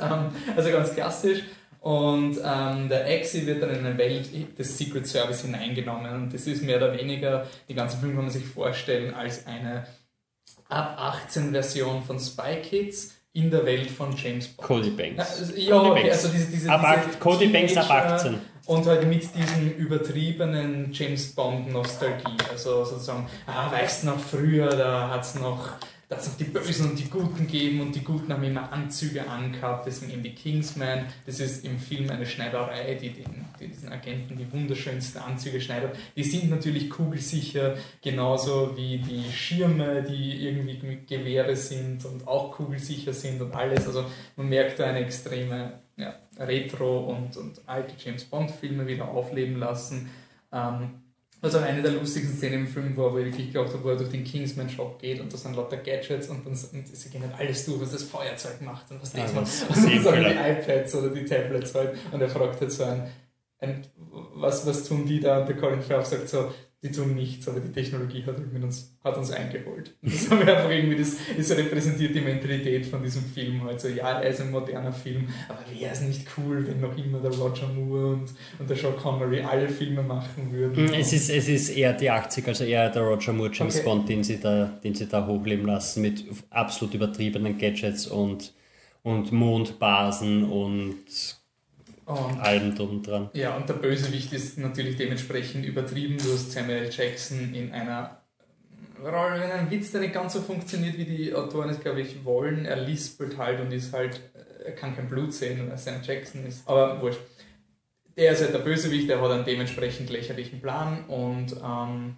[0.00, 1.40] ähm, also ganz klassisch.
[1.80, 6.14] Und ähm, der Exi wird dann in eine Welt des Secret Service hineingenommen.
[6.14, 9.86] Und das ist mehr oder weniger, die ganze Film kann man sich vorstellen, als eine
[10.68, 14.66] ab 18 Version von Spy Kids in der Welt von James Bond.
[14.68, 15.38] Cody Banks.
[15.40, 16.16] also, ja, Cody okay, Banks.
[16.16, 18.38] also diese, diese, Ab diese Cody Banks ab Teenager 18.
[18.66, 22.36] Und halt mit diesem übertriebenen James Bond Nostalgie.
[22.50, 25.70] Also sozusagen, ah, weißt du noch früher, da hat es noch,
[26.10, 29.28] da hat's noch die Bösen und die Guten gegeben und die Guten haben immer Anzüge
[29.28, 31.06] angehabt, deswegen eben die Kingsman.
[31.24, 35.94] Das ist im Film eine Schneiderei, die, den, die diesen Agenten die wunderschönsten Anzüge schneidet.
[36.16, 43.12] Die sind natürlich kugelsicher, genauso wie die Schirme, die irgendwie Gewehre sind und auch kugelsicher
[43.12, 43.86] sind und alles.
[43.86, 44.04] Also
[44.34, 50.10] man merkt da eine extreme ja, Retro- und, und alte James Bond-Filme wieder aufleben lassen.
[50.52, 50.99] Ähm,
[51.40, 53.88] was auch eine der lustigsten Szenen im Film war, wo ich wirklich geglaubt habe, wo
[53.88, 57.22] er durch den Kingsman-Shop geht und da sind lauter Gadgets und dann und sie gehen
[57.22, 59.48] halt alles durch, was das Feuerzeug macht und was das macht.
[59.68, 63.10] Und dann sagen die iPads oder die Tablets halt und er fragt halt so ein,
[63.58, 63.86] ein
[64.34, 65.40] was, was tun die da?
[65.40, 66.52] Und der Colin Firth sagt so,
[66.82, 69.94] die tun nichts, aber die Technologie hat, uns, hat uns eingeholt.
[70.00, 73.78] Und das haben wir einfach irgendwie, das, das repräsentiert die Mentalität von diesem Film halt
[73.80, 77.20] so, ja, er ist ein moderner Film, aber wäre es nicht cool, wenn noch immer
[77.20, 80.86] der Roger Moore und, und der Sean Connery alle Filme machen würden?
[80.86, 83.84] Mm, Es ist, es ist eher die 80 also eher der Roger Moore James Okay.
[83.84, 88.54] Bond, den sie, da, den sie da hochleben lassen mit absolut übertriebenen Gadgets und,
[89.02, 90.96] und Mondbasen und
[92.10, 93.30] Und allem drum und dran.
[93.34, 96.18] Ja, und der Bösewicht ist natürlich dementsprechend übertrieben.
[96.18, 96.90] Du hast Samuel L.
[96.90, 98.22] Jackson in einer
[99.02, 102.24] Rolle, in einem Witz, der nicht ganz so funktioniert, wie die Autoren es, glaube ich,
[102.24, 102.66] wollen.
[102.66, 104.20] Er lispelt halt und ist halt
[104.64, 106.68] er kann kein Blut sehen, weil Sam Jackson ist.
[106.68, 107.20] Aber wurscht.
[108.16, 112.16] Der ist halt der Bösewicht, der hat einen dementsprechend lächerlichen Plan und ähm,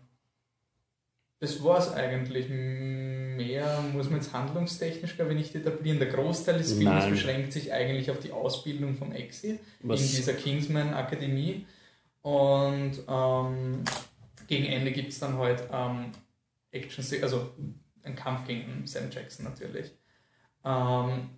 [1.43, 2.49] das war es eigentlich.
[2.49, 5.99] Mehr muss man jetzt handlungstechnisch, glaube ich, nicht etablieren.
[5.99, 10.34] Der Großteil des Films beschränkt sich eigentlich auf die Ausbildung vom Exi in Was, dieser
[10.34, 11.66] Kingsman-Akademie.
[12.20, 13.82] Und ähm,
[14.47, 16.12] gegen Ende gibt es dann halt ähm,
[16.70, 17.51] Action, also
[18.05, 19.90] einen Kampf gegen Sam Jackson natürlich.
[20.64, 21.30] Ähm,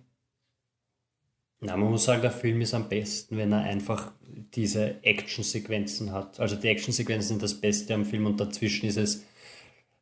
[1.61, 4.11] na, man muss sagen, der Film ist am besten, wenn er einfach
[4.53, 6.39] diese Actionsequenzen hat.
[6.39, 9.25] Also die Actionsequenzen sind das Beste am Film und dazwischen ist es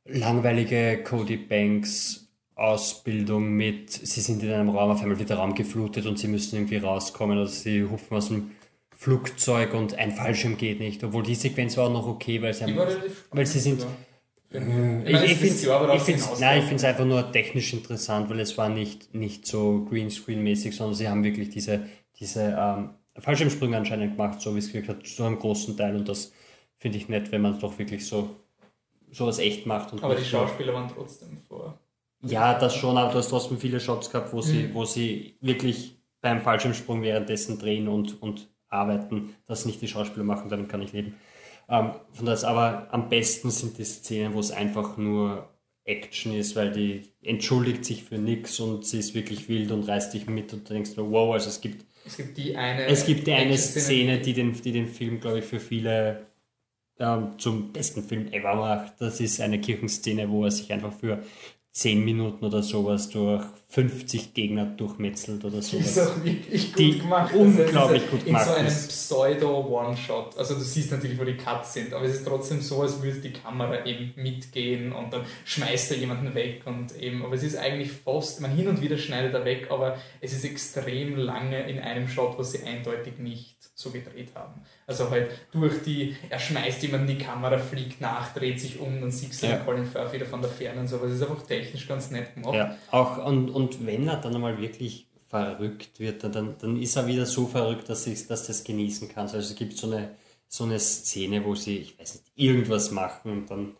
[0.06, 5.56] langweilige Cody Banks Ausbildung mit, sie sind in einem Raum, auf einmal wird der Raum
[5.56, 8.52] geflutet und sie müssen irgendwie rauskommen oder sie hupfen aus dem
[8.96, 11.04] Flugzeug und ein Fallschirm geht nicht.
[11.04, 12.76] Obwohl die Sequenz war auch noch okay, weil sie haben
[13.32, 13.88] weil sie sind- ja.
[14.52, 18.56] Ich, meine, ich es finde ja es ich find's einfach nur technisch interessant, weil es
[18.58, 21.88] war nicht, nicht so Greenscreen-mäßig, sondern sie haben wirklich diese,
[22.20, 26.08] diese ähm, Fallschirmsprünge anscheinend gemacht, so wie es gewirkt hat, zu einem großen Teil und
[26.08, 26.34] das
[26.78, 28.36] finde ich nett, wenn man es doch wirklich so
[29.14, 29.94] sowas echt macht.
[29.94, 31.80] Und Aber die Schauspieler waren trotzdem vor.
[32.26, 34.74] Ja, das schon, aber du hast trotzdem viele Shots gehabt, wo sie, Mhm.
[34.74, 40.50] wo sie wirklich beim Fallschirmsprung währenddessen drehen und, und arbeiten, das nicht die Schauspieler machen,
[40.50, 41.16] damit kann ich leben.
[41.70, 45.50] Ähm, von das aber am besten sind die Szenen, wo es einfach nur
[45.86, 50.14] Action ist, weil die entschuldigt sich für nichts und sie ist wirklich wild und reißt
[50.14, 52.86] dich mit und du denkst nur, wow, also es gibt, Es gibt die eine.
[52.86, 56.26] es gibt die eine Szene, die den, die den Film, glaube ich, für viele
[57.04, 58.94] ähm, zum besten Film ever macht.
[59.00, 61.22] Das ist eine Kirchenszene, wo er sich einfach für
[61.76, 66.08] 10 Minuten oder sowas durch 50 Gegner durchmetzelt oder Die ist sowas.
[66.12, 67.34] auch wirklich gut Die gemacht.
[67.34, 68.68] unglaublich es ist gut In gemacht so einem.
[68.68, 70.38] Pseudo-One-Shot.
[70.38, 73.20] Also du siehst natürlich, wo die Cuts sind, aber es ist trotzdem so, als würde
[73.22, 77.58] die Kamera eben mitgehen und dann schmeißt er jemanden weg und eben, aber es ist
[77.58, 81.80] eigentlich fast, man hin und wieder schneidet er weg, aber es ist extrem lange in
[81.80, 84.62] einem Shot, was sie eindeutig nicht so gedreht haben.
[84.86, 89.12] Also halt durch die, er schmeißt jemanden, die Kamera fliegt nach, dreht sich um, dann
[89.12, 89.58] siehst du Ja.
[89.58, 92.36] den Colin Firth wieder von der Ferne und so, es ist einfach technisch ganz nett
[92.36, 92.54] gemacht.
[92.56, 97.08] Ja, auch, und, und wenn er dann einmal wirklich verrückt wird, dann, dann ist er
[97.08, 99.34] wieder so verrückt, dass, ich, dass du es genießen kannst.
[99.34, 100.12] Also es gibt so eine,
[100.48, 103.76] so eine Szene, wo sie, ich weiß nicht, irgendwas machen und dann,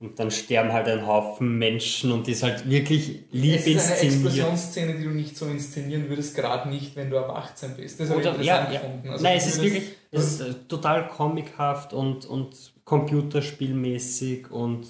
[0.00, 4.00] und dann sterben halt ein Haufen Menschen und ist halt wirklich lieb Es ist eine
[4.00, 4.12] inszeniert.
[4.12, 8.00] Explosionsszene, die du nicht so inszenieren würdest, gerade nicht, wenn du ab 18 bist.
[8.00, 8.80] Das habe ich Oder, interessant ja, ja.
[8.80, 9.08] gefunden.
[9.08, 14.86] Also Nein, es ist wirklich es ist, äh, total comichaft und, und computerspielmäßig und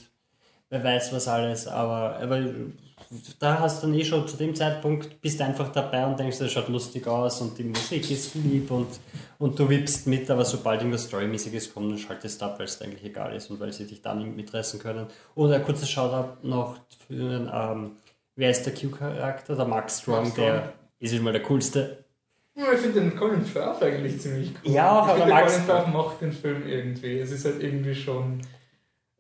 [0.71, 2.45] wer weiß was alles, aber, aber
[3.39, 6.53] da hast du dann eh schon zu dem Zeitpunkt, bist einfach dabei und denkst, das
[6.53, 8.89] schaut lustig aus und die Musik ist lieb und,
[9.39, 12.81] und du wippst mit, aber sobald irgendwas Storymäßiges kommt, dann schaltest du ab, weil es
[12.81, 15.07] eigentlich egal ist und weil sie dich da nicht mitreißen können.
[15.35, 17.93] Oder ein kurzes Shoutout noch für den, ähm,
[18.37, 19.57] wer ist der Q-Charakter?
[19.57, 22.05] Der Max Strong, Max der ist immer der coolste
[22.57, 24.73] Ja, ich finde den Colin Firth eigentlich ziemlich cool.
[24.73, 27.19] Ja, ich aber Max- Colin Firth macht den Film irgendwie.
[27.19, 28.41] Es ist halt irgendwie schon.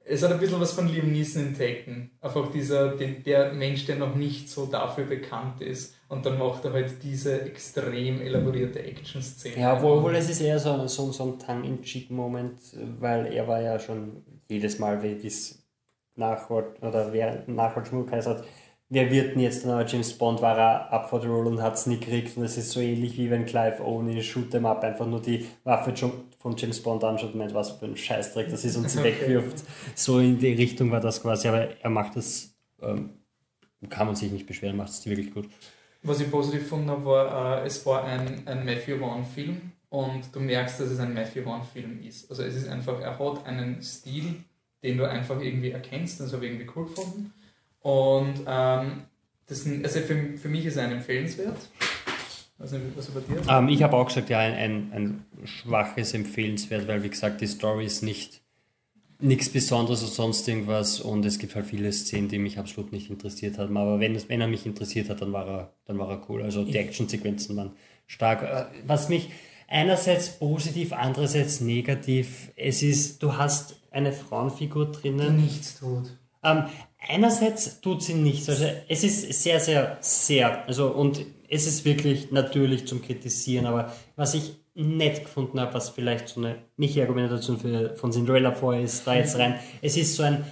[0.06, 2.10] Es hat ein bisschen was von Liam Neeson in Taken.
[2.20, 5.96] Einfach dieser, der Mensch, der noch nicht so dafür bekannt ist.
[6.08, 9.58] Und dann macht er halt diese extrem elaborierte Action-Szene.
[9.58, 12.58] Ja, obwohl, es ist eher so, so, so ein Tongue-in-Cheek-Moment,
[13.00, 15.64] weil er war ja schon jedes Mal, wie es
[16.16, 18.44] nachholt, oder wer nachholt heißt hat,
[18.88, 21.62] wer wird denn jetzt der neue James Bond, war er up for the role und
[21.62, 24.54] hat es nie gekriegt und es ist so ähnlich wie wenn Clive Owen in Shoot
[24.54, 26.12] 'em Up einfach nur die Waffe schon
[26.44, 29.14] von James Bond anschaut und meint, was für ein Scheißdreck das ist und sie Okay.
[29.18, 29.64] wegwirft.
[29.94, 33.12] So in die Richtung war das quasi, aber er macht das, ähm,
[33.88, 35.48] kann man sich nicht beschweren, macht es wirklich gut.
[36.02, 40.40] Was ich positiv gefunden habe, war, äh, es war ein, ein Matthew Vaughn-Film und du
[40.40, 42.28] merkst, dass es ein Matthew Vaughn-Film ist.
[42.28, 44.34] Also es ist einfach, er hat einen Stil,
[44.82, 47.32] den du einfach irgendwie erkennst, das habe ich irgendwie cool gefunden.
[47.80, 49.04] Und ähm,
[49.46, 51.56] das, also für, für mich ist er ein empfehlenswert.
[52.58, 53.42] Also, was über dir?
[53.48, 57.46] Ähm, ich habe auch gesagt, ja, ein, ein, ein schwaches Empfehlenswert, weil wie gesagt, die
[57.46, 58.42] Story ist nicht
[59.20, 63.10] nichts Besonderes oder sonst irgendwas und es gibt halt viele Szenen, die mich absolut nicht
[63.10, 63.76] interessiert haben.
[63.76, 66.42] Aber wenn, es, wenn er mich interessiert hat, dann war er, dann war er cool.
[66.42, 67.72] Also die Actionsequenzen waren
[68.06, 68.42] stark.
[68.42, 69.30] Äh, Was mich
[69.68, 75.36] einerseits positiv, andererseits negativ, es ist, du hast eine Frauenfigur drinnen.
[75.36, 76.18] nichts tut.
[76.42, 76.64] Ähm,
[76.98, 78.48] einerseits tut sie nichts.
[78.48, 83.92] Also es ist sehr, sehr, sehr, also und es ist wirklich natürlich zum Kritisieren, aber
[84.16, 89.06] was ich nett gefunden habe, was vielleicht so eine Michi-Argumentation für, von Cinderella vorher ist,
[89.06, 90.44] da jetzt rein, es ist so ein,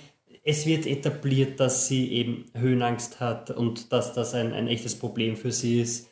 [0.45, 5.37] es wird etabliert, dass sie eben Höhenangst hat und dass das ein, ein echtes Problem
[5.37, 6.09] für sie ist.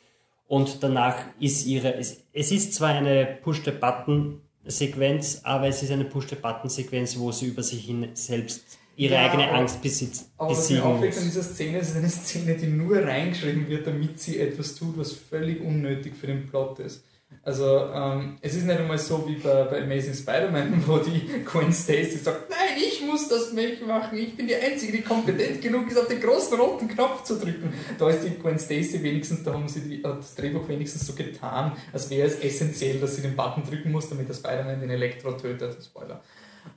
[0.47, 7.17] Und danach ist ihre, es, es ist zwar eine Push-the-Button-Sequenz, aber es ist eine Push-the-Button-Sequenz,
[7.17, 11.17] wo sie über sich hin selbst ihre Ja, eigene Angst besitz, Aber was besiegen auffällt
[11.17, 11.33] an muss.
[11.33, 15.11] dieser Szene, es ist eine Szene, die nur reingeschrieben wird, damit sie etwas tut, was
[15.13, 17.03] völlig unnötig für den Plot ist.
[17.43, 21.71] Also ähm, es ist nicht einmal so wie bei, bei Amazing Spider-Man, wo die Gwen
[21.73, 25.89] Stacy sagt, nein, ich muss das nicht machen, ich bin die Einzige, die kompetent genug
[25.89, 27.73] ist, auf den großen roten Knopf zu drücken.
[27.97, 31.13] Da ist die Gwen Stacy wenigstens, da haben sie die, hat das Drehbuch wenigstens so
[31.13, 34.89] getan, als wäre es essentiell, dass sie den Button drücken muss, damit der Spider-Man den
[34.91, 35.77] Elektro tötet.
[35.83, 36.21] Spoiler.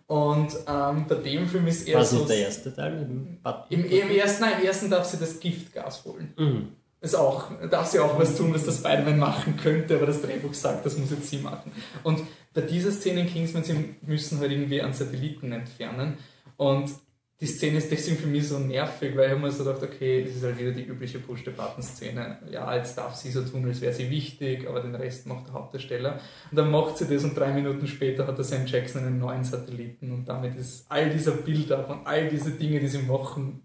[0.06, 2.20] Und ähm, bei dem Film ist eher Was so...
[2.20, 3.08] ist der erste Teil?
[3.70, 6.34] Im, Im ersten, nein, im ersten darf sie das Giftgas holen.
[6.36, 6.68] Mhm.
[7.00, 10.54] Ist auch, darf sie auch was tun, was der Spider-Man machen könnte, aber das Drehbuch
[10.54, 11.70] sagt, das muss jetzt sie machen.
[12.02, 12.20] Und
[12.54, 16.16] bei dieser Szene in Kingsman, sie müssen halt irgendwie einen Satelliten entfernen.
[16.56, 16.90] Und
[17.44, 20.36] die Szene ist deswegen für mich so nervig, weil ich mir so gedacht, okay, das
[20.36, 22.38] ist halt wieder die übliche Push-the-Button-Szene.
[22.50, 25.52] Ja, jetzt darf sie so tun, als wäre sie wichtig, aber den Rest macht der
[25.52, 26.20] Hauptdarsteller.
[26.50, 29.44] Und dann macht sie das und drei Minuten später hat der Sam Jackson einen neuen
[29.44, 33.60] Satelliten und damit ist all dieser Bilder und all diese Dinge, die sie machen,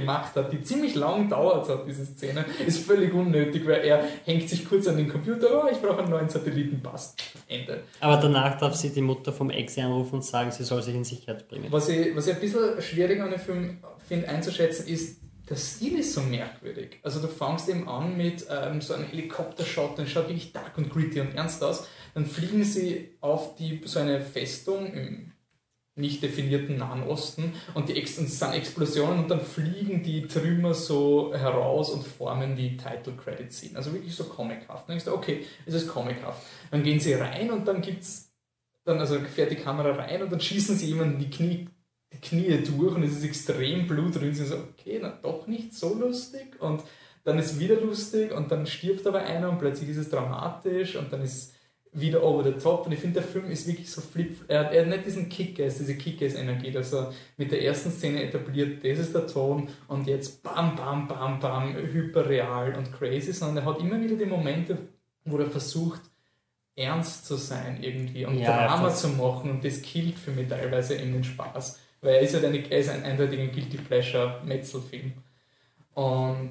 [0.00, 4.48] gemacht hat, die ziemlich lang dauert hat, diese Szene, ist völlig unnötig, weil er hängt
[4.48, 7.22] sich kurz an den Computer, oh, ich brauche einen neuen Satelliten, passt.
[7.48, 7.82] Ende.
[8.00, 11.04] Aber danach darf sie die Mutter vom Ex anrufen und sagen, sie soll sich in
[11.04, 11.66] Sicherheit bringen.
[11.70, 15.98] Was ich, was ich ein bisschen schwierig an dem Film finde einzuschätzen, ist, der Stil
[15.98, 16.98] ist so merkwürdig.
[17.02, 20.90] Also du fängst eben an mit ähm, so einem Helikoptershot, dann schaut wirklich dark und
[20.90, 21.86] gritty und ernst aus.
[22.14, 25.32] Dann fliegen sie auf die, so eine Festung im
[25.98, 31.34] nicht definierten Nahen Osten und, die es sind Explosionen und dann fliegen die Trümmer so
[31.34, 33.76] heraus und formen die Title Credit Scene.
[33.76, 34.88] Also wirklich so comichaft.
[34.88, 36.42] Dann denkst du, okay, es ist comichaft.
[36.70, 38.28] Dann gehen sie rein und dann gibt's
[38.84, 41.68] dann, also fährt die Kamera rein und dann schießen sie jemanden die Knie,
[42.12, 44.34] die Knie durch und es ist extrem Blut drin.
[44.34, 46.82] Sie so, okay, na doch nicht so lustig und
[47.24, 51.12] dann ist wieder lustig und dann stirbt aber einer und plötzlich ist es dramatisch und
[51.12, 51.52] dann ist
[52.00, 52.86] wieder over the top.
[52.86, 55.28] Und ich finde, der Film ist wirklich so flip, er hat, er hat nicht diesen
[55.28, 60.06] Kick-Ass, diese Kick-Ass-Energie, dass er mit der ersten Szene etabliert, das ist der Ton und
[60.06, 64.78] jetzt bam, bam, bam, bam, hyperreal und crazy, sondern er hat immer wieder die Momente,
[65.24, 66.00] wo er versucht,
[66.78, 70.96] ernst zu sein irgendwie und Ja, Drama zu machen und das killt für mich teilweise
[70.96, 75.12] eben den Spaß, weil er ist halt eine, er ist ein eindeutiger Guilty Pleasure Metzelfilm.
[75.94, 76.50] Und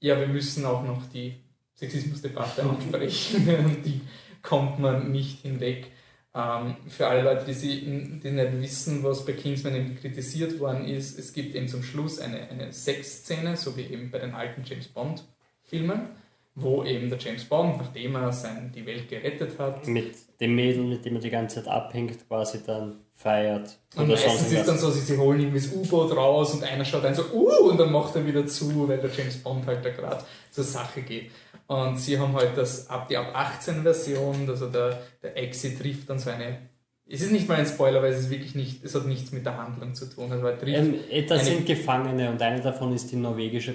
[0.00, 1.40] ja, wir müssen auch noch die
[1.74, 4.00] Sexismusdebatte ansprechen und die
[4.42, 5.90] kommt man nicht hinweg.
[6.34, 7.80] Ähm, für alle Leute, die, sie,
[8.22, 12.20] die nicht wissen, was bei Kingsman eben kritisiert worden ist, es gibt eben zum Schluss
[12.20, 16.10] eine, eine Sexszene, so wie eben bei den alten James Bond-Filmen,
[16.54, 20.84] wo eben der James Bond, nachdem er sein, die Welt gerettet hat, Mit dem Mädel,
[20.84, 23.78] mit dem er die ganze Zeit abhängt, quasi dann feiert.
[23.96, 27.04] Und meistens ist dann so, sie, sie holen irgendwie das U-Boot raus und einer schaut
[27.04, 29.90] dann so, uh, und dann macht er wieder zu, weil der James Bond halt da
[29.90, 31.30] gerade zur Sache geht.
[31.78, 36.10] Und sie haben halt das ab die ab 18 Version, also der, der Exit trifft
[36.10, 36.58] dann so eine.
[37.06, 39.46] Es ist nicht mal ein Spoiler, weil es ist wirklich nicht, es hat nichts mit
[39.46, 40.32] der Handlung zu tun.
[40.32, 40.96] Also Ähm,
[41.28, 43.74] das eine- sind Gefangene und eine davon ist die norwegische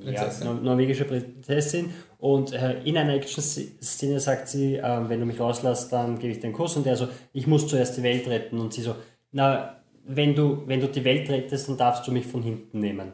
[0.00, 0.46] ja, Prinzessin.
[0.46, 5.92] nor- norwegische Prinzessin und äh, in einer Action-Szene sagt sie, äh, wenn du mich rauslässt,
[5.92, 8.72] dann gebe ich einen Kuss und er so, ich muss zuerst die Welt retten und
[8.72, 8.94] sie so,
[9.32, 13.12] na, wenn du, wenn du die Welt rettest, dann darfst du mich von hinten nehmen.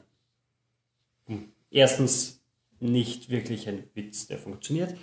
[1.26, 1.49] Hm.
[1.70, 2.38] Erstens
[2.80, 4.94] nicht wirklich ein Witz, der funktioniert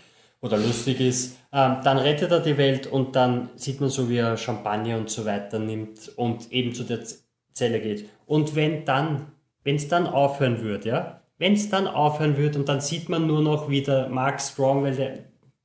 [0.41, 1.38] oder lustig ist.
[1.51, 5.09] Ähm, dann rettet er die Welt und dann sieht man so, wie er Champagner und
[5.09, 6.99] so weiter nimmt und eben zu der
[7.53, 8.09] Zelle geht.
[8.26, 9.32] Und wenn dann,
[9.63, 13.28] wenn es dann aufhören wird, ja, wenn es dann aufhören wird und dann sieht man
[13.28, 15.19] nur noch wieder Mark Strong, weil der,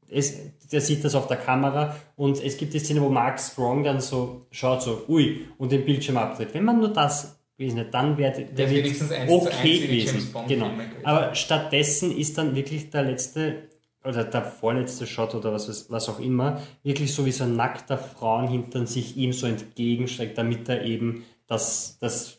[0.08, 0.38] es,
[0.72, 4.00] der sieht das auf der Kamera und es gibt die Szene, wo Mark Strong dann
[4.00, 6.54] so schaut, so, ui, und den Bildschirm abdreht.
[6.54, 9.98] Wenn man nur das gewesen dann wäre der, wird wenigstens eins zu eins okay wie
[9.98, 10.34] die gewesen.
[10.48, 10.70] Genau.
[11.04, 13.68] Aber stattdessen ist dann wirklich der letzte
[14.02, 17.98] oder der vorletzte Shot oder was, was auch immer, wirklich so wie so ein nackter
[17.98, 22.38] Frauenhintern sich ihm so entgegenstreckt, damit er eben das, das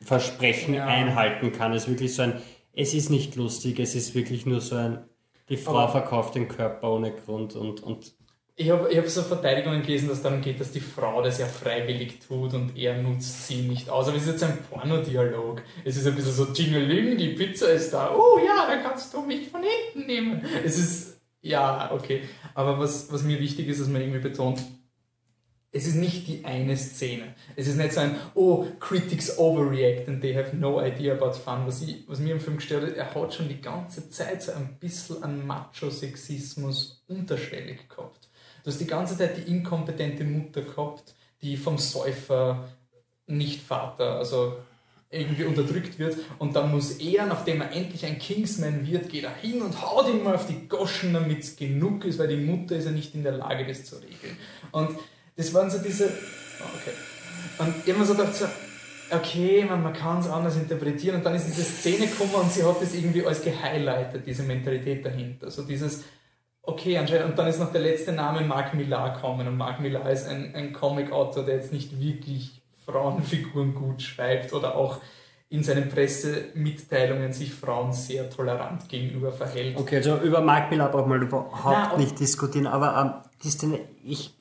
[0.00, 0.86] Versprechen Ja.
[0.86, 1.72] einhalten kann.
[1.72, 2.40] Es ist wirklich so ein,
[2.72, 4.98] es ist nicht lustig, es ist wirklich nur so ein,
[5.48, 8.14] die Frau Aber- verkauft den Körper ohne Grund und, und
[8.58, 11.38] Ich habe ich hab so Verteidigungen gelesen, dass es darum geht, dass die Frau das
[11.38, 14.08] ja freiwillig tut und er nutzt sie nicht aus.
[14.08, 15.60] Aber es ist jetzt ein Pornodialog.
[15.84, 18.14] Es ist ein bisschen so, Jingeling, die Pizza ist da.
[18.14, 20.42] Oh ja, dann kannst du mich von hinten nehmen.
[20.64, 22.22] Es ist, ja, okay.
[22.54, 24.62] Aber was, was mir wichtig ist, dass man irgendwie betont,
[25.70, 27.34] es ist nicht die eine Szene.
[27.56, 31.66] Es ist nicht so ein, oh, critics overreact and they have no idea about fun.
[31.66, 34.52] Was, ich, was mir im Film gestört hat, er hat schon die ganze Zeit so
[34.52, 38.25] ein bisschen an Macho-Sexismus unterschwellig gehabt.
[38.66, 42.68] Du hast die ganze Zeit die inkompetente Mutter gehabt, die vom Säufer
[43.28, 44.56] nicht Vater, also
[45.08, 49.36] irgendwie unterdrückt wird und dann muss er, nachdem er endlich ein Kingsman wird, geht er
[49.36, 52.74] hin und haut ihm mal auf die Goschen, damit es genug ist, weil die Mutter
[52.74, 54.36] ist ja nicht in der Lage, das zu regeln.
[54.72, 54.98] Und
[55.36, 56.06] das waren so diese...
[56.06, 56.96] Oh, okay.
[57.58, 58.46] Und immer so dachte so,
[59.16, 61.18] okay, man, man kann es anders interpretieren.
[61.18, 65.04] Und dann ist diese Szene gekommen und sie hat das irgendwie als gehighlightet, diese Mentalität
[65.04, 65.52] dahinter.
[65.52, 66.02] So dieses,
[66.66, 69.46] okay, anscheinend, und dann ist noch der letzte Name Mark Millar gekommen.
[69.46, 74.76] Und Mark Millar ist ein, ein Comic-Autor, der jetzt nicht wirklich Frauenfiguren gut schreibt oder
[74.76, 74.98] auch
[75.48, 79.76] in seinen Pressemitteilungen sich Frauen sehr tolerant gegenüber verhält.
[79.76, 83.80] Okay, also über Mark Millar braucht man überhaupt Na, nicht diskutieren, aber ähm, die Szene,
[84.04, 84.34] ich.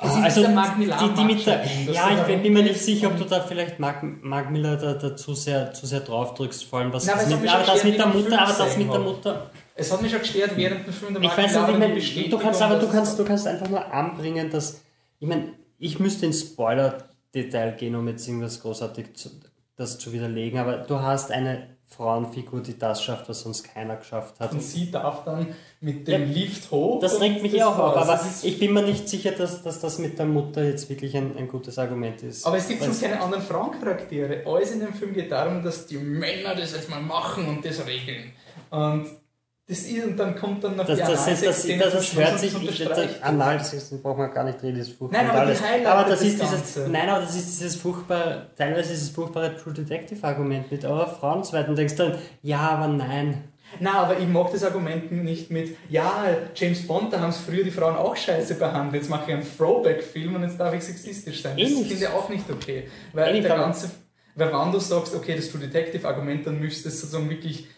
[0.00, 3.08] Ist also Mark Millar die, die mit der, ja, ich bin, bin mir nicht sicher,
[3.08, 6.64] ob du da vielleicht Mark, Mark Miller da, da zu, sehr, zu sehr drauf drückst,
[6.66, 8.92] vor allem was Na, aber das mit, aber das mit der Mutter, aber das mit
[8.92, 9.50] der Mutter.
[9.78, 12.38] Es hat mich schon gestört während dem Film der Ich weiß nicht, ich mein, du
[12.38, 14.80] kannst aber du kannst, du kannst einfach nur anbringen, dass,
[15.20, 19.30] ich meine, ich müsste ins Spoiler-Detail gehen, um jetzt irgendwas großartig zu,
[19.76, 24.40] das zu widerlegen, aber du hast eine Frauenfigur, die das schafft, was sonst keiner geschafft
[24.40, 24.50] hat.
[24.50, 27.00] Und sie darf dann mit dem Ja, Lift hoch.
[27.00, 30.18] Das regt mich auch auf, aber ich bin mir nicht sicher, dass, dass das mit
[30.18, 32.44] der Mutter jetzt wirklich ein, ein gutes Argument ist.
[32.44, 34.42] Aber es gibt sonst keine anderen Frauencharaktere.
[34.44, 37.86] Alles in dem Film geht darum, dass die Männer das jetzt mal machen und das
[37.86, 38.32] regeln.
[38.70, 39.06] Und
[39.68, 42.32] das ist, und dann kommt dann noch Das, die das, das, das, das, das hört
[42.32, 45.22] und sich, ich, unterstreicht das, Anal, das brauchen wir gar nicht reden, das ist furchtbar
[45.22, 45.62] Nein, und aber alles.
[45.84, 49.54] Aber das das ist dieses, nein, aber das ist dieses furchtbare, teilweise ist es furchtbare
[49.58, 51.76] True Detective Argument mit eurer Frauenzweiten.
[51.76, 53.44] denkst dann, ja, aber nein.
[53.80, 57.62] Na, aber ich mag das Argument nicht mit, ja, James Bond, da haben es früher
[57.62, 61.42] die Frauen auch scheiße behandelt, jetzt mache ich einen Throwback-Film und jetzt darf ich sexistisch
[61.42, 61.58] sein.
[61.58, 62.88] Das finde ich auch nicht okay.
[63.12, 63.90] Weil der ganze,
[64.34, 67.68] weil wenn du sagst, okay, das True Detective-Argument, dann müsste es sozusagen wirklich,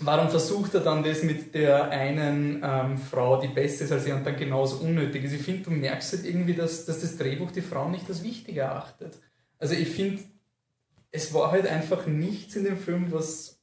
[0.00, 4.16] warum versucht er dann das mit der einen ähm, Frau, die besser ist als er
[4.16, 5.32] und dann genauso unnötig ist?
[5.32, 8.56] Ich finde, du merkst halt irgendwie, dass, dass das Drehbuch die Frauen nicht als wichtig
[8.56, 9.18] erachtet.
[9.58, 10.22] Also ich finde,
[11.10, 13.62] es war halt einfach nichts in dem Film, was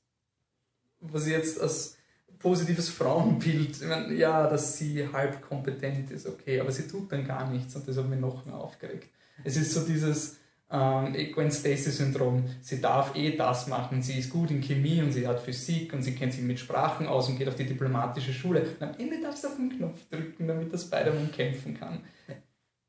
[1.02, 1.98] was jetzt als
[2.40, 7.26] positives Frauenbild, ich meine, ja, dass sie halb kompetent ist, okay, aber sie tut dann
[7.26, 9.10] gar nichts und das hat mich noch mehr aufgeregt.
[9.44, 10.38] Es ist so dieses
[10.72, 12.44] ähm, Gwen Stacy-Syndrom.
[12.62, 14.02] Sie darf eh das machen.
[14.02, 17.08] Sie ist gut in Chemie und sie hat Physik und sie kennt sich mit Sprachen
[17.08, 18.62] aus und geht auf die diplomatische Schule.
[18.62, 22.04] Und am Ende darf sie auf den Knopf drücken, damit der Spider-Man kämpfen kann.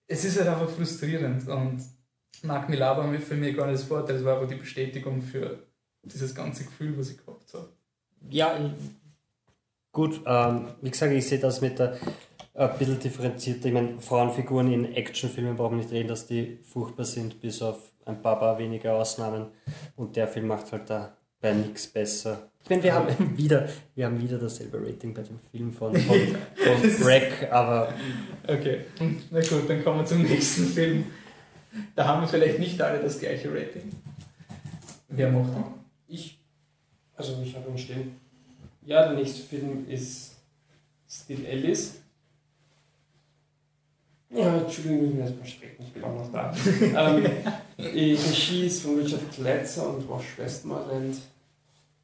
[0.07, 1.83] Es ist halt einfach frustrierend und
[2.43, 4.17] Mark Millar war mir für mich gar nicht das Vorteil.
[4.17, 5.67] Es war einfach die Bestätigung für
[6.03, 7.73] dieses ganze Gefühl, was ich gehabt habe.
[8.29, 8.75] Ja,
[9.93, 11.99] gut, ähm, wie gesagt, ich sehe das mit der äh,
[12.55, 13.67] ein bisschen differenzierter.
[13.67, 17.79] Ich meine, Frauenfiguren in Actionfilmen brauchen wir nicht reden, dass die furchtbar sind, bis auf
[18.05, 19.47] ein paar, paar wenige Ausnahmen.
[19.97, 22.51] Und der Film macht halt da bei nichts besser.
[22.63, 26.19] Ich meine, wir haben wieder, wir haben wieder dasselbe Rating bei dem Film von, von,
[26.57, 27.95] von Wreck, aber
[28.47, 28.81] Okay,
[29.31, 31.05] na gut, dann kommen wir zum nächsten Film.
[31.95, 33.93] Da haben wir vielleicht nicht alle das gleiche Rating.
[35.09, 35.65] Wer macht den?
[36.09, 36.41] Ich,
[37.15, 38.21] also ich habe ihn stehen.
[38.85, 40.35] Ja, der nächste Film ist
[41.09, 42.01] Still Alice.
[44.33, 46.55] Ja, Entschuldigung, ich muss mich erstmal strecken, ich bin auch noch da.
[46.81, 47.25] ähm,
[47.79, 51.17] die Regie ist von Richard Gletzer und Wash Westmoreland.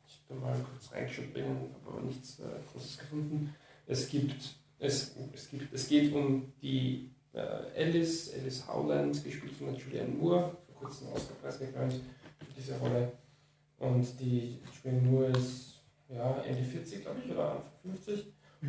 [0.09, 3.55] Ich habe mal kurz reingeschaut habe aber nichts äh, Großes gefunden.
[3.87, 9.69] Es gibt, es, es gibt, es geht um die äh, Alice, Alice Howland, gespielt von
[9.69, 13.13] der Julianne Moore, vor kurzem Oscar-Preis gekrönt für diese Rolle.
[13.79, 15.75] Und die Julianne Moore ist
[16.09, 18.27] ja, Ende 40, glaube ich, oder Anfang 50.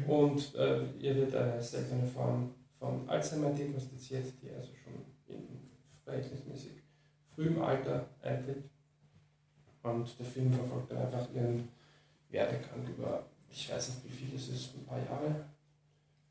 [0.08, 4.94] Und äh, ihr wird eine seltene Form von Alzheimer diagnostiziert, die also schon
[5.28, 5.48] in
[6.04, 6.84] verhältnismäßig
[7.34, 8.64] frühem Alter eintritt.
[9.84, 11.68] Und der Film verfolgt dann einfach ihren
[12.30, 15.46] Werdegang über, ich weiß nicht wie viel es ist, ein paar Jahre.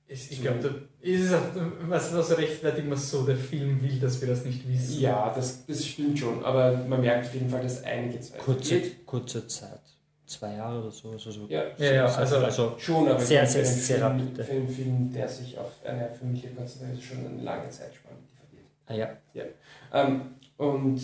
[0.08, 0.70] Ich, ich glaube, da
[1.00, 1.42] ist es auch,
[1.88, 5.00] was, was rechtfertigt man so, der Film will, dass wir das nicht wissen.
[5.00, 8.80] Ja, das, das stimmt schon, aber man merkt auf jeden Fall, dass einige Zeit kurze,
[8.80, 9.06] vergeht.
[9.06, 9.80] kurze Zeit.
[10.26, 11.10] Zwei Jahre oder so.
[11.12, 14.06] Also so Ja, Ja, ja, also- also Schon, aber Sehr, für sehr, einen sehr Film,
[14.20, 14.44] rapide.
[14.44, 18.36] für einen Film, der sich auf eine Familie konzentriert, ist schon eine lange Zeitspanne, die
[18.36, 18.66] vergeht.
[18.86, 19.44] ah, ja.
[19.92, 21.00] Ähm, und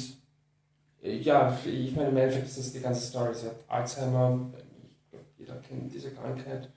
[1.03, 3.33] äh, ja, ich meine, im Endeffekt ist das die ganze Story.
[3.35, 6.69] Sie hat Alzheimer, ich glaube, jeder kennt diese Krankheit.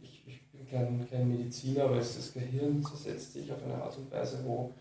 [0.00, 3.96] Ich, ich bin kein, kein Mediziner, aber es, das Gehirn zersetzt sich auf eine Art
[3.98, 4.72] und Weise, wo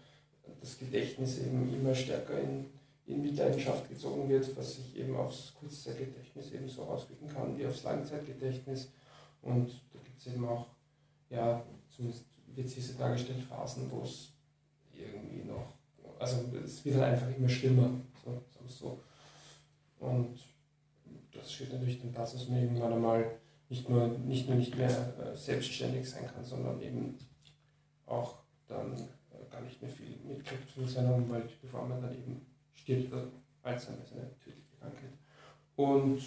[0.62, 2.66] das Gedächtnis eben immer stärker in,
[3.06, 7.84] in Mitleidenschaft gezogen wird, was sich eben aufs Kurzzeitgedächtnis eben so auswirken kann wie aufs
[7.84, 8.90] Langzeitgedächtnis.
[9.42, 10.68] Und da gibt es eben auch,
[11.30, 12.26] ja, zumindest
[12.56, 14.30] wird sie so dargestellt, Phasen, wo es
[14.94, 15.74] irgendwie noch
[16.24, 17.90] also es wird halt einfach immer schlimmer.
[18.24, 19.00] So, es so.
[20.00, 20.40] Und
[21.32, 23.40] das führt natürlich dann dazu, dass man irgendwann einmal
[23.70, 27.18] nicht nur nicht, nur nicht mehr äh, selbstständig sein kann, sondern eben
[28.06, 28.36] auch
[28.68, 33.14] dann äh, gar nicht mehr viel mitkriegt von seiner Umwelt, bevor man dann eben stirbt.
[33.14, 33.28] Also
[33.62, 35.14] Alzheimer ist eine tödliche Krankheit.
[35.76, 36.22] Und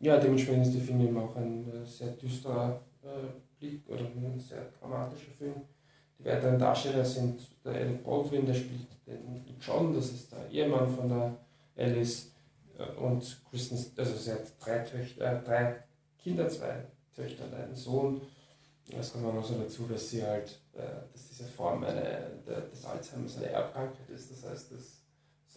[0.00, 3.08] ja, dementsprechend ist der Film eben auch ein äh, sehr düsterer äh,
[3.58, 5.54] Blick oder ein sehr dramatischer Film,
[6.18, 10.88] die weiteren Darsteller sind der Alec Baldwin, der spielt den John, das ist der Ehemann
[10.88, 11.36] von der
[11.76, 12.32] Alice
[12.78, 15.76] äh, und Kristen, also sie hat drei, Töchter, äh, drei
[16.18, 16.84] Kinder, zwei
[17.14, 18.20] Töchter und einen Sohn.
[18.90, 20.80] Das kommt auch noch so dazu, dass sie halt, äh,
[21.12, 24.30] dass diese Form eine, des Alzheimers eine Erbkrankheit ist.
[24.30, 24.97] Das heißt, dass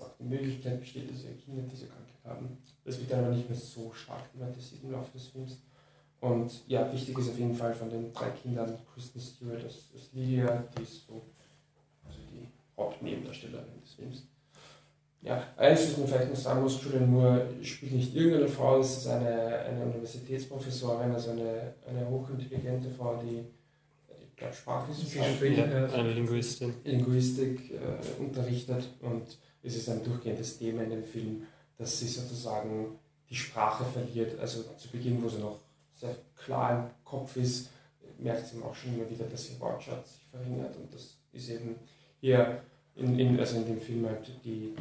[0.01, 2.57] es auch die Möglichkeit besteht, dass ihre Kinder diese Krankheit haben.
[2.83, 5.57] Das wird dann aber nicht mehr so stark thematisiert im Laufe des Films.
[6.19, 10.13] Und ja, wichtig ist auf jeden Fall von den drei Kindern Kristen Stewart als, als
[10.13, 11.21] Lydia, die ist so
[12.05, 12.47] also die
[12.77, 14.23] Hauptnebendarstellerin des Films.
[15.23, 18.97] Ja, eins, was man vielleicht noch sagen muss, Julian Moore spielt nicht irgendeine Frau, es
[18.97, 23.43] ist eine, eine Universitätsprofessorin, also eine, eine hochintelligente Frau, die
[24.19, 26.73] ich glaube Sprachwissenschaften, ja, eine Linguistin.
[26.83, 31.47] Linguistik äh, unterrichtet und es ist ein durchgehendes Thema in dem Film,
[31.77, 32.99] dass sie sozusagen
[33.29, 34.39] die Sprache verliert.
[34.39, 35.59] Also zu Beginn, wo sie noch
[35.95, 37.69] sehr klar im Kopf ist,
[38.17, 40.75] merkt sie auch schon immer wieder, dass ihr Wortschatz sich verringert.
[40.75, 41.75] Und das ist eben
[42.19, 42.61] hier
[42.95, 44.75] in, in, also in dem Film halt die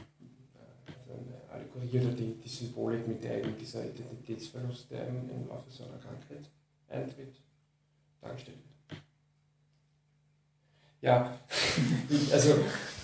[1.08, 5.70] eine Allegorie oder die, die Symbolik, mit der eben dieser Identitätsverlust, der im, im Laufe
[5.70, 6.48] so Krankheit
[6.88, 7.34] eintritt,
[8.20, 9.00] dargestellt wird.
[11.02, 11.38] Ja,
[12.32, 12.56] also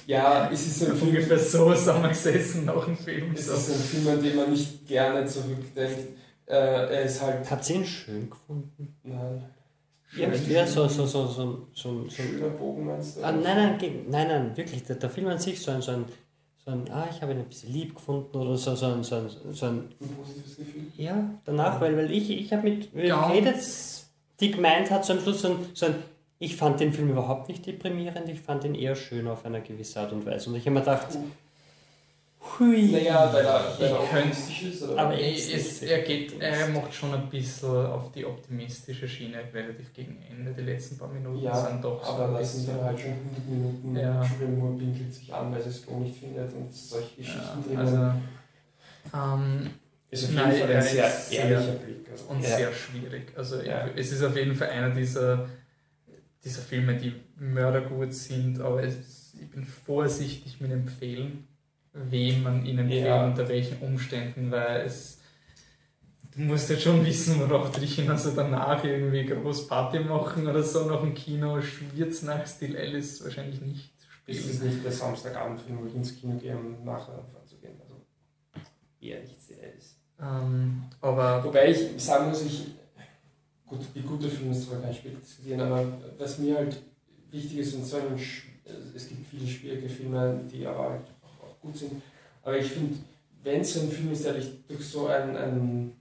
[0.06, 1.08] ja, es ist ein Film.
[1.08, 3.32] Ungefähr so sind wir gesessen nach dem Film.
[3.34, 6.16] Es ist ein Film, an den man nicht gerne zurückdenkt.
[6.46, 7.50] Äh, er ist halt.
[7.50, 8.96] Habt ihr ihn schön gefunden?
[9.02, 9.44] Nein.
[10.16, 12.10] Ja, ja so, so, so, so, so, so.
[12.10, 13.24] Schöner Bogen meinst du?
[13.24, 14.84] Ah, nein, nein, nein, nein, wirklich.
[14.84, 16.04] Der, der Film an sich, so ein, so ein,
[16.64, 19.16] so ein ah, ich habe ihn ein bisschen lieb gefunden oder so, so ein, so
[19.16, 20.86] ein, so ein, ein positives Gefühl.
[20.96, 23.58] Ja, danach, weil, weil ich, ich habe mit, redet,
[24.40, 25.96] die gemeint hat, so am Schluss so ein, so ein
[26.38, 30.00] ich fand den Film überhaupt nicht deprimierend, ich fand ihn eher schön auf eine gewisse
[30.00, 30.50] Art und Weise.
[30.50, 31.08] Und ich habe mir gedacht,
[32.58, 32.92] hui.
[32.92, 34.82] Naja, weil er, weil er optimistisch ist.
[34.82, 35.02] Oder?
[35.02, 39.92] Aber es, es, er, geht, er macht schon ein bisschen auf die optimistische Schiene, relativ
[39.94, 40.52] gegen Ende.
[40.52, 42.12] Die letzten paar Minuten ja, sind doch so.
[42.12, 43.96] Aber das sind dann halt schon 100 Minuten.
[43.96, 44.24] Ja.
[44.58, 48.12] Moore pinkelt sich an, weil sie es gar nicht findet und solche Geschichten ja, also,
[49.14, 49.70] ähm,
[50.10, 52.10] ist auf jeden Nein, Fall ein sehr ehrlicher Blick.
[52.10, 52.24] Also.
[52.26, 52.56] Und ja.
[52.56, 53.32] sehr schwierig.
[53.36, 53.88] Also ja.
[53.96, 55.48] es ist auf jeden Fall einer dieser
[56.46, 61.46] dieser Filme, die mördergut sind, aber es, ich bin vorsichtig mit Empfehlen,
[61.92, 63.26] wem man ihnen empfiehlt, ja.
[63.26, 65.18] unter welchen Umständen, weil es
[66.36, 70.46] du musst jetzt schon wissen, worauf du dich hin, also danach irgendwie groß Party machen
[70.46, 74.38] oder so nach dem Kino, schwirrt nach Still Alice wahrscheinlich nicht spielen.
[74.38, 77.80] Ist es nicht der Samstagabendfilm, wo ich ins Kino gehe, um nachher vorzugehen?
[77.80, 77.94] Also
[79.00, 79.96] eher nicht Still Alice.
[80.20, 82.66] Ähm, aber Wobei ich sagen muss, ich
[83.66, 85.86] gut, wie gute Filme ist zwar kein Spiel diskutieren, aber
[86.18, 86.82] was mir halt
[87.30, 88.18] wichtig ist, und so ein,
[88.94, 92.02] es gibt viele schwierige Filme, die aber halt auch, gut sind,
[92.42, 92.96] aber ich finde,
[93.42, 95.92] wenn es so ein Film ist, der dich durch so ein, ein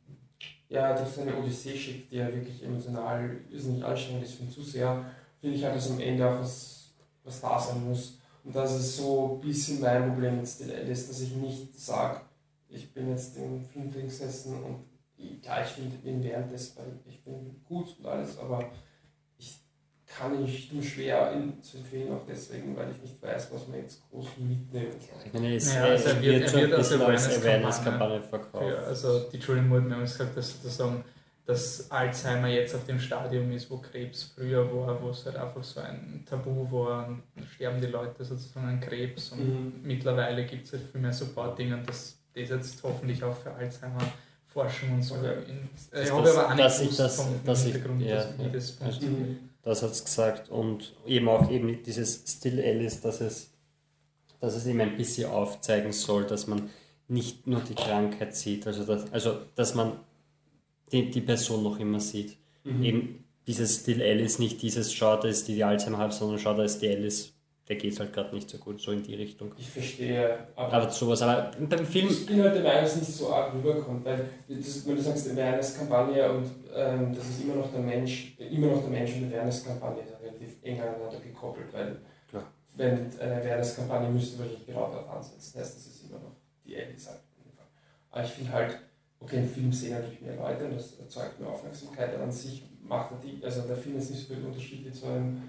[0.70, 4.52] ja, durch so eine Odyssee schickt, die ja wirklich emotional nicht anstrengend ist für den
[4.52, 5.06] Zuseher,
[5.40, 6.90] finde ich halt, dass am Ende auch was,
[7.24, 8.18] was da sein muss.
[8.44, 12.22] Und das ist so ein bisschen mein Problem mit Still Alice, dass ich nicht sage,
[12.70, 14.84] ich bin jetzt im Film gesessen und
[15.44, 18.72] ja, ich finde ihn währenddessen, ich bin gut und alles, aber
[19.38, 19.60] ich
[20.06, 23.80] kann nicht nur schwer ihn zu empfehlen, auch deswegen, weil ich nicht weiß, was man
[23.80, 25.20] jetzt groß mitnehmen kann.
[25.26, 28.66] Ich meine, es, naja, also er wird, er wird als Awareness-Kampagne verkauft.
[28.66, 31.04] Ja, also die Julian Moore hat mir gesagt, dass sozusagen
[31.46, 35.64] dass Alzheimer jetzt auf dem Stadium ist, wo Krebs früher war, wo es halt einfach
[35.64, 37.22] so ein Tabu war, und
[37.54, 39.74] sterben die Leute sozusagen an Krebs und mhm.
[39.84, 44.02] mittlerweile gibt es halt viel mehr Supporting und dass das jetzt hoffentlich auch für Alzheimer
[44.56, 45.16] Forschung und so.
[45.16, 45.34] Okay.
[45.50, 45.70] In,
[46.02, 49.38] ich habe aber auch dass ich das, vom dass ich, ja, wie das funktioniert.
[49.64, 53.52] Das hat es gesagt und eben auch eben dieses Still Alice, dass es,
[54.40, 56.70] dass es eben ein bisschen aufzeigen soll, dass man
[57.10, 60.00] nicht nur die Krankheit sieht, also dass, also, dass man
[60.94, 62.38] die, die Person noch immer sieht.
[62.64, 62.84] Mhm.
[62.84, 66.56] Eben dieses Still Alice, nicht dieses Schau, da ist die, die Alzheimer hat, sondern Schau,
[66.56, 67.35] da ist die Alice
[67.68, 69.52] der geht halt gerade nicht so gut, so in die Richtung.
[69.58, 70.38] Ich verstehe.
[70.56, 72.08] Aber, aber sowas, aber beim Film.
[72.10, 75.02] Ich bin halt der Meinung, dass es nicht so arg rüberkommt, weil das, wenn du
[75.02, 79.34] sagst, Awareness-Kampagne und ähm, das ist immer noch der Mensch, immer noch der Mensch und
[79.34, 81.98] Awareness-Kampagne relativ eng aneinander gekoppelt, weil
[82.30, 82.44] Klar.
[82.76, 86.74] wenn eine Awareness-Kampagne müsste wahrscheinlich genau dort ansetzen, das heißt, das ist immer noch die
[86.74, 87.22] Ehrlich gesagt.
[88.12, 88.80] Aber ich finde halt,
[89.20, 92.64] okay, im Film sehen natürlich mehr Leute und das erzeugt mehr Aufmerksamkeit, aber an sich
[92.82, 95.42] macht er die, also der Film ist nicht so viel Unterschied wie zu einem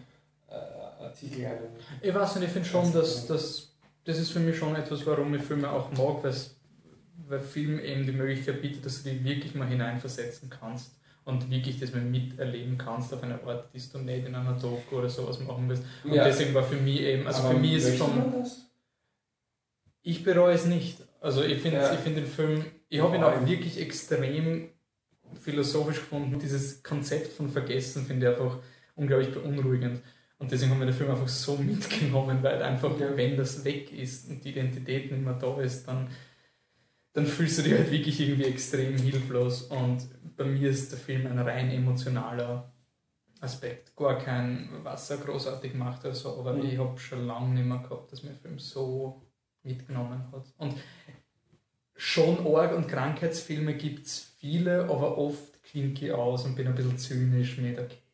[0.48, 1.58] äh, Artikel einen.
[2.00, 3.72] Ich weiß nicht, ich finde schon, dass, dass
[4.04, 6.22] das ist für mich schon etwas, warum ich Filme auch mag,
[7.28, 10.92] weil Film eben die Möglichkeit bietet, dass du dich wirklich mal hineinversetzen kannst
[11.24, 14.98] und wirklich das mal miterleben kannst auf einer Art, die du nicht in einer Doku
[14.98, 15.82] oder sowas machen willst.
[16.04, 16.24] Und ja.
[16.24, 18.46] deswegen war für mich eben, also Aber für mich ist schon.
[20.02, 20.98] Ich bereue es nicht.
[21.20, 21.88] Also ich finde ja.
[21.96, 24.68] find den Film, ich habe ihn auch wirklich extrem
[25.40, 26.38] philosophisch gefunden.
[26.38, 28.58] Dieses Konzept von Vergessen finde ich einfach
[28.94, 30.02] unglaublich beunruhigend.
[30.38, 34.28] Und deswegen haben wir den Film einfach so mitgenommen, weil einfach, wenn das weg ist
[34.28, 36.08] und die Identität nicht mehr da ist, dann,
[37.14, 39.62] dann fühlst du dich halt wirklich irgendwie extrem hilflos.
[39.62, 40.06] Und
[40.36, 42.70] bei mir ist der Film ein rein emotionaler
[43.40, 43.96] Aspekt.
[43.96, 46.64] Gar kein, was er großartig macht oder so, aber mhm.
[46.64, 49.22] ich habe schon lange nicht mehr gehabt, dass mir der Film so
[49.62, 50.52] mitgenommen hat.
[50.58, 50.74] Und
[51.94, 56.74] schon Org- und Krankheitsfilme gibt es viele, aber oft klinke ich aus und bin ein
[56.74, 58.05] bisschen zynisch mit, okay, jetzt,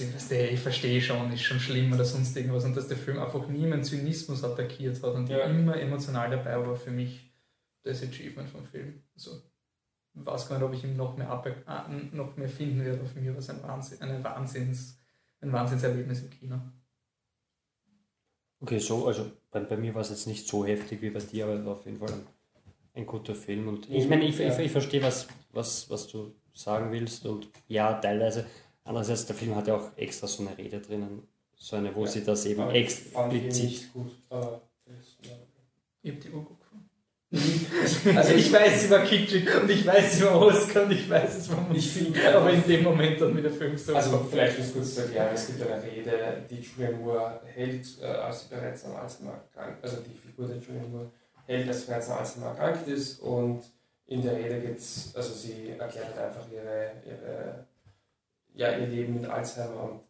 [0.00, 2.64] ich verstehe schon, ist schon schlimm oder sonst irgendwas.
[2.64, 5.44] Und dass der Film einfach nie meinen Zynismus attackiert hat und ja.
[5.44, 7.30] immer emotional dabei war für mich
[7.82, 9.02] das Achievement vom Film.
[9.14, 9.42] Also,
[10.14, 13.00] ich weiß gar nicht, ob ich ihn noch mehr, ab, äh, noch mehr finden werde,
[13.00, 14.98] aber für mich war es ein, Wahnsinn, eine Wahnsinns,
[15.40, 16.60] ein Wahnsinnserlebnis im Kino.
[18.60, 21.44] Okay, so, also bei, bei mir war es jetzt nicht so heftig wie bei dir,
[21.44, 22.26] aber es war auf jeden Fall ein,
[22.94, 23.68] ein guter Film.
[23.68, 27.94] Und ich meine, ich, ich, ich, verstehe, was, was, was du sagen willst und ja,
[27.94, 28.46] teilweise.
[28.84, 32.10] Andererseits, der Film hat ja auch extra so eine Rede drinnen, so eine, wo ja,
[32.10, 33.92] sie das eben explizit.
[33.92, 34.62] Gut, aber
[36.02, 36.62] ich habe die Uhr gut
[38.14, 41.38] also ich weiß, sie war kitschig und ich weiß, sie war Oscar und ich weiß,
[41.38, 43.96] es war Musik, aber in dem Moment dann mit der Film so.
[43.96, 48.42] Also vielleicht muss kurz erklären, es gibt eine Rede, die Julian Moore hält, äh, als
[48.42, 51.10] sie bereits am Alzheimer krank, also die Figur der Julian Moore
[51.46, 53.62] hält, als sie bereits am Alzheimer erkrankt ist und
[54.08, 57.66] in der Rede geht es, also sie erklärt halt einfach ihre, ihre,
[58.54, 60.00] ja, ihr Leben mit Alzheimer und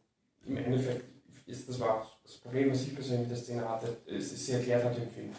[0.47, 1.05] im Endeffekt
[1.47, 4.85] ist das war das Problem, was ich persönlich mit der Szene hatte, ist, sie erklärt
[4.85, 5.31] halt den Film.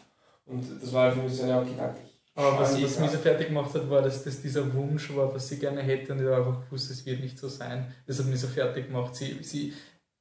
[0.46, 2.02] Und das war für mich so, ja, okay, danke.
[2.36, 5.48] Aber was, was mich so fertig gemacht hat, war, dass das dieser Wunsch war, was
[5.48, 7.94] sie gerne hätte und ich habe einfach gewusst, es wird nicht so sein.
[8.08, 9.16] Das hat mich so fertig gemacht.
[9.16, 9.74] Sie, sie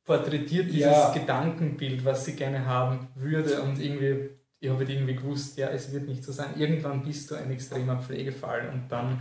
[0.05, 1.13] porträtiert dieses ja.
[1.13, 4.31] Gedankenbild, was sie gerne haben würde und irgendwie,
[4.61, 6.51] ich habe halt irgendwie gewusst, ja, es wird nicht so sein.
[6.59, 9.21] Irgendwann bist du ein extremer Pflegefall und dann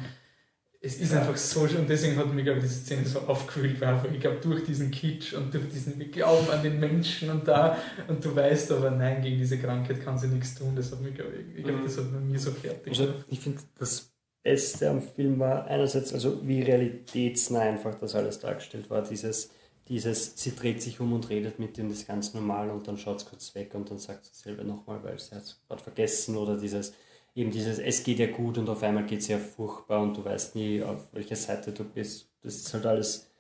[0.84, 1.82] es ist einfach so schön.
[1.82, 4.64] Und deswegen hat mich, glaube ich, diese Szene so aufgewühlt, weil einfach, ich glaube, durch
[4.64, 7.78] diesen Kitsch und durch diesen Glauben an den Menschen und da
[8.08, 11.14] und du weißt aber, nein, gegen diese Krankheit kann sie nichts tun, das hat mich,
[11.14, 15.04] glaube ich, ich glaube, das hat mir so fertig Also, ich finde, das Beste am
[15.04, 19.52] Film war einerseits, also wie realitätsnah einfach das alles dargestellt war, dieses,
[19.88, 23.18] dieses, sie dreht sich um und redet mit ihm, das ganz normal und dann schaut
[23.18, 26.38] es kurz weg und dann sagt sie selber nochmal, weil sie hat es gerade vergessen
[26.38, 26.94] oder dieses,
[27.36, 30.24] eben dieses, es geht ja gut und auf einmal geht es ja furchtbar und du
[30.26, 32.30] weißt nie, auf welcher Seite du bist.
[32.42, 33.32] Das ist halt alles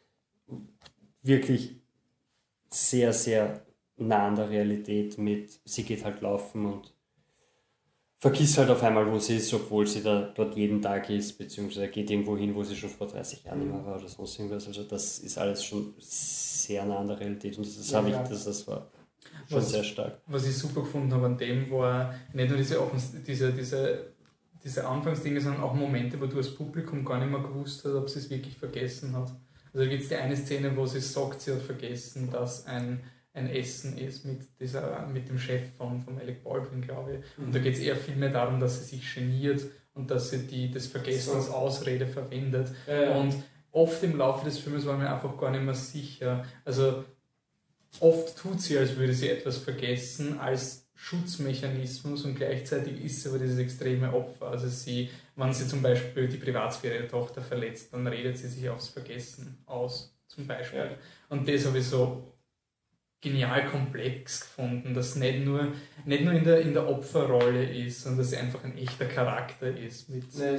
[1.22, 1.76] wirklich
[2.70, 3.66] sehr, sehr
[3.98, 6.94] nah an der Realität mit, sie geht halt laufen und
[8.18, 11.88] vergisst halt auf einmal, wo sie ist, obwohl sie da dort jeden Tag ist, beziehungsweise
[11.88, 14.68] geht irgendwo hin, wo sie schon vor 30 Jahren mehr war oder sonst irgendwas.
[14.68, 18.16] Also das ist alles schon sehr nah an der Realität und das, ja, habe ich,
[18.16, 18.88] das, das war
[19.52, 20.22] Schon was, sehr stark.
[20.28, 22.78] Was ich super gefunden habe an dem war nicht nur diese,
[23.28, 24.14] diese, diese,
[24.64, 28.10] diese Anfangsdinge, sondern auch Momente, wo du als Publikum gar nicht mehr gewusst hast, ob
[28.10, 29.32] sie es wirklich vergessen hat.
[29.74, 33.02] Also gibt es die eine Szene, wo sie sagt, sie hat vergessen, dass ein,
[33.34, 37.38] ein Essen ist mit, dieser, mit dem Chef von, von Alec Baldwin, glaube ich.
[37.38, 37.64] Und da mhm.
[37.64, 39.64] geht es eher viel mehr darum, dass sie sich geniert
[39.94, 42.70] und dass sie die, das Vergessen als Ausrede verwendet.
[42.88, 43.16] Ja, ja.
[43.16, 43.36] Und
[43.72, 46.46] oft im Laufe des Films war mir einfach gar nicht mehr sicher.
[46.64, 47.04] Also
[48.00, 53.40] Oft tut sie, als würde sie etwas vergessen, als Schutzmechanismus und gleichzeitig ist sie aber
[53.40, 54.48] dieses extreme Opfer.
[54.50, 58.70] Also sie, wenn sie zum Beispiel die Privatsphäre ihrer Tochter verletzt, dann redet sie sich
[58.70, 60.80] aufs Vergessen aus, zum Beispiel.
[60.80, 60.92] Ja.
[61.30, 62.31] Und das habe ich so
[63.22, 65.68] genial komplex gefunden, dass nicht nur,
[66.06, 69.68] nicht nur in, der, in der Opferrolle ist, sondern dass sie einfach ein echter Charakter
[69.78, 70.52] ist mit, ja,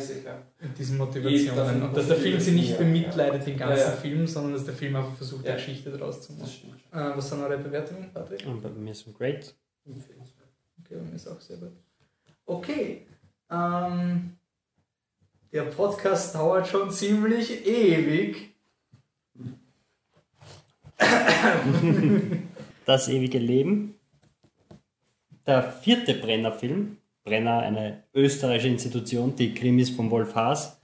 [0.60, 1.82] mit diesen Motivationen.
[1.82, 4.94] Und dass der Film sie nicht bemitleidet, den ganzen ja, Film, sondern dass der Film
[4.94, 6.80] einfach versucht, eine Geschichte daraus zu machen.
[6.92, 8.46] Äh, was sind eure Bewertungen, Patrick?
[8.46, 9.52] Und bei mir ist great.
[9.84, 10.14] Okay,
[10.90, 11.72] bei mir ist auch sehr gut.
[12.46, 13.08] Okay.
[13.50, 14.36] Ähm,
[15.52, 18.54] der Podcast dauert schon ziemlich ewig.
[22.92, 23.94] Das ewige Leben.
[25.46, 26.98] Der vierte Brenner-Film.
[27.24, 30.78] Brenner, eine österreichische Institution, die Krimis von Wolf Haas.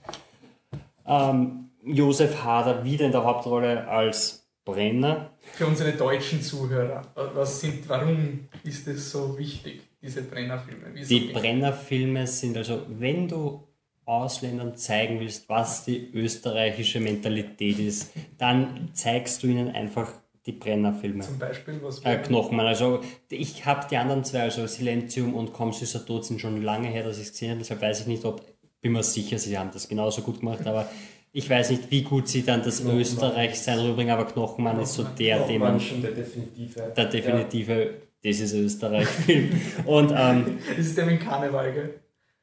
[1.05, 5.29] Ähm, Josef Hader wieder in der Hauptrolle als Brenner.
[5.53, 7.03] Für unsere deutschen Zuhörer,
[7.35, 11.05] was sind, warum ist es so wichtig, diese Brenner-Filme?
[11.05, 13.67] Die Brenner-Filme sind also, wenn du
[14.05, 20.11] Ausländern zeigen willst, was die österreichische Mentalität ist, dann zeigst du ihnen einfach
[20.49, 21.23] die Brenner-Filme.
[21.23, 22.65] Zum Beispiel, was äh, Knochenmann.
[22.65, 26.87] Also ich habe die anderen zwei, also Silenzium und Komm süßer Tod, sind schon lange
[26.87, 27.59] her, dass ich es gesehen habe.
[27.59, 28.41] Deshalb weiß ich nicht, ob,
[28.81, 30.89] bin mir sicher, sie haben das genauso gut gemacht, aber
[31.31, 35.03] ich weiß nicht, wie gut sie dann das Österreich-Sein rüberbringen, aber Knochenmann, Knochenmann ist so
[35.03, 35.79] der, den man...
[35.79, 36.93] schon der definitive.
[36.97, 37.89] Der definitive, ja.
[38.23, 39.61] das ist Österreich-Film.
[39.85, 41.93] und, ähm, das ist der mit Karneval, gell?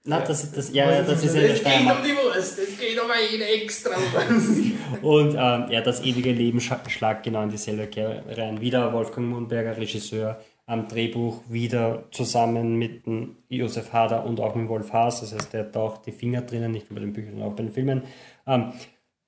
[0.06, 2.78] Na, das, das, ja, ja, das ist ja Es der geht um die Wurst, es
[2.78, 3.90] geht um eine extra
[5.02, 8.60] Und ähm, ja, das ewige Leben schlagt genau in dieselbe Kerbe rein.
[8.60, 13.02] Wieder Wolfgang Mundberger, Regisseur, am Drehbuch wieder zusammen mit
[13.48, 15.20] Josef Hader und auch mit Wolf Haas.
[15.20, 17.56] Das heißt, der hat auch die Finger drinnen, nicht nur bei den Büchern, sondern auch
[17.56, 18.02] bei den Filmen.
[18.46, 18.72] Ähm,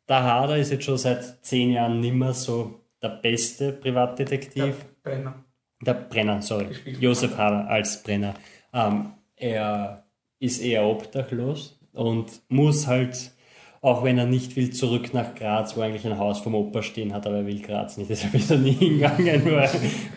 [0.09, 4.77] der Hader ist jetzt schon seit zehn Jahren nimmer so der beste Privatdetektiv.
[5.03, 5.45] Brenner.
[5.81, 6.69] Der Brenner, sorry.
[6.99, 8.35] Josef Hader als Brenner.
[8.73, 10.05] Ähm, er
[10.41, 13.33] ist eher obdachlos und muss halt,
[13.81, 17.13] auch wenn er nicht will, zurück nach Graz, wo eigentlich ein Haus vom Opa stehen
[17.15, 19.71] hat, aber er will Graz nicht, deshalb ist er nie hingegangen, weil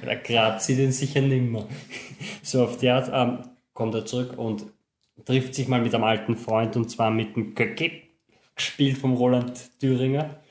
[0.04, 1.66] weil Graz sieht ihn sicher nimmer.
[2.44, 3.44] So auf die Art ähm,
[3.74, 4.66] kommt er zurück und
[5.26, 7.92] trifft sich mal mit einem alten Freund und zwar mit dem Köcke,
[8.56, 10.42] gespielt vom Roland Thüringer.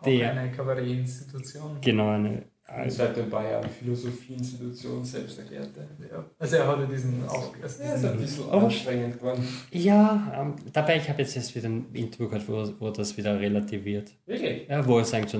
[0.00, 1.78] Auch Der, eine Kabarettinstitution.
[1.82, 5.86] genau, eine, Und seit ein paar Jahren Philosophieinstitution selbst erklärte.
[6.10, 6.24] Ja.
[6.38, 9.46] Also er hatte diesen Auf also Ja, ist ein bisschen Aber- anstrengend geworden.
[9.70, 13.38] Ja, ähm, dabei, ich habe jetzt erst wieder ein Interview gehört, wo, wo das wieder
[13.38, 14.10] relativiert.
[14.26, 14.68] Wirklich?
[14.68, 15.38] Ja, wo er sagt so,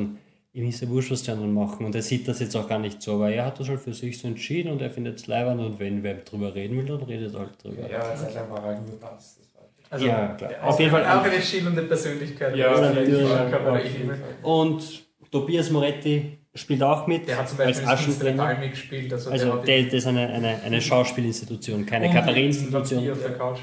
[0.53, 2.79] ihm ist ja wurscht, was die anderen machen und er sieht das jetzt auch gar
[2.79, 5.27] nicht so, aber er hat das halt für sich so entschieden und er findet es
[5.27, 7.91] leibend und wenn wer drüber reden will, dann redet er halt drüber.
[7.91, 9.37] Ja, eine Zeit lang war halt nur das.
[9.39, 10.49] das war also Ja, klar.
[10.51, 12.57] der- Auf jeden Fall- Auch eine schillernde Persönlichkeit.
[12.57, 13.51] Ja, Also auf jeden die Fall.
[13.51, 14.19] Kabaretthimmel.
[14.43, 18.43] Und Tobias Moretti spielt auch mit Der hat zum als Beispiel das Finster Aschenbrenner.
[18.49, 19.13] Metall mitgespielt.
[19.13, 22.99] Also, Also der, das ist eine, eine, eine Schauspielinstitution, keine Kabarettinstitution.
[22.99, 23.59] Vampir auf der Couch.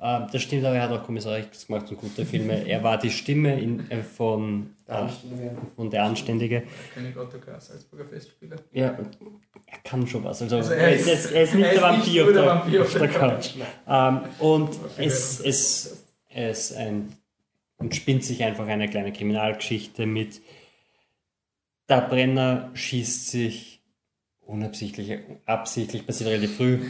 [0.00, 2.66] Ähm, das stimmt, aber er hat auch Kommissar Rex gemacht und gute Filme.
[2.68, 5.50] Er war die Stimme in, äh, von, Der äh, Anständige.
[5.76, 6.62] von Der Anständige.
[6.94, 8.56] König Ottokar, Salzburger Festspieler.
[8.72, 8.86] Ja,
[9.66, 10.42] er kann schon was.
[10.42, 13.00] Also, Also er, ist, jetzt- er ist nicht der Vampir auf der Vampir auf der
[13.02, 13.50] der Couch.
[13.88, 17.12] Ähm, und es, es, es ein,
[17.78, 20.42] entspinnt sich einfach eine kleine Kriminalgeschichte mit
[21.88, 23.82] der Brenner schießt sich
[24.46, 26.80] unabsichtlich, absichtlich, passiert relativ früh,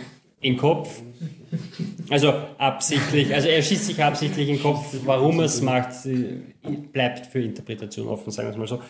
[0.41, 1.01] in den Kopf.
[2.11, 4.95] Also absichtlich, also er schießt sich absichtlich in den Kopf.
[5.05, 5.91] Warum er es macht,
[6.93, 8.83] bleibt für Interpretation offen, sagen wir es mal so.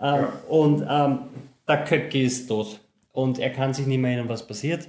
[0.00, 1.18] Ähm, Und ähm,
[1.66, 2.80] der Köcke ist tot.
[3.12, 4.88] Und er kann sich nicht mehr erinnern, was passiert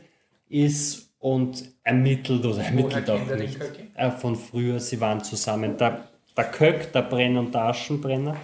[0.50, 3.58] ist und ermittelt oder ermittelt auch er nicht.
[3.96, 5.78] Äh, von früher, sie waren zusammen.
[5.78, 8.36] Der, der Köck, der Brenner und der Aschenbrenner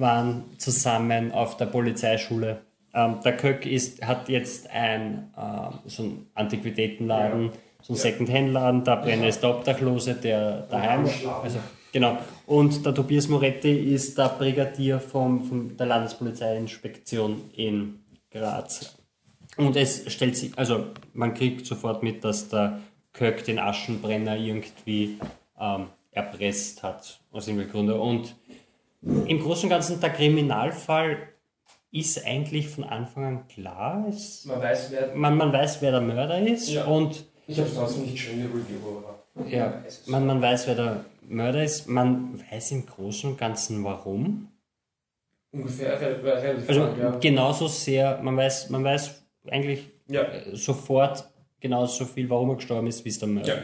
[0.00, 2.62] waren zusammen auf der Polizeischule.
[2.92, 7.52] Ähm, der Köck ist, hat jetzt ein, ähm, so einen Antiquitätenladen,
[7.82, 8.84] so einen Second-Hand-Laden.
[8.84, 11.08] Der Brenner ist der Obdachlose, der daheim.
[11.42, 11.58] Also,
[11.92, 12.18] genau.
[12.46, 18.00] Und der Tobias Moretti ist der Brigadier vom, von der Landespolizeiinspektion in
[18.30, 18.96] Graz.
[19.56, 22.80] Und es stellt sich, also man kriegt sofort mit, dass der
[23.12, 25.18] Köck den Aschenbrenner irgendwie
[25.58, 28.00] ähm, erpresst hat, aus irgendwelchen Gründen.
[28.00, 28.34] Und
[29.02, 31.28] im Großen und Ganzen, der Kriminalfall
[31.92, 34.06] ist eigentlich von Anfang an klar.
[34.08, 35.14] Es, Man weiß, wer.
[35.14, 36.84] man, man weiß, wer der Mörder ist Ja.
[36.84, 39.48] und Ich habe es trotzdem nicht schön Review, aber.
[39.48, 41.88] ja, man, man weiß, wer der Mörder ist.
[41.88, 44.48] Man weiß im Großen und Ganzen warum.
[45.52, 47.10] Ungefähr relativ Also lang, ja.
[47.18, 49.20] genauso sehr, man weiß, man weiß
[49.50, 50.22] eigentlich Ja.
[50.22, 51.24] äh, sofort
[51.58, 53.62] genauso viel, warum er gestorben ist, wie es der Mörder Ja.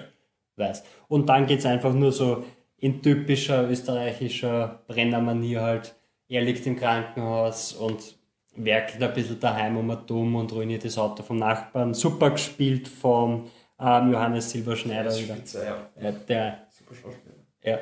[0.57, 0.83] weiß.
[1.07, 2.43] Und dann geht es einfach nur so
[2.79, 5.95] in typischer österreichischer Brennermanier halt.
[6.29, 8.17] Er liegt im Krankenhaus und
[8.57, 11.95] werkelt ein bisschen daheim um und dumm und ruiniert das Auto vom Nachbarn.
[11.95, 13.49] Super gespielt vom
[13.79, 15.35] ähm, Johannes Silberschneider wieder.
[15.37, 16.03] Spitze, ja.
[16.03, 17.35] Ja, der, Super Schauspieler.
[17.63, 17.79] ja.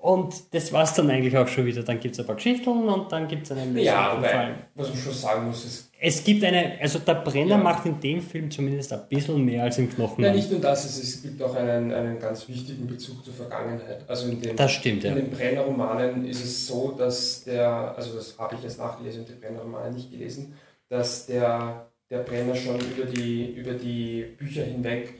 [0.00, 1.82] Und das war's dann eigentlich auch schon wieder.
[1.82, 4.88] Dann gibt es ein paar Geschichten und dann gibt es einen Lösung Ja, wobei, was
[4.90, 7.58] man schon sagen muss, ist, Es gibt eine, also der Brenner Ja.
[7.58, 10.22] macht in dem Film zumindest ein bisschen mehr als im Knochen.
[10.22, 14.04] nein, nicht nur das, es, es gibt auch einen, einen ganz wichtigen Bezug zur Vergangenheit.
[14.08, 15.10] Also in den, Das stimmt, ja.
[15.10, 19.28] in den Brenner-Romanen ist es so, dass der, also das habe ich jetzt nachgelesen und
[19.30, 20.54] die Brenner-Romane nicht gelesen,
[20.88, 25.14] dass der, der Brenner schon über die, über die Bücher hinweg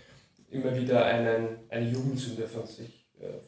[0.53, 2.98] immer wieder einen, eine Jugendsünde von sich,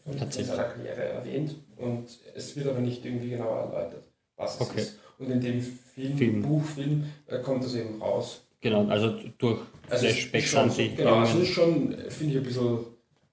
[0.05, 0.47] von, Tatsächlich.
[0.55, 4.05] seiner Karriere erwähnt und es wird aber nicht irgendwie genauer erläutert,
[4.37, 4.81] was es Okay.
[4.81, 4.99] ist.
[5.19, 6.43] Und in dem Film, Film.
[6.43, 8.43] Buchfilm äh, kommt das eben raus.
[8.61, 11.55] Genau, also durch Also es ist Flashbacks schon an so- die Genau, also es ist
[11.55, 12.79] schon, äh, finde ich, ein bisschen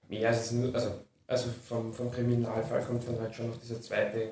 [0.08, 0.90] mehr als es nur, also,
[1.26, 4.30] also vom, vom Kriminalfall kommt dann halt schon noch dieser zweite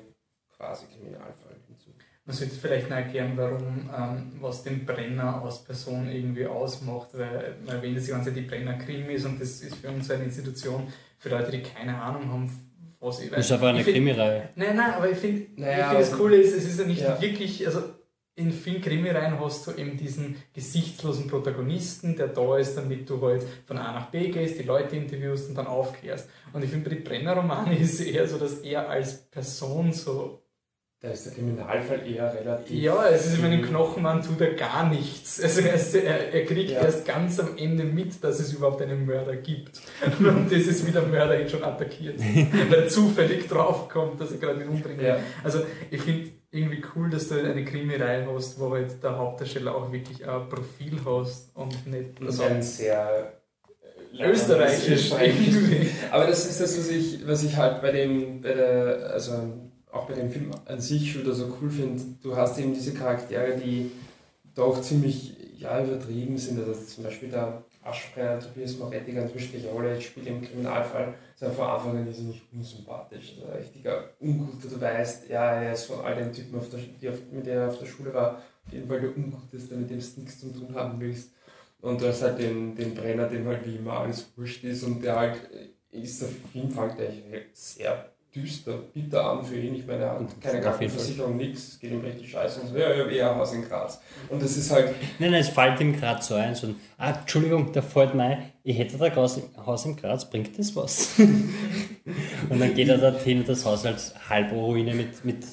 [0.55, 1.91] quasi Kriminalfall hinzu.
[2.25, 7.55] Man sollte vielleicht noch erklären, warum, ähm, was den Brenner als Person irgendwie ausmacht, weil
[7.65, 10.91] man erwähnt das ganze Zeit, die Brenner-Krimis und das ist für uns eine Institution,
[11.27, 12.51] für Leute, die keine Ahnung haben,
[12.99, 14.49] was ich Das ist aber eine find- Krimireihe.
[14.55, 17.01] Nein, nein, aber ich finde, Naja, ich finde das Coole ist, es ist ja nicht
[17.01, 17.21] Ja.
[17.21, 17.81] wirklich, also
[18.35, 23.43] in vielen Krimireihen hast du eben diesen gesichtslosen Protagonisten, der da ist, damit du halt
[23.65, 26.29] von A nach B gehst, die Leute interviewst und dann aufklärst.
[26.53, 30.43] Und ich finde, bei den Brenner-Romanen ist es eher so, dass er als Person so
[30.99, 32.81] da ist der Kriminalfall eher relativ.
[32.81, 35.39] Ja, es ist in meinem Knochenmann tut er gar nichts.
[35.41, 36.81] Also er, er, kriegt Ja.
[36.81, 39.79] erst ganz am Ende mit, dass es überhaupt einen Mörder gibt.
[40.19, 42.19] Und das ist, wie der Mörder ihn schon attackiert.
[42.69, 45.07] weil er zufällig draufkommt, dass er gerade ihn umbringen will.
[45.07, 45.19] Ja.
[45.43, 45.59] Also
[45.91, 50.27] ich finde irgendwie cool, dass du eine Krimireihe hast, wo halt der Hauptdarsteller auch wirklich
[50.27, 53.33] ein Profil hast und nicht also ist ein sehr
[54.17, 55.11] äh, österreichisch.
[56.11, 59.33] Aber das ist das, was ich, was ich halt bei dem, bei der, also
[59.97, 62.01] auch bei dem Film an sich wieder so cool finde.
[62.21, 63.91] Du hast eben diese Charaktere, die
[64.55, 66.59] doch ziemlich ja, übertrieben sind.
[66.59, 71.49] Also zum Beispiel der Aschbrenner Tobias Moretti, ganz wichtige Rolle, spielt im Kriminalfall, ist ja
[71.49, 73.35] von Anfang an irrsinnig unsympathisch.
[73.37, 74.67] Also ein richtiger Unguter.
[74.67, 77.61] Du weißt, ja, er ist von all den Typen, auf der, die auf, mit der
[77.61, 80.51] er auf der Schule war, auf jeden Fall der Unguteste, mit dem du nichts zu
[80.51, 81.31] tun haben willst.
[81.79, 85.03] Und du hast halt den, den Brenner, dem halt wie immer alles wurscht ist und
[85.03, 88.11] der halt äh, ist der Film eigentlich sehr
[88.41, 89.75] düster, bitter an für ihn.
[89.75, 90.61] Ich meine, er hat keine.
[90.61, 93.53] Krankenversicherung, nichts, es geht ihm richtig scheiße und so, ja, ich habe eher ein Haus
[93.53, 93.99] in Graz.
[94.29, 96.55] Und das ist halt, Nein, nein, es fällt ihm gerade so ein.
[96.55, 100.29] So ein ah, Entschuldigung, da fällt mir ein, ich hätte da ein Haus in Graz,
[100.29, 101.09] bringt das was?
[102.49, 105.45] und dann geht er dorthin und das Haus als Halbruine mit, mit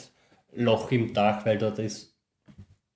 [0.55, 2.15] Loch im Dach, weil dort ist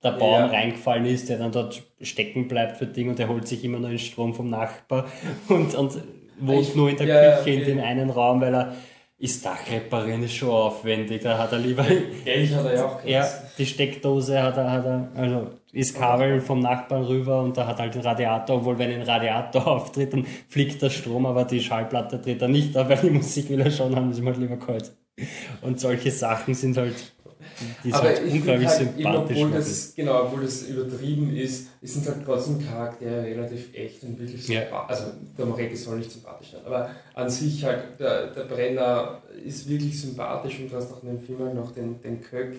[0.01, 0.45] der Baum Ja.
[0.47, 3.89] reingefallen ist, der dann dort stecken bleibt für Ding und der holt sich immer nur
[3.89, 5.07] den Strom vom Nachbar
[5.49, 5.97] und, und
[6.39, 7.71] wohnt Ich- nur in der ja, ja, Küche in okay.
[7.73, 8.75] dem einen Raum, weil er
[9.19, 13.03] ist Dach reparieren ist schon aufwendig, da hat er lieber Geld hat er ja auch
[13.03, 13.27] ja,
[13.57, 17.79] die Steckdose hat er, hat er, also ist Kabel vom Nachbarn rüber und da hat
[17.79, 22.21] halt den Radiator, obwohl wenn ein Radiator auftritt, dann fliegt der Strom, aber die Schallplatte
[22.21, 24.57] tritt dann nicht auf, weil die Musik will er schon haben, ist ihm halt lieber
[24.57, 24.91] kalt.
[25.61, 27.13] Und solche Sachen sind halt,
[27.83, 31.35] die Aber halt ich finde unglaublich halt, eben, sympathisch obwohl das, genau, obwohl das übertrieben
[31.35, 34.61] ist, sind halt trotzdem Charaktere relativ echt und wirklich Ja.
[34.61, 34.97] sympathisch.
[34.97, 39.67] Also der Moretti soll nicht sympathisch sein, aber an sich halt, der, der Brenner ist
[39.69, 42.55] wirklich sympathisch und du hast auch in dem Film halt noch den, den Köck.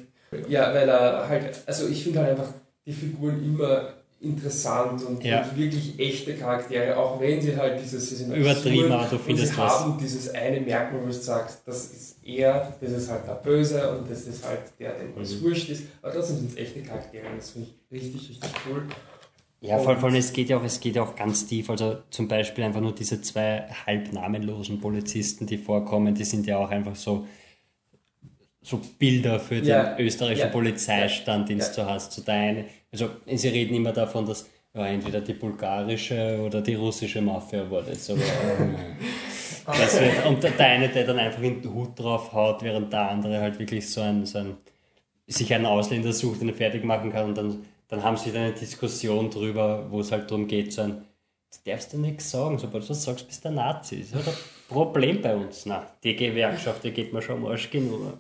[0.49, 2.53] Ja, weil er halt, also ich finde halt einfach
[2.87, 5.43] die Figuren immer interessant und, Ja.
[5.43, 9.33] und wirklich echte Charaktere, auch wenn sie halt dieses, sie sind Übertrieben, absurd aber du
[9.33, 13.27] und sie haben dieses eine Merkmal, wo du sagst, das ist er, das ist halt
[13.27, 15.45] der Böse und das ist halt der, dem alles Mhm.
[15.45, 15.85] wurscht ist.
[16.03, 18.83] Aber trotzdem sind es echte Charaktere und das finde ich richtig, richtig cool.
[19.63, 21.69] Ja, vor vor allem, es geht ja auch, es geht ja auch ganz tief.
[21.69, 26.57] Also zum Beispiel einfach nur diese zwei halb namenlosen Polizisten, die vorkommen, die sind ja
[26.57, 27.27] auch einfach so,
[28.63, 31.67] so Bilder für den Ja, österreichischen ja, Polizeistand, den ja.
[31.75, 32.13] du hast.
[32.13, 36.75] So der eine, also sie reden immer davon, dass ja, entweder die bulgarische oder die
[36.75, 38.11] russische Mafia war das.
[39.67, 43.11] Das wird, und der eine, der dann einfach in den Hut drauf haut, während der
[43.11, 44.57] andere halt wirklich so ein, so ein
[45.27, 48.41] sich einen Ausländer sucht, den er fertig machen kann und dann, dann haben sie da
[48.41, 51.05] eine Diskussion drüber, wo es halt darum geht, so ein,
[51.65, 54.01] du darfst du nichts sagen, sobald du was sagst, bist du ein Nazi.
[54.01, 54.35] Das ist halt ein
[54.69, 55.67] Problem bei uns.
[55.67, 58.19] Na, die Gewerkschaft, die geht mir schon am Arsch genug.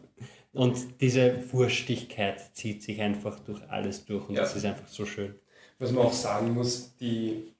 [0.53, 4.43] Und diese Wurstigkeit zieht sich einfach durch alles durch und Ja.
[4.43, 5.35] das ist einfach so schön.
[5.79, 7.53] Was man auch sagen muss, die,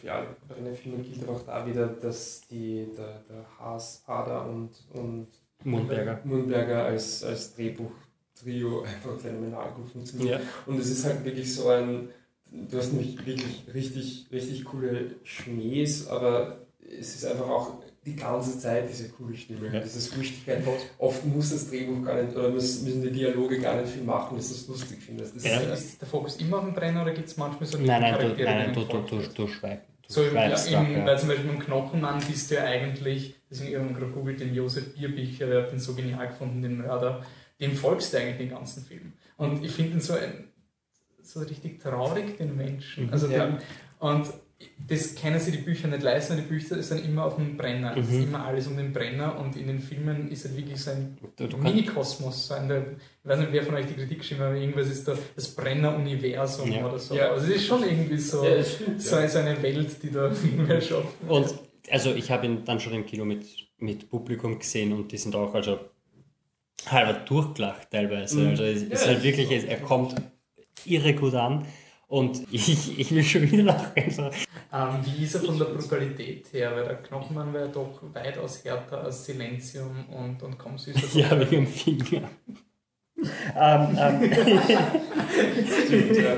[0.00, 4.70] für alle Brenner-Filme gilt aber auch da wieder, dass die, der, der Haas, Hader und,
[4.92, 5.28] und
[5.64, 6.20] Mundberger.
[6.24, 10.40] Mundberger als, als Drehbuch-Trio einfach phänomenal gut funktioniert.
[10.40, 10.46] Ja.
[10.66, 12.08] Und es ist halt wirklich so ein,
[12.50, 18.58] du hast nämlich wirklich richtig, richtig coole Schmähs, aber es ist einfach auch die ganze
[18.58, 19.80] Zeit diese coole Stimme, Ja.
[19.80, 20.62] dieses Lustigkeit.
[20.98, 24.48] Oft muss das Drehbuch gar nicht, oder müssen die Dialoge gar nicht viel machen, dass
[24.48, 25.36] du es lustig findest.
[25.36, 25.60] Das Ja.
[25.60, 28.14] ist, Ist der Fokus immer auf dem Brenner oder gibt es manchmal so Nein, nein,
[28.18, 31.28] du, nein, nein, du, du, du, du, schweig, du So, im, schweigst im, weil zum
[31.28, 35.46] Beispiel im Knochenmann bist du ja eigentlich, deswegen ich habe gerade googelt, den Josef Bierbicher,
[35.46, 37.24] der hat den so genial gefunden, den Mörder,
[37.60, 39.12] dem folgst du eigentlich den ganzen Film.
[39.36, 40.44] Und ich finde ihn so, ein,
[41.22, 43.06] so richtig traurig, den Menschen.
[43.06, 43.12] Mhm.
[43.12, 43.46] Also Ja.
[43.46, 43.58] den,
[43.98, 44.28] und
[44.88, 47.96] das können sie die Bücher nicht leisten, die Bücher sind immer auf dem Brenner.
[47.96, 48.22] Es ist Mhm.
[48.24, 51.16] immer alles um den Brenner und in den Filmen ist halt wirklich so ein
[51.62, 52.48] Mini-Kosmos.
[52.48, 55.06] So ein, ich weiß nicht, wer von euch die Kritik geschrieben hat, aber irgendwas ist
[55.06, 56.86] da das Brenner-Universum Ja.
[56.86, 57.14] oder so.
[57.14, 57.30] Ja.
[57.30, 59.00] Also es ist schon irgendwie so, ja, stimmt.
[59.02, 59.28] so, ja.
[59.28, 61.06] so eine Welt, die da mehr schafft.
[61.28, 61.54] Und
[61.90, 63.46] also ich habe ihn dann schon im Kino mit,
[63.78, 65.78] mit Publikum gesehen und die sind auch also
[66.86, 68.40] halber durchgelacht teilweise.
[68.40, 68.48] Mhm.
[68.50, 70.14] Also es Ja, ist halt wirklich, er kommt
[70.84, 71.64] irre gut an
[72.08, 73.92] und ich, ich will schon wieder lachen.
[73.96, 76.74] Ähm, wie ist er von der Brutalität her?
[76.74, 81.18] Weil der Knochenmann war ja doch weitaus härter als Silenzium und, und kaum süßer.
[81.18, 82.28] ja, wegen dem Finger.
[83.58, 84.30] Ähm, ähm,
[85.86, 86.32] Stimmt, ja.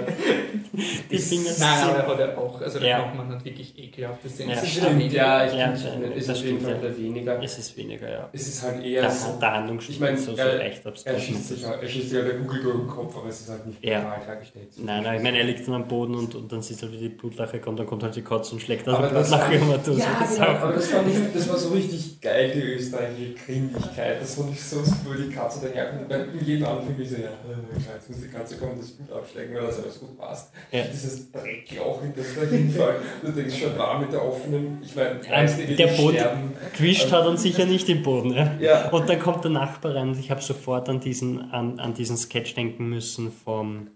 [1.11, 2.99] die Finger Nein, aber er ja auch, also der Ja.
[3.13, 4.51] Hat wirklich ekelhafte Szenen.
[4.51, 5.13] Ja, stimmt.
[5.13, 6.99] Ja, ich Ja, finde das- es ist das auf jeden stimmt, Fall ja.
[6.99, 7.43] weniger.
[7.43, 8.29] Es ist weniger, ja.
[8.33, 9.39] Es ist halt eher Der, so.
[9.41, 11.21] der Handlung Ich meine, so, so er- leicht Er abstrakt.
[11.21, 13.51] schießt sich halt, er schießt sich halt der Kugel durch den Kopf, aber es ist
[13.51, 14.01] halt nicht Ja.
[14.01, 14.69] brutal dargestellt.
[14.79, 16.99] Nein, nein, ich meine, er liegt dann am Boden und, und dann siehst du, wie
[16.99, 19.51] die Blutlache kommt, dann kommt halt die Katze und schlägt dann Aber die das Blutlache
[19.53, 19.99] war- immer durch.
[19.99, 24.21] Ja, Das genau, aber das, fand ich, das war so richtig geil, die österreichische Grimmigkeit.
[24.21, 26.09] Das fand ich so super, die Katze daherkommt.
[26.09, 30.01] Bei jedem Ja, äh, jetzt muss die Katze kommen, das Blut abschlägen, weil das alles
[30.01, 30.53] gut passt.
[30.71, 30.85] Ja.
[30.85, 32.97] Dieses Dreckloch, in das da hinfällt.
[33.23, 36.53] Du denkst schon, war mit der offenen, ich meine, Ja, der Boden-.
[36.77, 38.35] Gewischt hat er sicher nicht im Boden.
[38.35, 38.55] Ja.
[38.61, 41.95] Ja, Und dann kommt der Nachbar rein und ich habe sofort an diesen, an, an
[41.95, 43.89] diesen Sketch denken müssen vom,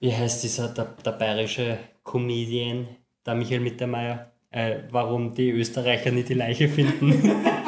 [0.00, 2.88] wie heißt dieser, der, der bayerische Comedian,
[3.26, 7.32] der Michael Mittermeier, äh, warum die Österreicher nicht die Leiche finden.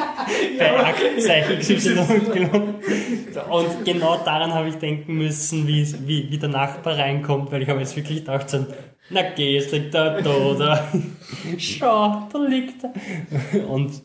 [0.57, 1.99] Bei Aktzeichen XY.
[3.49, 7.69] Und genau daran habe ich denken müssen, wie, wie, wie der Nachbar reinkommt, weil ich
[7.69, 8.65] habe jetzt wirklich gedacht, so,
[9.09, 10.87] na geh, jetzt liegt er da, oder?
[11.57, 13.69] Schau, da liegt er.
[13.69, 14.01] Und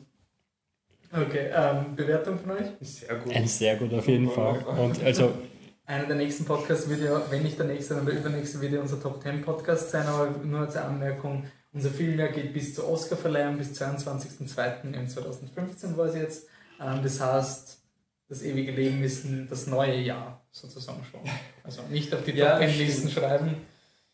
[1.14, 2.66] Okay, ähm, Bewertung von euch?
[2.80, 3.34] sehr gut.
[3.36, 4.60] Ein sehr gut auf jeden Fall.
[4.78, 5.32] Und also,
[5.84, 8.80] Einer der nächsten Podcasts wird ja, wenn nicht der nächste, dann der übernächste wird ja
[8.80, 13.56] unser Top 10 Podcast sein, aber nur zur Anmerkung, unser Filmjahr geht bis zur Oscarverleihung,
[13.58, 14.92] bis 22.02.
[14.94, 16.46] im 2015 war es jetzt.
[16.80, 17.78] Ähm, das heißt,
[18.28, 21.20] das ewige Leben ist das neue Jahr sozusagen schon.
[21.64, 23.24] Also nicht auf die Ja, Top 10 Listen stimmt.
[23.26, 23.56] schreiben,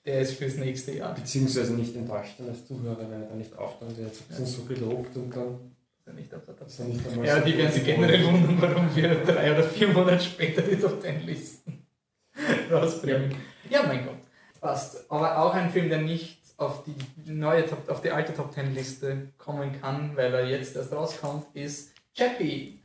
[0.04, 1.14] der ist fürs nächste Jahr.
[1.14, 3.92] Beziehungsweise nicht enttäuscht als Zuhörer, wenn er da nicht auftaucht.
[3.98, 6.88] Jetzt habt ihr uns so gelobt und dann nicht auf der Top 10.
[6.88, 10.76] nicht Ja, die werden sich generell wundern, warum wir drei oder vier Monate später die
[10.76, 11.86] Top 10 Listen
[12.70, 13.34] rausbringen.
[13.68, 14.14] Ja, mein Gott.
[14.60, 15.04] Passt.
[15.10, 18.74] Aber auch ein Film, der nicht auf die neue Top, auf die alte Top 10
[18.74, 22.80] Liste kommen kann, weil er jetzt erst rauskommt, ist Chappie.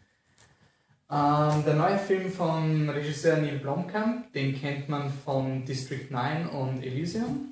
[1.11, 6.83] Ähm, der neue Film von Regisseur Neil Blomkamp, den kennt man von District 9 und
[6.83, 7.51] Elysium.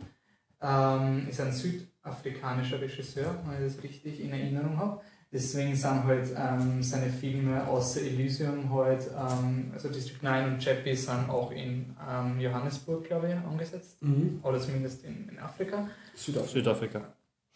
[0.61, 5.01] Ähm, ist ein südafrikanischer Regisseur, wenn ich das richtig in Erinnerung habe.
[5.33, 10.93] Deswegen sind halt ähm, seine Filme außer Elysium halt, ähm, also District 9 und Chappie
[10.93, 14.01] sind auch in ähm, Johannesburg, glaube ich, angesetzt.
[14.01, 14.41] Mhm.
[14.43, 15.89] Oder zumindest in, in Afrika.
[16.15, 16.49] Südafrika.
[16.51, 17.13] Südafrika.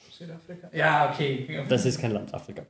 [0.10, 0.70] Südafrika?
[0.72, 1.66] Ja, okay.
[1.68, 2.66] Das ist kein Land, Afrika.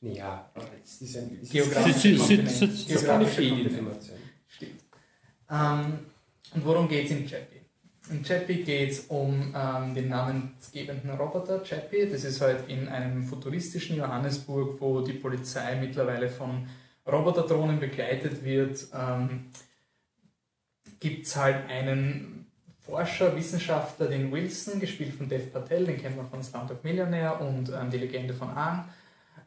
[0.00, 1.36] Ja, aber es ist ein.
[1.42, 1.96] es ist Geografisch.
[1.96, 3.30] Süd- Süd- Geografische Kontinent.
[3.30, 4.18] Fehlinformation.
[4.46, 4.80] Stimmt.
[5.50, 5.98] Ähm,
[6.54, 7.55] und worum geht es in Chappie?
[8.08, 12.08] In Chappie geht es um ähm, den namensgebenden Roboter Chappie.
[12.08, 16.68] Das ist halt in einem futuristischen Johannesburg, wo die Polizei mittlerweile von
[17.06, 18.86] Roboterdrohnen begleitet wird.
[18.94, 19.46] Ähm,
[21.00, 22.46] Gibt es halt einen
[22.80, 27.70] Forscher, Wissenschaftler, den Wilson, gespielt von Dev Patel, den kennt man von Slumdog Millionär und
[27.70, 28.88] ähm, die Legende von Aang.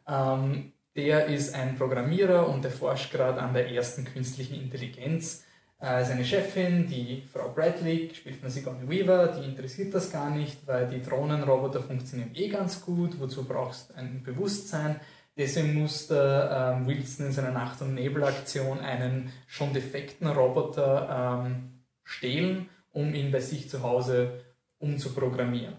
[0.06, 5.44] Ähm, der ist ein Programmierer und der forscht gerade an der ersten künstlichen Intelligenz.
[5.80, 10.66] Äh, seine Chefin, die Frau Bradley, gespielt von Sigourney Weaver, die interessiert das gar nicht,
[10.66, 13.18] weil die Drohnenroboter funktionieren eh ganz gut.
[13.18, 15.00] Wozu brauchst du ein Bewusstsein?
[15.38, 21.80] Deswegen muss der ähm, Wilson in seiner Nacht- und Nebelaktion einen schon defekten Roboter ähm,
[22.04, 24.44] stehlen, um ihn bei sich zu Hause
[24.80, 25.76] umzuprogrammieren.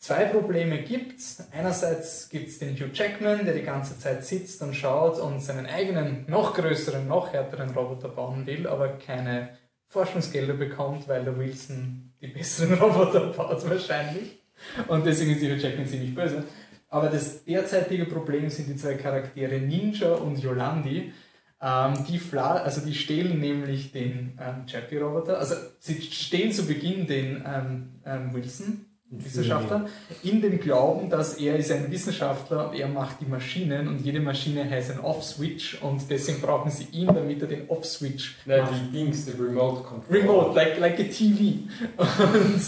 [0.00, 1.46] Zwei Probleme gibt's.
[1.52, 6.24] Einerseits gibt's den Hugh Jackman, der die ganze Zeit sitzt und schaut und seinen eigenen,
[6.26, 9.50] noch größeren, noch härteren Roboter bauen will, aber keine
[9.84, 14.42] Forschungsgelder bekommt, weil der Wilson die besseren Roboter baut wahrscheinlich.
[14.88, 16.44] Und deswegen ist Hugh Jackman ziemlich böse.
[16.88, 21.12] Aber das derzeitige Problem sind die zwei Charaktere Ninja und Yolandi.
[21.60, 25.38] Ähm, die, Fla also die stehlen nämlich den ähm, Chappie-Roboter.
[25.38, 29.88] Also sie stehlen zu Beginn den ähm, ähm, Wilson, Wissenschaftler,
[30.22, 34.20] in dem Glauben, dass er ist ein Wissenschaftler und er macht die Maschinen und jede
[34.20, 38.72] Maschine heißt ein Off-Switch und deswegen brauchen sie ihn, damit er den Off-Switch Nein, macht.
[38.74, 40.16] die Dings, der Remote Control.
[40.16, 41.68] Remote, like, like a TV.
[41.98, 42.60] Und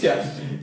[0.00, 0.14] tja,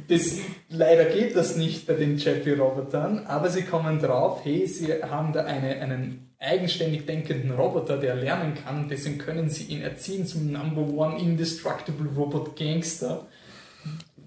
[0.07, 0.39] das,
[0.69, 5.45] leider geht das nicht bei den Chappie-Robotern, aber sie kommen drauf, hey, sie haben da
[5.45, 10.81] eine, einen eigenständig denkenden Roboter, der lernen kann, deswegen können sie ihn erziehen zum Number
[10.81, 13.27] One Indestructible Robot Gangster.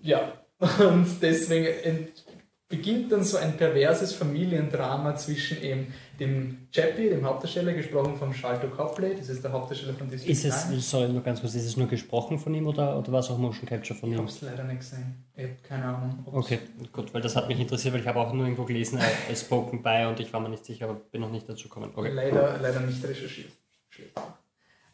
[0.03, 0.33] Ja,
[0.79, 2.25] und deswegen ent-
[2.69, 8.69] beginnt dann so ein perverses Familiendrama zwischen eben dem Chappie, dem Hauptdarsteller, gesprochen von Shalto
[8.69, 10.81] Copley, das ist der Hauptdarsteller von District Ist es, 9.
[10.81, 13.37] sorry, nur ganz kurz, ist es nur gesprochen von ihm oder, oder war es auch
[13.37, 14.21] Motion Capture von Ich ihm?
[14.21, 15.25] habe es leider nicht gesehen.
[15.37, 16.25] Ich habe keine Ahnung.
[16.33, 16.61] Okay,
[16.93, 18.99] gut, weil das hat mich interessiert, weil ich habe auch nur irgendwo gelesen,
[19.31, 21.91] ist spoken by und ich war mir nicht sicher, aber bin noch nicht dazu gekommen.
[21.95, 22.11] Okay.
[22.11, 23.51] Leider, leider nicht recherchiert.
[23.91, 24.13] Schlecht.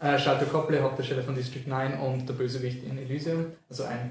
[0.01, 4.09] Äh, Shalto Copley, Hauptdarsteller von District 9 und der Bösewicht in Elysium, also ein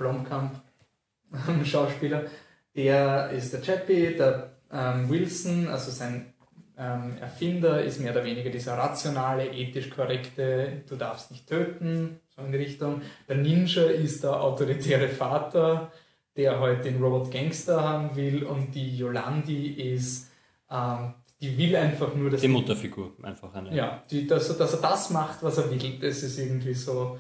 [1.32, 2.26] Blomkamp-Schauspieler.
[2.76, 6.34] Der ist der Chappie, der ähm, Wilson, also sein
[6.78, 12.44] ähm, Erfinder ist mehr oder weniger dieser rationale, ethisch korrekte, du darfst nicht töten, so
[12.44, 13.02] in die Richtung.
[13.28, 15.92] Der Ninja ist der autoritäre Vater,
[16.36, 20.30] der heute halt den Robot Gangster haben will und die Yolandi ist,
[20.70, 22.42] ähm, die will einfach nur, dass...
[22.42, 23.76] Die Mutterfigur, einfach eine.
[23.76, 27.18] Ja, die, dass, dass er das macht, was er will, das ist irgendwie so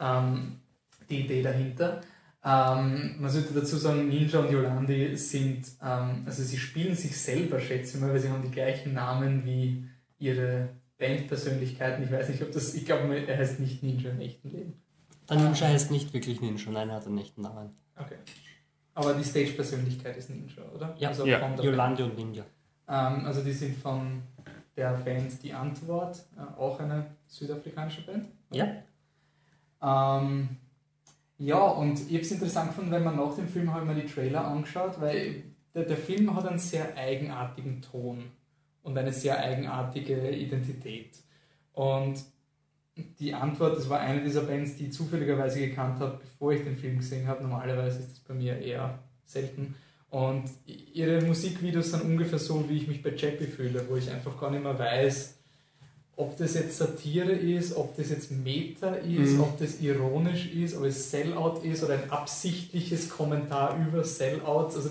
[0.00, 0.60] ähm,
[1.08, 2.00] die Idee dahinter.
[2.44, 7.58] Ähm, man sollte dazu sagen, Ninja und Yolandi sind, ähm, also sie spielen sich selber,
[7.58, 9.84] schätze ich mal, weil sie haben die gleichen Namen wie
[10.18, 12.04] ihre Bandpersönlichkeiten.
[12.04, 14.74] Ich weiß nicht, ob das, ich glaube, er heißt nicht Ninja im echten Leben.
[15.28, 17.70] Der Ninja heißt nicht wirklich Ninja, nein, er hat einen echten Namen.
[17.96, 18.16] Okay.
[18.94, 20.94] Aber die Stage-Persönlichkeit ist Ninja, oder?
[20.98, 21.54] Ja, also ja.
[21.56, 22.44] Yolandi und Ninja.
[22.88, 24.22] Ähm, also die sind von
[24.76, 28.28] der Band Die Antwort, äh, auch eine südafrikanische Band.
[28.50, 28.82] Ja.
[29.82, 30.48] Ähm,
[31.38, 34.02] ja, und ich habe es interessant gefunden, weil man nach dem Film habe ich mir
[34.02, 35.44] die Trailer angeschaut, weil
[35.74, 38.24] der, der Film hat einen sehr eigenartigen Ton
[38.82, 41.16] und eine sehr eigenartige Identität.
[41.72, 42.24] Und
[43.20, 46.76] die Antwort, das war eine dieser Bands, die ich zufälligerweise gekannt habe, bevor ich den
[46.76, 47.42] Film gesehen habe.
[47.42, 49.76] Normalerweise ist das bei mir eher selten.
[50.10, 54.40] Und ihre Musikvideos sind ungefähr so, wie ich mich bei Chappie fühle, wo ich einfach
[54.40, 55.37] gar nicht mehr weiß,
[56.18, 59.40] ob das jetzt Satire ist, ob das jetzt Meta ist, mhm.
[59.40, 64.74] ob das ironisch ist, ob es Sellout ist oder ein absichtliches Kommentar über Sellouts.
[64.74, 64.90] Also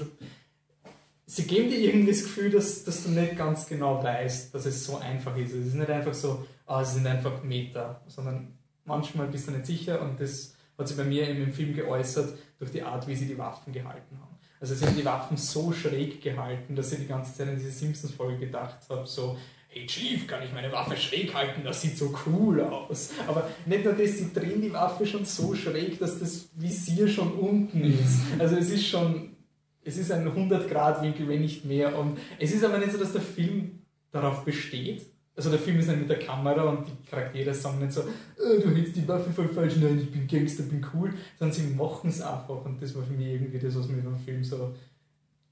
[1.25, 4.85] sie geben dir irgendwie das Gefühl, dass, dass du nicht ganz genau weißt, dass es
[4.85, 5.53] so einfach ist.
[5.53, 8.53] Es ist nicht einfach so, ah, sie sind einfach Meta, sondern
[8.85, 12.71] manchmal bist du nicht sicher und das hat sich bei mir im Film geäußert durch
[12.71, 14.37] die Art, wie sie die Waffen gehalten haben.
[14.61, 17.71] Also sie haben die Waffen so schräg gehalten, dass ich die ganze Zeit in diese
[17.71, 19.37] Simpsons-Folge gedacht habe, so,
[19.69, 23.11] hey Chief, kann ich meine Waffe schräg halten, das sieht so cool aus.
[23.27, 27.33] Aber nicht nur das, sie drehen die Waffe schon so schräg, dass das Visier schon
[27.33, 28.19] unten ist.
[28.39, 29.35] Also es ist schon,
[29.83, 31.97] es ist ein 100-Grad-Winkel, wenn nicht mehr.
[31.97, 33.79] Und es ist aber nicht so, dass der Film
[34.11, 35.05] darauf besteht.
[35.35, 38.59] Also der Film ist nicht mit der Kamera und die Charaktere sagen nicht so, oh,
[38.59, 42.09] du hältst die Waffe voll falsch, nein, ich bin Gangster, bin cool, sondern sie machen
[42.09, 44.73] es einfach und das war für mich irgendwie das, was mir beim Film so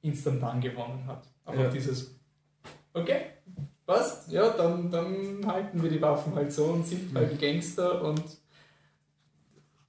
[0.01, 1.27] instant gewonnen hat.
[1.45, 1.69] Aber ja.
[1.69, 2.15] dieses,
[2.93, 3.34] okay,
[3.85, 8.23] passt, ja, dann, dann halten wir die Waffen halt so und sind halt Gangster und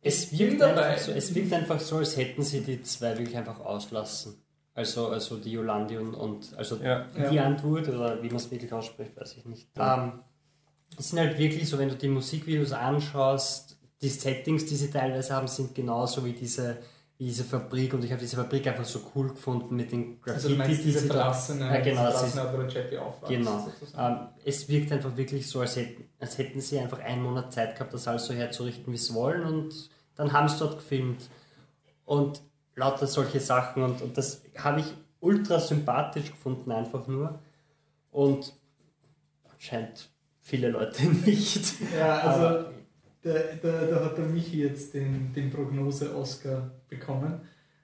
[0.02, 0.96] es wirkt, dabei.
[0.98, 4.40] So, es wirkt einfach so, als hätten sie die zwei wirklich einfach auslassen.
[4.74, 7.44] Also, also die Jolandi und, und also ja, die ja.
[7.44, 9.68] Antwort, oder wie man es wirklich ausspricht, weiß ich nicht.
[9.76, 10.20] Ähm,
[10.98, 15.34] es sind halt wirklich so, wenn du die Musikvideos anschaust, die Settings, die sie teilweise
[15.34, 16.76] haben, sind genauso wie diese
[17.18, 20.34] diese Fabrik und ich habe diese Fabrik einfach so cool gefunden mit den Graffiti.
[20.34, 23.28] Also du meinst diese verlassene, ja, genau, verlassene wo der aufwachst.
[23.28, 23.68] Genau.
[23.96, 27.74] Ähm, es wirkt einfach wirklich so, als hätten, als hätten sie einfach einen Monat Zeit
[27.74, 31.28] gehabt, das alles so herzurichten, wie sie wollen und dann haben sie dort gefilmt.
[32.04, 32.42] Und
[32.74, 34.86] lauter solche Sachen und, und das habe ich
[35.20, 37.40] ultra sympathisch gefunden einfach nur
[38.10, 38.52] und
[39.52, 40.10] anscheinend
[40.42, 41.74] viele Leute nicht.
[41.98, 42.75] Ja, also
[43.26, 47.40] da, da, da hat der Michi jetzt den, den Prognose-Oscar bekommen,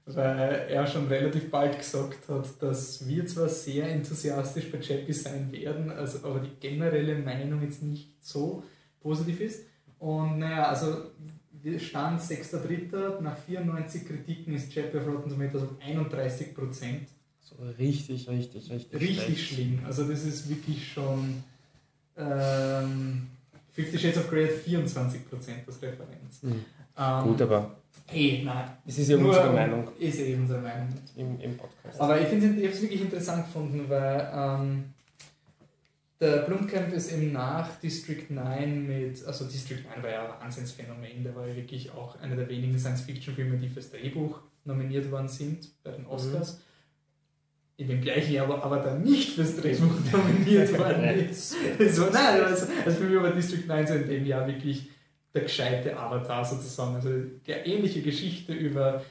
[0.06, 5.50] weil er schon relativ bald gesagt hat, dass wir zwar sehr enthusiastisch bei Chappie sein
[5.50, 8.62] werden, also, aber die generelle Meinung jetzt nicht so
[9.00, 9.64] positiv ist.
[9.98, 11.10] Und naja, also
[11.78, 13.20] Stand 6.3.
[13.20, 17.08] nach 94 Kritiken ist Chappie auf Rotten Tomatoes auf 31 Prozent.
[17.40, 19.00] So richtig, richtig, richtig.
[19.00, 19.80] Richtig schlimm.
[19.84, 21.42] Also das ist wirklich schon
[22.16, 23.28] ähm,
[23.72, 26.42] Fifty Shades of Grey hat 24 Prozent als Referenz.
[26.42, 26.64] Mhm.
[26.98, 27.76] Ähm, Gut, aber
[28.12, 28.70] Eh, nein.
[28.86, 29.88] Es ist ja Nur, unsere Meinung.
[29.98, 30.88] Ist eh unsere Meinung.
[31.16, 32.00] Im, im Podcast.
[32.00, 34.84] Aber ich, ich habe es wirklich interessant gefunden, weil ähm,
[36.20, 41.24] der Blumkamp ist eben nach District 9 mit, also District 9 war ja ein Wahnsinnsphänomen,
[41.24, 45.68] der war ja wirklich auch einer der wenigen Science-Fiction-Filme, die fürs Drehbuch nominiert worden sind
[45.82, 46.54] bei den Oscars.
[46.54, 46.62] Mhm.
[47.76, 51.56] In dem gleichen Jahr aber, aber dann nicht fürs Drehbuch nominiert worden ist.
[51.90, 54.90] so, nein, also, also für mich war District 9 so in dem Jahr wirklich
[55.34, 56.94] der gescheite Avatar sozusagen.
[56.94, 59.02] Also eine ähnliche Geschichte über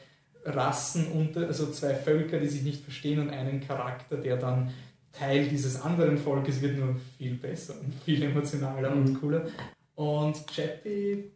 [0.45, 4.71] Rassen unter, also zwei Völker, die sich nicht verstehen und einen Charakter, der dann
[5.11, 9.05] Teil dieses anderen Volkes wird nur viel besser und viel emotionaler mhm.
[9.05, 9.45] und cooler.
[9.95, 11.31] Und Chappie,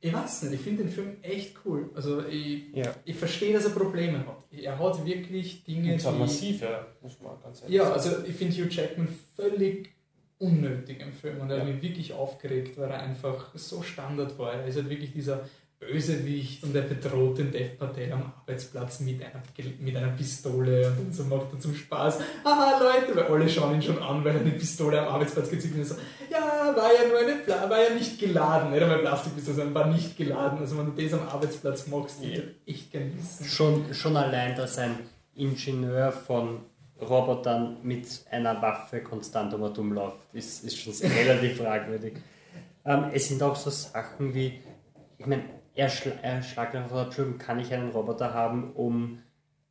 [0.00, 1.90] ich weiß nicht, ich finde den Film echt cool.
[1.94, 2.94] Also ich, ja.
[3.04, 4.44] ich verstehe, dass er Probleme hat.
[4.52, 6.18] Er hat wirklich Dinge, zwar die...
[6.20, 9.90] massiv, ja, muss man ganz ehrlich Ja, also ich finde Hugh Jackman völlig
[10.38, 11.62] unnötig im Film und er ja.
[11.64, 14.54] hat mich wirklich aufgeregt, weil er einfach so Standard war.
[14.54, 15.48] Er ist halt wirklich dieser
[15.80, 19.42] Bösewicht und er bedroht den Dev Patel am Arbeitsplatz mit einer,
[19.78, 22.18] mit einer Pistole und so macht er zum Spaß.
[22.44, 25.74] Haha, Leute, weil alle schauen ihn schon an, weil er eine Pistole am Arbeitsplatz gezückt
[25.74, 25.94] hat und so,
[26.30, 29.86] ja, war ja nur eine, Pla war ja nicht geladen, nicht einmal Plastikpistole, sondern war
[29.86, 30.58] nicht geladen.
[30.58, 32.42] Also wenn du das am Arbeitsplatz machst, ja.
[32.66, 33.44] echt gern wissen.
[33.44, 34.98] Schon, schon allein, dass ein
[35.36, 36.60] Ingenieur von
[37.00, 42.14] Robotern mit einer Waffe konstant um und umläuft, ist, ist schon relativ fragwürdig.
[42.84, 44.60] Ähm, es sind auch so Sachen wie,
[45.18, 45.90] ich meine, er,
[46.22, 49.20] er einfach vor, Entschuldigung, kann ich einen Roboter haben, um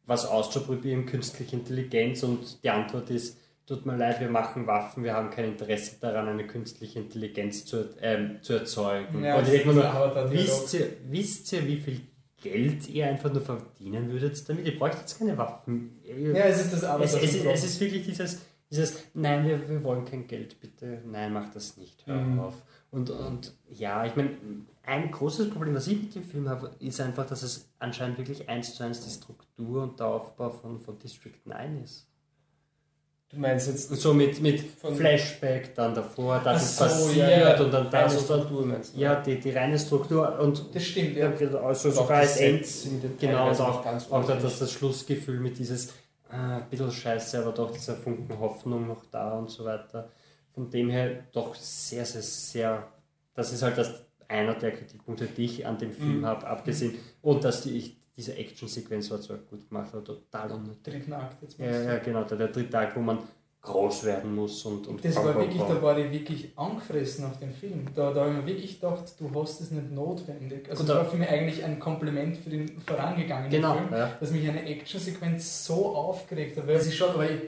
[0.06, 2.24] was auszuprobieren, künstliche Intelligenz?
[2.24, 6.28] Und die Antwort ist, tut mir leid, wir machen Waffen, wir haben kein Interesse daran,
[6.30, 9.24] eine künstliche Intelligenz zu, ähm, zu erzeugen.
[9.24, 12.02] Ja, und ich denke mir nur, wisst ihr, wisst ihr, wie viel
[12.42, 14.66] Geld ihr einfach nur verdienen würdet damit?
[14.66, 16.00] Ihr bräuchtet jetzt keine Waffen.
[16.06, 17.54] Ja, es ist das es, es, es Avatar-Syndrom.
[17.56, 22.06] ist wirklich dieses, dieses nein, wir, wir wollen kein Geld, bitte, nein, mach das nicht,
[22.08, 22.40] hör Mhm.
[22.40, 22.56] auf.
[22.92, 24.30] Und, und ja, ich meine,
[24.88, 28.48] ein großes Problem, was ich mit dem Film habe, ist einfach, dass es anscheinend wirklich
[28.48, 32.08] eins zu eins die Struktur und der Aufbau von, von District 9 ist.
[33.30, 37.40] Du meinst jetzt so mit, mit Flashback dann davor, dass es Ach so, passiert ja,
[37.56, 37.62] ja.
[37.62, 38.40] und dann das und dann.
[38.40, 39.00] Struktur meinst du?
[39.02, 42.66] Ja, die, die reine Struktur und Das stimmt, ja, also sogar als End,
[43.20, 44.44] Genau, und auch, ganz auch das, ordentlich.
[44.44, 45.90] das, das Schlussgefühl mit dieses
[46.32, 50.10] äh, ein bisschen scheiße, aber doch dieser Funken Hoffnung noch da und so weiter.
[50.54, 52.88] Von dem her doch sehr, sehr, sehr.
[53.36, 56.26] Das ist halt das, einer der Kritikpunkte, die ich an dem Film Mhm.
[56.26, 56.96] habe, abgesehen.
[57.22, 60.84] Und dass die, ich, diese Action-Sequenz war zwar gut gemacht, aber total unnötig.
[60.84, 61.60] Dritten Akt jetzt.
[61.60, 63.20] Ja, ja, genau, der, der dritte Tag, wo man
[63.62, 64.88] groß werden muss und.
[64.88, 65.68] und Das bam, war wirklich, bam.
[65.70, 67.86] da war ich wirklich angefressen auf den Film.
[67.94, 70.70] Da, da habe ich mir wirklich gedacht, du hast es nicht notwendig.
[70.70, 73.92] Also Gut, das da- war für mich eigentlich ein Kompliment für den vorangegangenen Genau, Film,
[73.92, 74.16] ja.
[74.20, 76.66] dass mich eine Actionsequenz so aufgeregt hat.
[76.68, 77.42] Weil es ist schon, weil ich,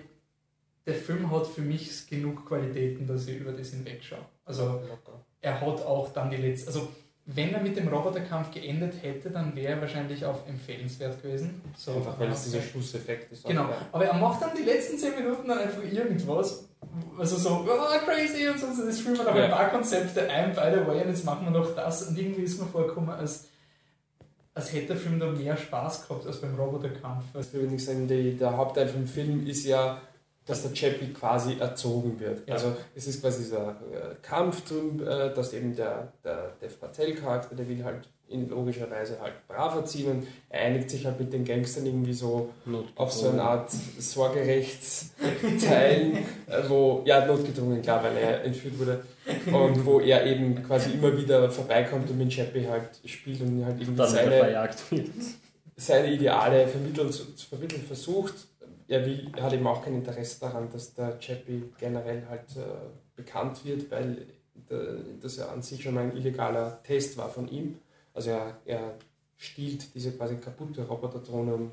[0.86, 4.26] der Film hat für mich genug Qualitäten, dass ich über das hinwegschaue.
[4.46, 5.26] Also Locker.
[5.42, 6.90] Er hat auch dann die letzte, also
[7.26, 11.62] wenn er mit dem Roboterkampf geendet hätte, dann wäre er wahrscheinlich auch empfehlenswert gewesen.
[11.78, 13.46] So, Einfach weil es dieser Schlusseffekt ist.
[13.46, 16.66] Genau, aber er macht dann die letzten 10 Minuten dann einfach irgendwas.
[17.20, 18.72] Also so, oh, crazy und so.
[18.74, 19.44] so das fühlen wir noch Ja.
[19.44, 22.04] ein paar Konzepte ein, by the way, und jetzt machen wir noch das.
[22.08, 23.46] Und irgendwie ist mir vorgekommen, als,
[24.56, 27.26] als hätte der Film da mehr Spaß gehabt als beim Roboterkampf.
[27.34, 30.02] Was wir übrigens sagen, die, der Hauptteil vom Film ist ja,
[30.50, 32.48] dass der Chappie quasi erzogen wird.
[32.48, 32.56] Ja.
[32.56, 37.56] Also es ist quasi dieser äh, Kampf drum, äh, dass eben der, der Dev Patel-Charakter,
[37.56, 41.32] der will halt in logischer Weise halt brav erziehen und er einigt sich halt mit
[41.34, 42.50] den Gangstern irgendwie so
[42.96, 46.18] auf so eine Art Sorgerechtsteil,
[46.48, 49.04] äh, wo, ja, notgedrungen, klar, weil er entführt wurde,
[49.46, 53.80] und wo er eben quasi immer wieder vorbeikommt und mit Chappie halt spielt und halt
[53.80, 54.68] irgendwie seine,
[55.76, 58.49] seine Ideale vermitteln, zu, zu vermitteln versucht.
[58.90, 63.64] Er, will, hat eben auch kein Interesse daran, dass der Chappie generell halt äh, bekannt
[63.64, 64.26] wird, weil
[65.22, 67.80] das ja an sich schon ein illegaler Test war von ihm.
[68.14, 68.96] Also er, er
[69.38, 71.72] stiehlt diese quasi kaputte Roboterdrohne, um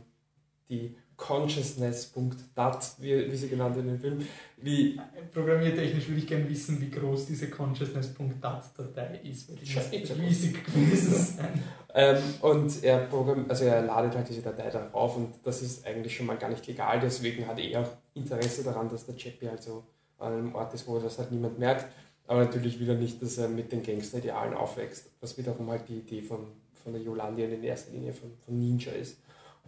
[0.69, 4.27] die Consciousness.dat, wie, wie sie genannt wird im Film,
[4.59, 5.01] wie
[5.33, 11.15] Programmiertechnisch würde ich gerne wissen, wie groß diese Consciousness.dat-Datei ist, weil die muss riesig gewesen
[11.37, 11.63] sein.
[11.95, 16.15] Ähm, und er, programm also er ladet halt diese Datei darauf und das ist eigentlich
[16.15, 19.63] schon mal gar nicht legal, deswegen hat er auch Interesse daran, dass der Chappie halt
[19.63, 19.85] so
[20.19, 21.87] an einem Ort ist, wo das halt niemand merkt.
[22.27, 25.99] Aber natürlich will er nicht, dass er mit den Gangster-Idealen aufwächst, was wiederum halt die
[25.99, 26.41] Idee von,
[26.83, 29.19] von der Yolandi und in erster Linie von, von Ninja ist.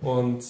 [0.01, 0.45] Und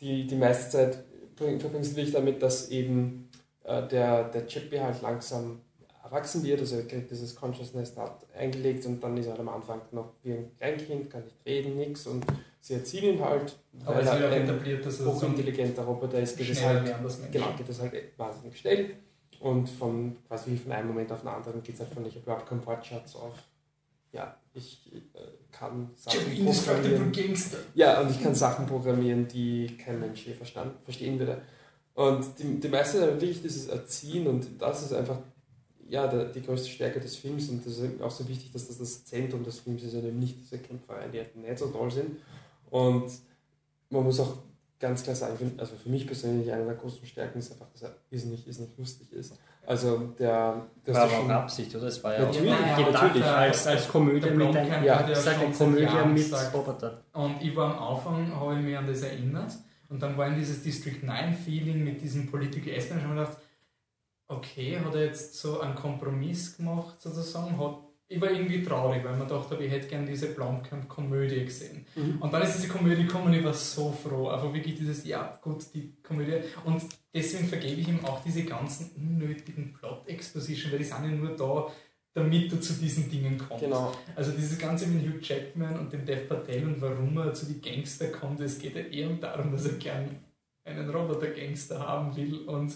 [0.00, 1.04] die, die meiste Zeit
[1.36, 3.28] bring- verbringst du dich damit, dass eben
[3.64, 5.60] äh, der, der Chappie halt langsam
[6.02, 9.48] erwachsen wird, also er kriegt dieses Consciousness da eingelegt und dann ist er halt am
[9.50, 12.24] Anfang noch wie ein Kleinkind, kann nicht reden, nichts und
[12.60, 16.36] sie erziehen ihn halt, Aber weil er ein etabliert, dass er so hochintelligenter Roboter ist,
[16.38, 16.86] geht es halt,
[17.30, 18.94] genau, geht es halt wahnsinnig schnell
[19.40, 22.22] und von quasi von einem Moment auf den anderen geht es halt von ich habe
[22.22, 23.34] überhaupt keinen Wortschatz auf
[24.12, 25.18] ja, ich äh,
[25.52, 27.12] kann Sachen programmieren.
[27.74, 31.40] Ja, und ich kann Sachen programmieren, die kein Mensch je verstand, verstehen würde.
[31.94, 35.18] Und die, die meiste wirklich dieses Erziehen und das ist einfach
[35.88, 38.78] ja, der, die größte Stärke des Films und das ist auch so wichtig, dass das
[38.78, 41.90] das Zentrum des Films ist und eben nicht diese Kämpfereien, die halt nicht so toll
[41.90, 42.18] sind.
[42.70, 43.10] Und
[43.90, 44.36] man muss auch
[44.78, 47.96] ganz klar sagen, also für mich persönlich eine der großen Stärken ist einfach, dass er
[48.10, 49.34] irrsinnig, irrsinnig lustig ist.
[49.68, 51.88] Also der, das war ist aber auch schon, Absicht, oder?
[51.88, 53.24] Es war ja Natürlich, auch ja, gedacht natürlich.
[53.26, 56.96] als, als Komödie Der mit einem, ja, ich sag eine Komödie Jahren mit gesagt, Robotern.
[57.12, 59.52] Und ich war am Anfang, habe ich mich an das erinnert.
[59.90, 63.38] Und dann war in dieses District 9-Feeling mit diesem Political Espionage und ich gedacht,
[64.28, 67.58] okay, hat er jetzt so einen Kompromiss gemacht sozusagen?
[67.58, 67.76] Hat,
[68.10, 71.84] ich war irgendwie traurig, weil man dachte, ich hätte gerne diese Blomkamp-Komödie gesehen.
[71.94, 72.22] Mhm.
[72.22, 74.28] Und dann ist diese Komödie gekommen und ich war so froh.
[74.28, 76.38] Einfach wirklich dieses, ja gut, die Komödie.
[76.64, 76.82] Und
[77.12, 81.70] deswegen vergebe ich ihm auch diese ganzen unnötigen Plot-Exposition, weil die sind ja nur da,
[82.14, 83.60] damit er zu diesen Dingen kommt.
[83.60, 87.44] genau, Also dieses Ganze mit Hugh Jackman und dem Dev Patel und warum er zu
[87.44, 90.16] den Gangster kommt, es geht ja eher darum, dass er gern
[90.64, 92.74] einen Roboter-Gangster haben will und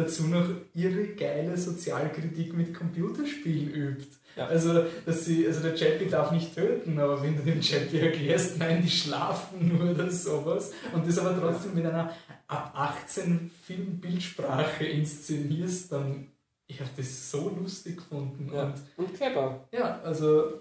[0.00, 4.06] dazu noch ihre geile Sozialkritik mit Computerspielen übt.
[4.36, 4.46] Ja.
[4.46, 8.58] Also, dass sie, also der Chappie darf nicht töten, aber wenn du dem Chappie erklärst,
[8.58, 12.14] nein, die schlafen nur oder sowas, und das aber trotzdem mit einer
[12.46, 16.28] ab 18 Filmbildsprache inszenierst, dann
[16.66, 18.50] ich habe das so lustig gefunden.
[18.54, 18.72] Ja.
[18.96, 19.66] Und Und clever.
[19.72, 20.60] ja, also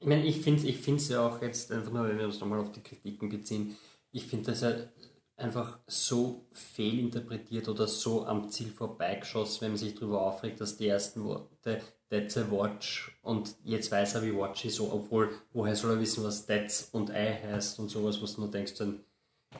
[0.00, 2.58] Ich meine, ich finde es ich ja auch jetzt, einfach nur, wenn wir uns nochmal
[2.58, 3.76] auf die Kritiken beziehen,
[4.10, 4.72] ich finde das ja
[5.36, 10.88] einfach so fehlinterpretiert oder so am Ziel vorbeigeschossen, wenn man sich darüber aufregt, dass die
[10.88, 15.92] ersten Worte That's a Watch und jetzt weiß er, wie Watch ist, obwohl, woher soll
[15.92, 19.00] er wissen, was That's und I heißt und sowas, was du nur denkst, dann,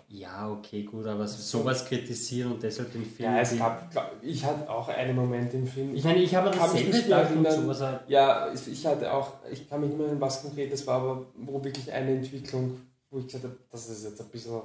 [0.09, 3.33] ja, okay, gut, aber sowas kritisieren und deshalb den Film.
[3.33, 5.95] Ja, es gab, glaub, ich hatte auch einen Moment im Film.
[5.95, 8.01] ich meine, ich habe nicht mehr gedacht und sowas.
[8.07, 11.27] Ja, ich hatte auch, ich kann mich nicht mehr erinnern, was konkret das war, aber
[11.35, 12.81] wo wirklich eine Entwicklung,
[13.11, 14.61] wo ich gesagt habe, das ist jetzt ein bisschen.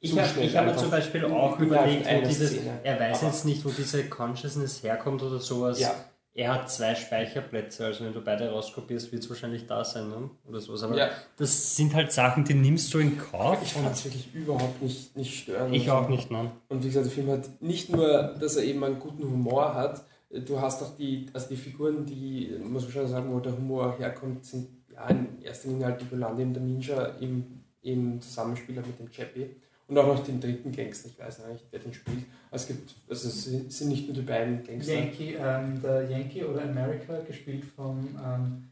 [0.00, 2.78] Ich habe hab zum Beispiel auch überlegt, wo dieses, Szene.
[2.82, 5.80] er weiß Aber- jetzt nicht, wo diese Consciousness herkommt oder sowas.
[5.80, 5.94] Ja,
[6.36, 10.30] Er hat zwei Speicherplätze, also wenn du beide rauskopierst, wird es wahrscheinlich da sein, ne?
[10.48, 10.82] oder sowas.
[10.82, 11.08] Aber ja.
[11.36, 13.58] das sind halt Sachen, die nimmst du in Kauf.
[13.62, 15.74] Ich fand es wirklich überhaupt nicht, nicht störend.
[15.74, 16.50] Ich auch nicht, ne?
[16.68, 20.04] Und wie gesagt, der Film hat nicht nur, dass er eben einen guten Humor hat,
[20.30, 23.96] du hast auch die, also die Figuren, die, muss man schon sagen, wo der Humor
[23.98, 28.74] herkommt, sind ja in erster Linie halt die Yolande und der Ninja im, im Zusammenspiel
[28.74, 29.50] mit dem Chappie.
[29.86, 32.24] Und auch noch den dritten Gangster, ich weiß nicht, wer den spielt.
[32.50, 33.44] Also es gibt, also es
[33.78, 34.94] sind nicht nur die beiden Gangster.
[34.94, 38.70] Yankee, ähm, der Yankee oder America, gespielt von ähm,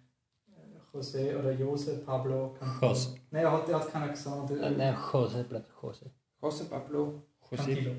[0.93, 2.93] José oder Jose Pablo Cantillo.
[2.93, 3.09] José.
[3.31, 4.51] Nein, er hat, er hat keinen Accent.
[4.51, 6.11] der- Nein, Jose bleibt Jose.
[6.41, 7.23] José Pablo.
[7.51, 7.93] Cantillo.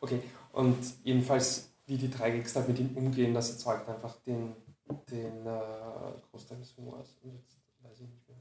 [0.00, 0.20] Okay,
[0.52, 4.54] und jedenfalls, wie die drei Gangster mit ihm umgehen, das erzeugt einfach den,
[5.10, 5.60] den äh,
[6.30, 7.16] Großteil des Humors.
[7.22, 8.36] Und jetzt weiß ich nicht mehr.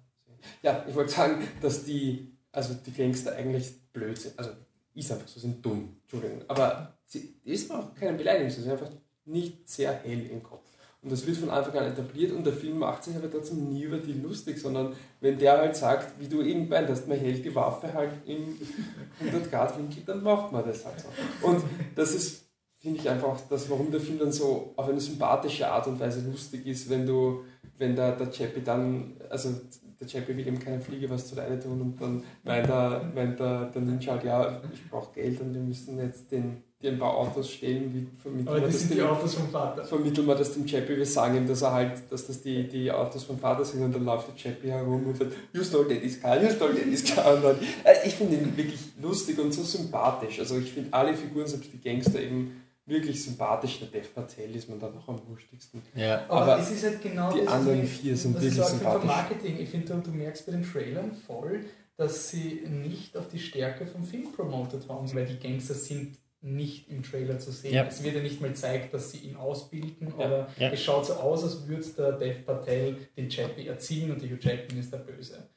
[0.61, 4.37] Ja, ich wollte sagen, dass die, also die Gangster eigentlich blöd sind.
[4.37, 4.51] Also
[4.93, 5.97] ist einfach so, sind dumm.
[6.01, 6.43] Entschuldigung.
[6.47, 8.89] Aber sie ist auch keine Beleidigung, sie sind einfach
[9.25, 10.63] nicht sehr hell im Kopf.
[11.01, 13.83] Und das wird von Anfang an etabliert und der Film macht sich aber trotzdem nie
[13.83, 17.45] über die lustig, sondern wenn der halt sagt, wie du eben meint hast, man hält
[17.45, 18.57] die Waffe halt im
[19.19, 21.07] 100 Grad Winkel, dann macht man das halt so.
[21.47, 21.63] Und
[21.95, 22.47] das ist,
[22.79, 26.27] finde ich einfach, das, warum der Film dann so auf eine sympathische Art und Weise
[26.27, 27.45] lustig ist, wenn du,
[27.77, 29.49] wenn der, der Chappie dann, also
[29.99, 33.39] der Chappie will ihm keine Fliege was zu Leide tun und dann meint, er, meint
[33.39, 36.99] der, der Ninja halt, ja, ich brauche Geld und wir müssen jetzt den, dir ein
[36.99, 39.83] paar Autos stehlen, wie vermitteln Aber wir das sind die dem- Autos vom Vater.
[39.85, 42.91] vermitteln wir das dem Chappie, wir sagen ihm, dass er halt, dass das die, die
[42.91, 46.21] Autos vom Vater sind und dann läuft der Chappie herum und sagt, you stole daddy's
[46.21, 47.33] car, you stole daddy's car.
[47.35, 50.39] Und dann, äh, ich finde ihn wirklich lustig und so sympathisch.
[50.39, 53.79] Also ich finde alle Figuren, selbst die Gangster eben wirklich sympathisch.
[53.79, 55.81] Der Dev Patel ist man dann noch am wurstigsten.
[55.95, 56.23] Ja.
[56.29, 58.55] Aber, Aber es ist halt genau die das, anderen was vier ich- sind was ich
[58.55, 59.07] wirklich sage vom sympathisch.
[59.07, 59.59] Marketing.
[59.59, 61.65] Ich finde, du, du merkst bei den Trailern voll,
[61.97, 66.87] dass sie nicht auf die Stärke vom Film promotet haben, weil die Gangster sind nicht
[66.89, 67.73] im Trailer zu sehen.
[67.73, 67.85] Ja.
[67.87, 70.25] Es wird ja nicht mal gezeigt, dass sie ihn ausbilden Ja.
[70.25, 70.71] oder Ja.
[70.71, 74.37] es schaut so aus, als würde der Dev Patel den Chappie erziehen und der Hugh
[74.39, 75.49] Jackman ist der Böse.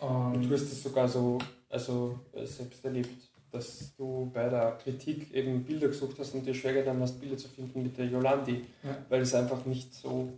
[0.00, 1.38] Und Und du hast es sogar so
[1.68, 6.54] also, äh, selbst erlebt, dass du bei der Kritik eben Bilder gesucht hast und dir
[6.54, 8.96] schwer getan hast, Bilder zu finden mit der Yolandi, Ja.
[9.08, 10.32] weil es einfach nicht so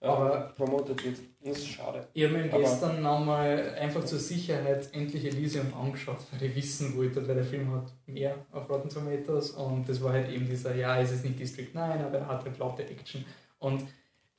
[0.00, 1.18] äh, Aber- promotet wird.
[1.44, 2.06] Das ist schade.
[2.12, 7.26] Ich habe mir gestern nochmal einfach zur Sicherheit endlich Elysium angeschaut, weil ich wissen wollte,
[7.28, 11.00] weil der Film hat mehr auf Rotten Tomatoes und das war halt eben dieser, ja,
[11.00, 13.24] es ist nicht District 9, aber er hat halt laute Action.
[13.60, 13.82] Und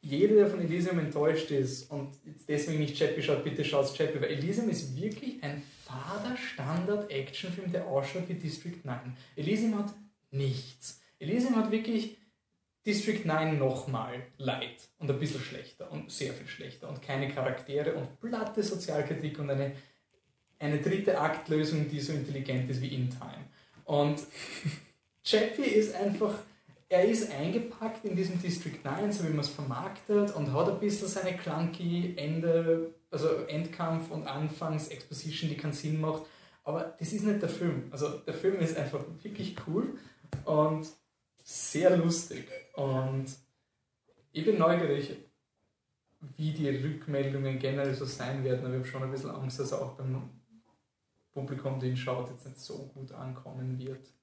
[0.03, 4.21] jeder, der von Elysium enttäuscht ist und jetzt deswegen nicht Chappie schaut, bitte schaut Chappie,
[4.21, 9.15] weil Elysium ist wirklich ein fader Standard-Actionfilm, der ausschaut wie District 9.
[9.38, 9.93] Elysium hat
[10.31, 11.01] nichts.
[11.19, 12.17] Elysium hat wirklich
[12.85, 17.93] District 9 nochmal light und ein bisschen schlechter und sehr viel schlechter und keine Charaktere
[17.93, 19.71] und platte Sozialkritik und eine,
[20.59, 23.45] eine dritte Aktlösung, die so intelligent ist wie In Time.
[23.85, 24.21] Und
[25.23, 26.39] Chappie ist einfach,
[26.94, 30.80] er ist eingepackt in diesem District 9, so wie man es vermarktet und hat ein
[30.80, 36.22] bisschen seine clunky Ende, also Endkampf und Anfangs-Exposition, die keinen Sinn macht.
[36.64, 37.88] Aber das ist nicht der Film.
[37.90, 39.98] Also der Film ist einfach wirklich cool
[40.45, 40.88] und
[41.44, 42.48] sehr lustig.
[42.76, 43.26] Und
[44.32, 45.18] ich bin neugierig,
[46.38, 48.65] wie die Rückmeldungen generell so sein werden.
[48.65, 50.30] Aber ich habe schon ein bisschen Angst, dass er auch beim
[51.32, 54.14] Publikum, den schaut, jetzt nicht so gut ankommen wird.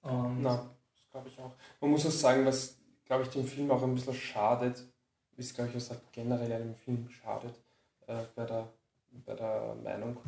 [0.00, 0.79] Und das
[1.10, 1.54] glaube ich auch.
[1.80, 4.84] Man muss auch sagen, was, glaube ich, dem Film auch ein bisschen schadet,
[5.36, 7.54] ist, glaube ich, was halt generell einem Film schadet,
[8.06, 8.68] äh, bei, der,
[9.24, 10.18] bei der Meinung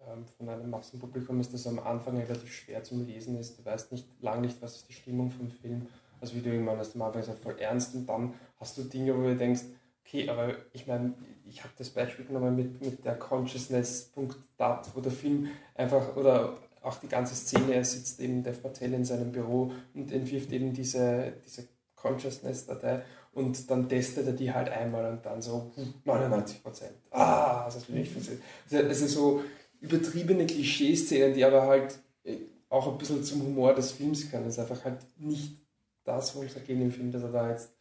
[0.00, 3.58] ähm, von einem Massenpublikum, ist, dass am Anfang relativ schwer zum Lesen ist.
[3.58, 5.86] Du weißt nicht, lang nicht, was ist die Stimmung vom Film.
[6.20, 9.16] Also wie du irgendwann hast am Anfang gesagt, voll ernst und dann hast du Dinge,
[9.16, 9.62] wo du denkst,
[10.06, 11.14] okay, aber ich meine,
[11.46, 16.98] ich habe das Beispiel genommen mit, mit der Consciousness.dat, wo der Film einfach, oder auch
[16.98, 21.32] die ganze Szene, er sitzt eben Dev Patel in seinem Büro und entwirft eben diese,
[21.44, 21.66] diese
[21.96, 23.02] Consciousness-Datei
[23.32, 25.72] und dann testet er die halt einmal und dann so
[26.04, 26.92] 99 Prozent.
[27.10, 29.44] Ah, das finde ich also, also so
[29.80, 32.36] übertriebene Klischee-Szenen, die aber halt äh,
[32.68, 34.44] auch ein bisschen zum Humor des Films können.
[34.44, 35.56] Das ist einfach halt nicht
[36.04, 37.73] das, worum es geht im Film, dass er da jetzt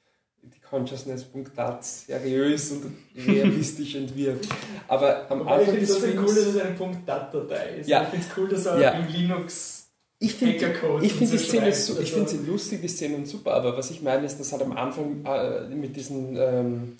[0.44, 4.50] die Consciousness.dat seriös und realistisch entwirft.
[4.88, 6.76] Aber am Aber Anfang ich finde es cool, dass es eine
[7.06, 7.90] .dat-Datei ist.
[7.90, 8.04] Ja.
[8.04, 8.92] Ich finde es cool, dass er ja.
[8.92, 9.84] im Linux
[10.24, 13.78] ich finde find die Szene so, ich finde sie lustig, die Szene und super, aber
[13.78, 16.96] was ich meine ist, dass halt am Anfang äh, mit diesem ähm,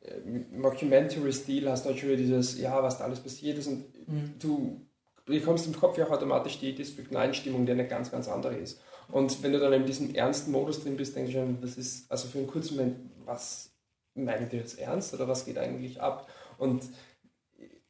[0.00, 3.84] äh, Mockumentary-Stil hast du halt schon wieder dieses, ja, was da alles passiert ist und
[4.08, 4.34] mhm.
[4.40, 4.80] du
[5.24, 8.80] bekommst im Kopf ja auch automatisch die District 9-Stimmung, die eine ganz, ganz andere ist.
[9.08, 12.10] Und wenn du dann in diesem ernsten Modus drin bist, denkst du schon, das ist,
[12.10, 13.70] also für einen kurzen Moment, was
[14.14, 16.28] meint ihr jetzt ernst oder was geht eigentlich ab?
[16.58, 16.82] Und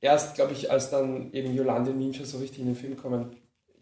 [0.01, 3.36] erst, glaube ich, als dann eben Yolande und Ninja so richtig in den Film kommen,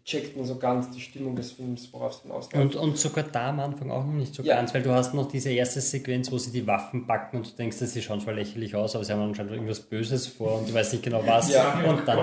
[0.05, 2.75] checkt man so ganz die Stimmung des Films, worauf es hinausläuft.
[2.75, 4.55] Und, und sogar da am Anfang auch noch nicht so ja.
[4.55, 7.55] ganz, weil du hast noch diese erste Sequenz, wo sie die Waffen packen und du
[7.55, 10.69] denkst, das sieht schon zwar lächerlich aus, aber sie haben anscheinend irgendwas Böses vor und
[10.69, 11.53] du weißt nicht genau was.
[11.53, 12.19] Ja, und dann,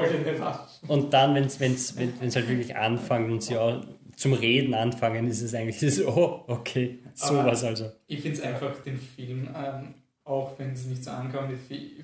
[0.89, 1.97] und dann wenn es
[2.37, 3.83] halt wirklich anfängt und sie auch
[4.21, 7.91] zum Reden anfangen, ist es eigentlich so, oh, okay, sowas also.
[8.07, 9.95] Ich finde es einfach den Film, ähm,
[10.25, 11.53] auch wenn es nicht so ankommt,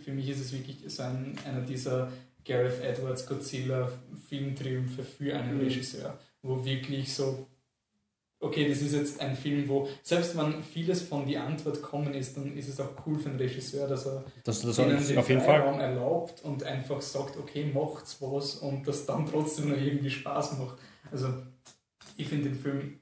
[0.02, 2.10] für mich ist es wirklich so ein, einer dieser
[2.42, 3.92] Gareth Edwards Godzilla
[4.30, 5.64] Filmtriumphe für einen mhm.
[5.64, 7.46] Regisseur, wo wirklich so,
[8.40, 12.38] okay, das ist jetzt ein Film, wo selbst wenn vieles von die Antwort kommen ist,
[12.38, 15.28] dann ist es auch cool für einen Regisseur, dass er das, das ihnen den auf
[15.28, 15.60] jeden Fall.
[15.80, 20.78] erlaubt und einfach sagt, okay, macht's was und das dann trotzdem noch irgendwie Spaß macht.
[21.12, 21.28] Also
[22.16, 23.00] ich finde den Film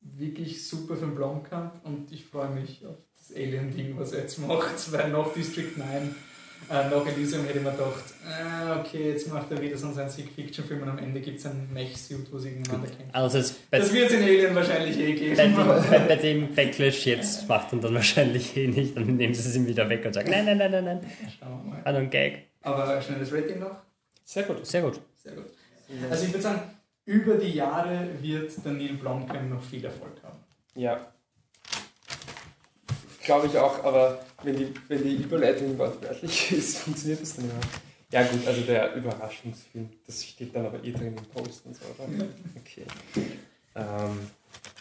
[0.00, 4.38] wirklich super für den Blomkamp und ich freue mich auf das Alien-Ding, was er jetzt
[4.38, 6.14] macht, weil nach District 9
[6.70, 9.94] äh, nach Elysium hätte ich mir gedacht, äh, okay, jetzt macht er wieder so einen
[9.94, 13.10] Science-Fiction-Film und am Ende gibt es einen Mech-Suit, wo sie gegeneinander kämpfen.
[13.12, 15.36] Also das wird es in Alien wahrscheinlich eh geben.
[15.36, 19.48] Bei dem, bei, dem Backlash jetzt macht er dann wahrscheinlich eh nicht, dann nehmen sie
[19.48, 21.00] es ihm wieder weg und sagen, nein, nein, nein, nein, nein.
[21.38, 21.82] Schauen wir mal.
[21.84, 22.48] Also ein Gag.
[22.62, 23.76] Aber schnelles Rating noch?
[24.24, 24.66] Sehr gut.
[24.66, 25.00] Sehr gut.
[25.16, 25.46] Sehr gut.
[26.10, 26.60] Also ich würde sagen,
[27.08, 30.38] über die Jahre wird der Neil Blomkamp noch viel Erfolg haben.
[30.74, 31.10] Ja.
[33.24, 37.54] Glaube ich auch, aber wenn die, wenn die Überleitung wortwörtlich ist, funktioniert das dann ja.
[38.10, 41.84] Ja gut, also der Überraschungsfilm, das steht dann aber eh drin im Post und so,
[41.98, 42.08] oder?
[42.56, 42.84] Okay.
[43.74, 44.30] Ähm,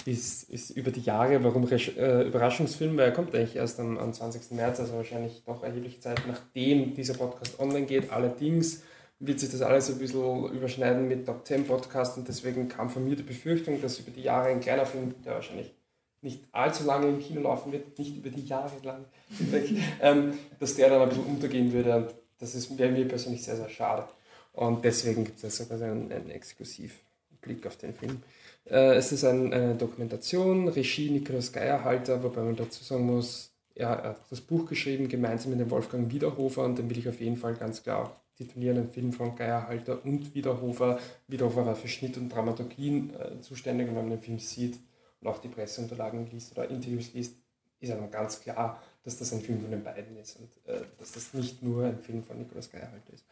[0.06, 3.98] ist, ist über die Jahre, warum Resch äh, Überraschungsfilm, weil er kommt eigentlich erst am,
[3.98, 4.52] am 20.
[4.52, 8.12] März, also wahrscheinlich doch erhebliche Zeit, nachdem dieser Podcast online geht.
[8.12, 8.84] Allerdings
[9.20, 13.04] wird sich das alles ein bisschen überschneiden mit Top 10 Podcast und deswegen kam von
[13.04, 15.74] mir die Befürchtung, dass über die Jahre ein kleiner Film, der wahrscheinlich
[16.22, 19.70] nicht allzu lange im Kino laufen wird, nicht über die Jahre lang hinweg,
[20.02, 21.96] ähm, dass der dann ein bisschen untergehen würde.
[21.96, 24.08] Und das wäre mir persönlich sehr, sehr schade.
[24.54, 28.22] Und deswegen gibt es sogar einen, einen Exklusivblick auf den Film.
[28.66, 33.90] Äh, es ist ein, eine Dokumentation, Regie Nikolaus Geierhalter, wobei man dazu sagen muss, er
[33.90, 37.38] hat das Buch geschrieben, gemeinsam mit dem Wolfgang Wiederhofer, und den will ich auf jeden
[37.38, 41.00] Fall ganz klar titulieren, ein Film von Geierhalter und Wiederhofer.
[41.28, 44.78] Wiederhofer war für Schnitt und Dramaturgien äh, zuständig, und wenn man den Film sieht,
[45.22, 47.36] und auch die Presseunterlagen liest oder Interviews liest,
[47.80, 51.12] ist einmal ganz klar, dass das ein Film von den beiden ist und äh, dass
[51.14, 53.26] das nicht nur ein Film von Nikolaus Geierhalter ist.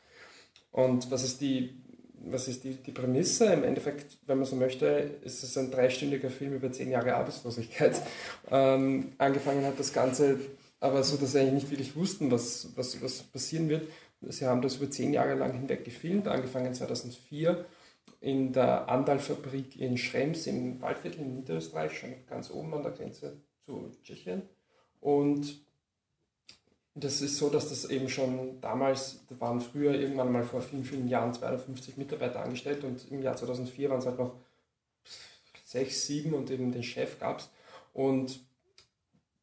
[0.71, 1.75] Und was ist die,
[2.23, 3.45] was ist die, die Prämisse?
[3.45, 4.85] Im Endeffekt, wenn man so möchte,
[5.23, 8.01] ist es ein dreistündiger Film über zehn Jahre Arbeitslosigkeit.
[8.49, 10.39] Ähm, angefangen hat das Ganze
[10.79, 13.87] aber so, dass sie eigentlich nicht wirklich wussten, was, was, was passieren wird.
[14.21, 17.65] Sie haben das über zehn Jahre lang hinweg gefilmt, angefangen 2004
[18.21, 23.41] in der Andal-Fabrik in Schrems im Waldviertel in Niederösterreich, schon ganz oben an der Grenze
[23.65, 24.43] zu Tschechien.
[24.99, 25.63] Und
[26.95, 30.85] das ist so, dass das eben schon damals, da waren früher irgendwann mal vor vielen,
[30.85, 34.35] vielen Jahren 250 Mitarbeiter angestellt und im Jahr 2004 waren es halt noch
[35.65, 37.49] sechs, sieben und eben den Chef gab es.
[37.93, 38.39] Und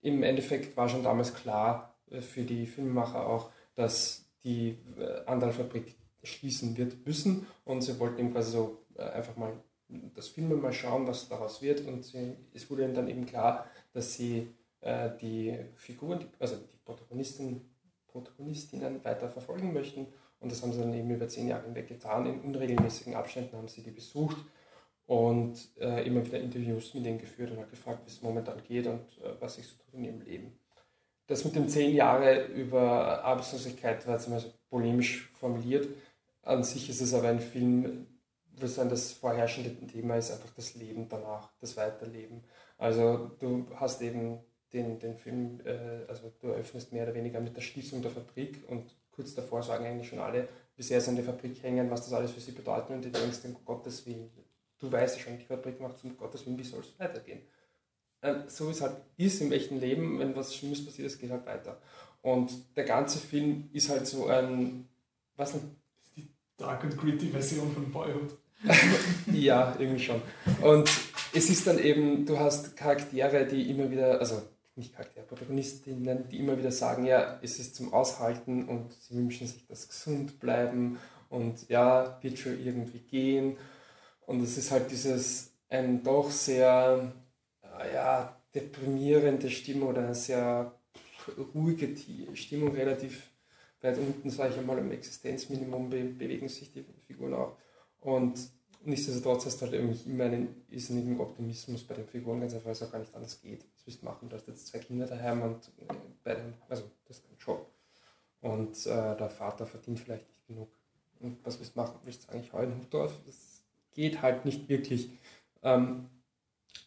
[0.00, 5.96] im Endeffekt war schon damals klar äh, für die Filmemacher auch, dass die äh, Andal-Fabrik
[6.22, 7.46] schließen wird müssen.
[7.64, 9.52] Und sie wollten eben quasi so äh, einfach mal
[10.14, 11.86] das Filmen mal schauen, was daraus wird.
[11.86, 14.48] Und sie, es wurde ihnen dann eben klar, dass sie
[14.80, 17.68] äh, die Figuren, also die Protagonisten,
[18.06, 20.06] Protagonistinnen weiter verfolgen möchten.
[20.40, 22.26] Und das haben sie dann eben über zehn Jahre hinweg getan.
[22.26, 24.36] In unregelmäßigen Abständen haben sie die besucht
[25.06, 28.86] und äh, immer wieder Interviews mit ihnen geführt und hat gefragt, wie es momentan geht
[28.86, 30.52] und äh, was sich so tut in ihrem Leben.
[31.32, 35.88] Das mit den zehn Jahren über Arbeitslosigkeit war immer so polemisch formuliert.
[36.42, 38.06] An sich ist es aber ein Film,
[38.60, 42.44] wo sagen, das vorherrschende Thema ist einfach das Leben danach, das Weiterleben.
[42.76, 44.40] Also du hast eben
[44.74, 48.68] den, den Film, äh, also du eröffnest mehr oder weniger mit der Schließung der Fabrik
[48.68, 50.46] und kurz davor sagen eigentlich schon alle,
[50.76, 53.10] wie sehr sie an der Fabrik hängen, was das alles für sie bedeutet und du
[53.10, 54.30] denkst, um Gottes Willen,
[54.80, 57.40] du weißt ja schon, die Fabrik macht um Gottes Willen, wie soll es weitergehen?
[58.22, 61.30] Ähm, so wie es halt ist im echten Leben, wenn was Schlimmes passiert, es geht
[61.30, 61.80] halt weiter.
[62.22, 64.88] Und der ganze Film ist halt so ein,
[65.36, 65.66] was nicht,
[66.16, 68.30] die Dark and Gritty Version von Boyhood.
[69.32, 70.22] ja, irgendwie schon.
[70.62, 70.88] Und
[71.32, 74.40] es ist dann eben, du hast Charaktere, die immer wieder, also
[74.76, 79.48] nicht Charaktere, Protagonistinnen, die immer wieder sagen, ja, es ist zum Aushalten und sie wünschen
[79.48, 83.56] sich das gesund bleiben und ja, wird schon irgendwie gehen.
[84.26, 87.12] Und es ist halt dieses ein doch sehr
[87.92, 90.74] ja, deprimierende Stimmung oder eine sehr
[91.54, 91.94] ruhige
[92.34, 93.30] Stimmung, relativ
[93.80, 97.56] weit unten, sage ich einmal, im Existenzminimum be bewegen sich die Figuren auch.
[98.00, 98.38] Und
[98.84, 102.72] nichtsdestotrotz hast du halt irgendwie immer einen irrsinnigen Optimismus bei den Figuren, ganz einfach, weil
[102.72, 103.64] es auch gar nicht anders geht.
[103.74, 104.28] Was willst du machen?
[104.28, 105.94] Du hast jetzt zwei Kinder daheim und äh,
[106.24, 107.70] bei dem, also das ist kein Job.
[108.40, 110.68] Und äh, der Vater verdient vielleicht nicht genug.
[111.20, 112.00] Und was willst du machen?
[112.04, 113.12] Willst du eigentlich heulen Hut drauf?
[113.24, 113.62] Das
[113.94, 115.10] geht halt nicht wirklich.
[115.62, 116.08] Ähm,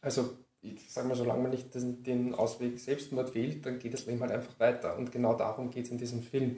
[0.01, 0.37] also
[0.73, 4.21] ich sage mal, solange man nicht den, den Ausweg Selbstmord wählt, dann geht das Leben
[4.21, 4.97] halt einfach weiter.
[4.97, 6.57] Und genau darum geht es in diesem Film.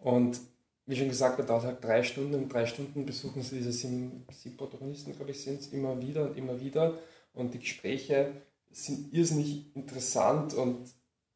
[0.00, 0.40] Und
[0.86, 2.34] wie schon gesagt, er dauert halt drei Stunden.
[2.34, 6.24] In drei Stunden besuchen sie diese sieben, sieben Protagonisten, glaube ich, sind es immer wieder
[6.24, 6.98] und immer wieder.
[7.34, 8.32] Und die Gespräche
[8.70, 10.88] sind irrsinnig interessant und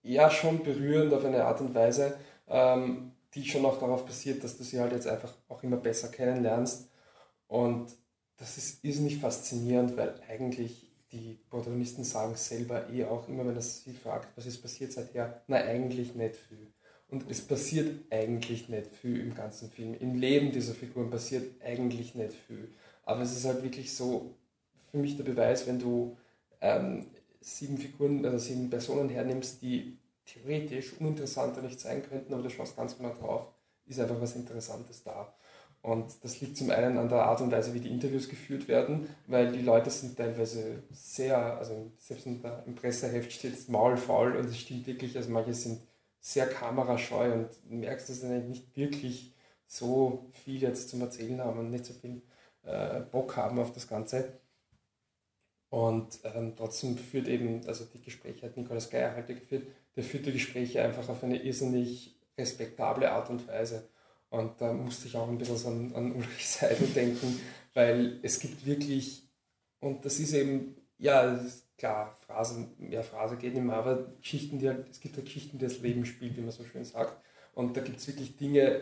[0.02, 2.16] ja schon berührend auf eine Art und Weise,
[2.48, 6.09] ähm, die schon auch darauf basiert, dass du sie halt jetzt einfach auch immer besser
[6.09, 6.89] kennenlernst.
[7.47, 7.93] Und
[8.36, 13.62] das ist irrsinnig faszinierend, weil eigentlich die Protagonisten sagen selber eh auch immer, wenn er
[13.62, 16.72] sie fragt, was ist passiert seither, na eigentlich nicht viel.
[17.09, 19.94] Und es passiert eigentlich nicht viel im ganzen Film.
[20.01, 22.72] Im Leben dieser Figuren passiert eigentlich nicht viel.
[23.05, 24.34] Aber es ist halt wirklich so,
[24.90, 26.16] für mich der Beweis, wenn du
[26.62, 27.06] ähm,
[27.40, 32.76] sieben Figuren, also sieben Personen hernimmst, die theoretisch uninteressanter nicht sein könnten, aber du schaust
[32.76, 33.48] ganz genau drauf,
[33.84, 35.34] ist einfach was Interessantes da.
[35.83, 39.09] Und das liegt zum einen an der Art und Weise, wie die Interviews geführt werden,
[39.27, 44.37] weil die Leute sind teilweise sehr, also selbst in der, im Presseheft steht es maulfaul
[44.37, 45.81] und es stimmt wirklich, also manche sind
[46.21, 49.35] sehr kamerascheu und du merkst, dass sie nicht wirklich
[49.67, 52.23] so viel jetzt zum Erzählen haben und nicht so viel
[52.63, 54.41] äh, Bock haben auf das Ganze.
[55.69, 60.27] Und ähm, trotzdem führt eben, also die Gespräche hat Nikolaus Geier halt geführt, der führt
[60.27, 63.89] die Gespräche einfach auf eine irrsinnig respektable Art und Weise.
[64.33, 67.39] Und da musste ich auch ein bisschen so an, an Ulrich Seidel denken,
[67.75, 69.29] weil es gibt wirklich,
[69.79, 71.39] und das ist eben, ja,
[71.77, 75.67] klar, Phrasen, mehr Phrase geht mehr, aber Geschichten, die halt, es gibt halt Geschichten, die
[75.67, 77.23] das Leben spielt, wie man so schön sagt.
[77.53, 78.81] Und da gibt es wirklich Dinge,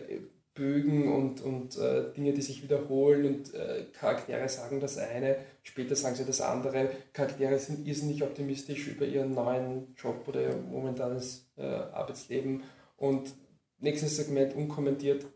[0.54, 5.96] Bögen und, und äh, Dinge, die sich wiederholen und äh, Charaktere sagen das eine, später
[5.96, 6.90] sagen sie das andere.
[7.12, 12.62] Charaktere sind irrsinnig optimistisch über ihren neuen Job oder ihr momentanes äh, Arbeitsleben
[12.96, 13.34] und
[13.80, 15.26] nächstes Segment unkommentiert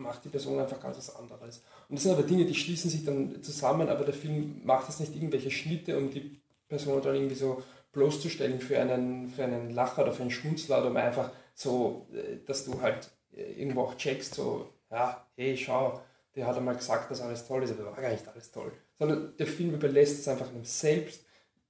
[0.00, 1.62] macht die Person einfach ganz was anderes.
[1.88, 5.00] Und das sind aber Dinge, die schließen sich dann zusammen, aber der Film macht jetzt
[5.00, 7.62] nicht irgendwelche Schnitte, um die Person dann irgendwie so
[7.92, 12.64] bloßzustellen für einen, für einen Lacher oder für einen Schmunzler um einfach so, äh, dass
[12.64, 16.00] du halt äh, irgendwo auch checkst, so, ja, hey, schau,
[16.36, 18.72] der hat einmal gesagt, dass alles toll ist, aber war gar nicht alles toll.
[18.98, 21.24] Sondern der Film überlässt es einfach einem selbst,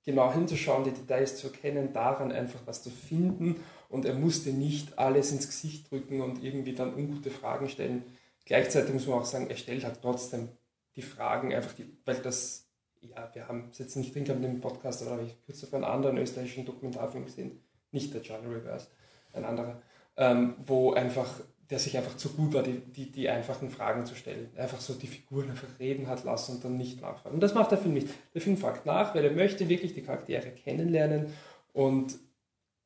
[0.04, 4.98] genau hinzuschauen, die Details zu erkennen, daran einfach was zu finden und er musste nicht
[4.98, 8.04] alles ins Gesicht drücken und irgendwie dann ungute Fragen stellen,
[8.50, 10.48] Gleichzeitig muss man auch sagen, er stellt halt trotzdem
[10.96, 12.68] die Fragen, einfach die, weil das,
[13.00, 15.72] ja, wir haben es jetzt nicht drin gehabt dem Podcast, aber habe ich kurz auf
[15.72, 17.62] einen anderen österreichischen Dokumentarfilm gesehen,
[17.92, 18.88] nicht der John Reverse,
[19.34, 19.80] ein anderer,
[20.16, 21.28] ähm, wo einfach,
[21.70, 24.50] der sich einfach zu gut war, die, die, die einfachen Fragen zu stellen.
[24.56, 27.36] Einfach so die Figuren einfach reden hat lassen und dann nicht nachfragen.
[27.36, 28.08] Und das macht der Film nicht.
[28.34, 31.32] Der Film fragt nach, weil er möchte wirklich die Charaktere kennenlernen
[31.72, 32.18] und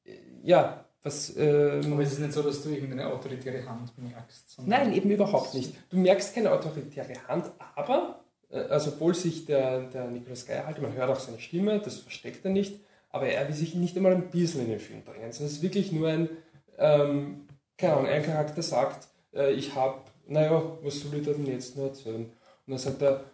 [0.05, 4.57] äh, ja, was, ähm, Aber es ist nicht so, dass du irgendeine autoritäre Hand merkst.
[4.65, 5.75] Nein, eben überhaupt nicht.
[5.91, 10.81] Du merkst keine autoritäre Hand, aber, äh, also obwohl sich der, der Nikolaus Geier halt,
[10.81, 14.15] man hört auch seine Stimme, das versteckt er nicht, aber er will sich nicht einmal
[14.15, 15.29] ein bisschen in den Film bringen.
[15.29, 16.31] Es ist wirklich nur ein,
[16.79, 21.77] ähm, keine Ahnung, ein Charakter sagt, äh, ich habe, naja, was soll ich denn jetzt
[21.77, 22.25] nur erzählen?
[22.25, 22.33] Und
[22.67, 23.25] dann sagt er,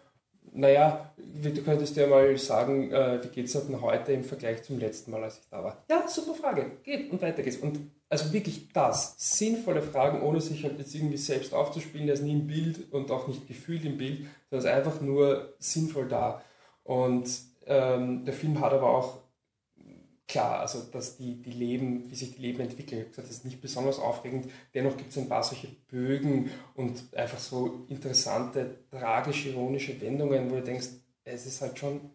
[0.53, 4.79] naja, du könntest ja mal sagen, äh, wie geht es denn heute im Vergleich zum
[4.79, 5.83] letzten Mal, als ich da war?
[5.89, 6.71] Ja, super Frage.
[6.83, 7.57] Geht und weiter geht's.
[7.57, 12.23] Und also wirklich das, sinnvolle Fragen, ohne sich halt jetzt irgendwie selbst aufzuspielen, der ist
[12.23, 16.41] nie im Bild und auch nicht gefühlt im Bild, sondern ist einfach nur sinnvoll da.
[16.83, 17.29] Und
[17.65, 19.19] ähm, der Film hat aber auch
[20.31, 23.99] klar, also dass die, die Leben, wie sich die Leben entwickeln, das ist nicht besonders
[23.99, 24.49] aufregend.
[24.73, 30.55] Dennoch gibt es ein paar solche Bögen und einfach so interessante, tragisch ironische Wendungen, wo
[30.55, 30.87] du denkst,
[31.25, 32.11] es ist halt schon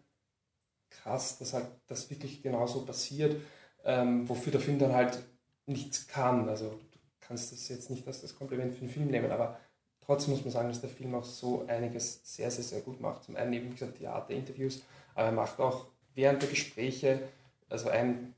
[0.89, 3.39] krass, dass halt das wirklich genauso passiert,
[3.85, 5.21] ähm, wofür der Film dann halt
[5.67, 6.49] nichts kann.
[6.49, 9.59] Also du kannst das jetzt nicht als das Kompliment für den Film nehmen, aber
[10.03, 13.25] trotzdem muss man sagen, dass der Film auch so einiges sehr, sehr, sehr gut macht.
[13.25, 14.81] Zum einen eben, wie gesagt, Theaterinterviews,
[15.13, 15.85] aber er macht auch
[16.15, 17.21] während der Gespräche,
[17.69, 18.33] also ein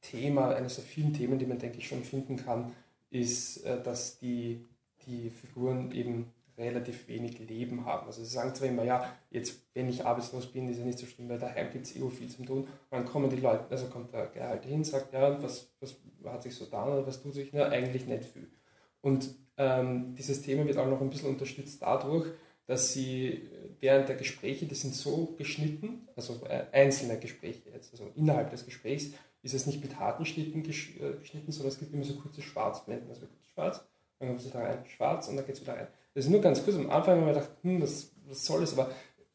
[0.00, 2.72] Thema, eines der vielen Themen, die man, denke ich, schon finden kann,
[3.10, 4.64] ist, äh, dass die,
[5.06, 8.06] die Figuren eben relativ wenig Leben haben.
[8.06, 11.06] Also sie sagen zwar immer, ja, jetzt wenn ich arbeitslos bin, ist ja nicht so
[11.06, 12.58] schlimm, weil daheim gibt es eh viel zum tun.
[12.60, 16.42] Und dann kommen die Leute, also kommt der Gehalt hin, sagt, ja, was, was hat
[16.42, 17.52] sich so da oder was tut sich?
[17.52, 18.48] Na, eigentlich nicht viel.
[19.00, 22.26] Und ähm, dieses Thema wird auch noch ein bisschen unterstützt dadurch,
[22.66, 23.48] dass sie
[23.80, 28.64] während der Gespräche, die sind so geschnitten, also äh, einzelne Gespräche jetzt, also innerhalb des
[28.64, 29.10] Gesprächs,
[29.42, 33.08] ist es nicht mit harten Schnitten äh, geschnitten, sondern es gibt immer so kurze Schwarzblenden,
[33.08, 33.84] also kurz schwarz,
[34.18, 35.88] dann kommt es da rein, schwarz und dann geht es wieder rein.
[36.14, 36.76] Das ist nur ganz kurz.
[36.76, 38.72] Am Anfang haben wir gedacht, hm, was, was soll das?
[38.78, 38.90] Aber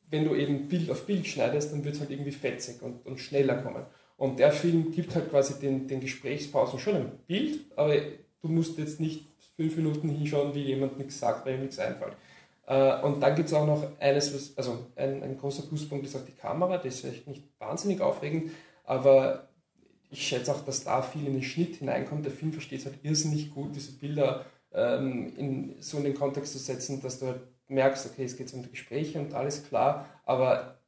[0.09, 3.19] wenn du eben Bild auf Bild schneidest, dann wird es halt irgendwie fetzig und, und
[3.19, 3.85] schneller kommen.
[4.17, 7.95] Und der Film gibt halt quasi den, den Gesprächspausen schon ein Bild, aber
[8.41, 12.13] du musst jetzt nicht fünf Minuten hinschauen, wie jemand nichts sagt, weil ihm nichts einfällt.
[12.69, 16.15] Äh, und dann gibt es auch noch eines, was, also ein, ein großer Pluspunkt ist
[16.15, 18.51] auch die Kamera, das ist vielleicht nicht wahnsinnig aufregend,
[18.83, 19.49] aber
[20.11, 22.25] ich schätze auch, dass da viel in den Schnitt hineinkommt.
[22.25, 26.53] Der Film versteht es halt irrsinnig gut, diese Bilder ähm, in, so in den Kontext
[26.53, 30.79] zu setzen, dass du halt merkst, okay, es geht um Gespräche und alles klar, aber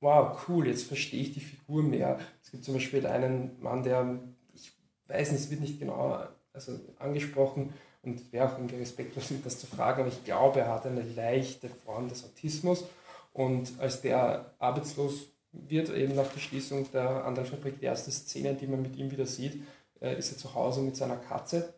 [0.00, 2.18] wow, cool, jetzt verstehe ich die Figur mehr.
[2.42, 4.18] Es gibt zum Beispiel einen Mann, der,
[4.52, 4.72] ich
[5.08, 6.22] weiß nicht, es wird nicht genau
[6.52, 7.72] also angesprochen
[8.02, 11.68] und wäre auch irgendwie respektlos, das zu fragen, aber ich glaube, er hat eine leichte
[11.68, 12.84] Form des Autismus
[13.32, 18.54] und als der arbeitslos wird, eben nach der Schließung der anderen Fabrik, die erste Szene,
[18.54, 19.62] die man mit ihm wieder sieht,
[20.00, 21.74] äh, ist er zu Hause mit seiner Katze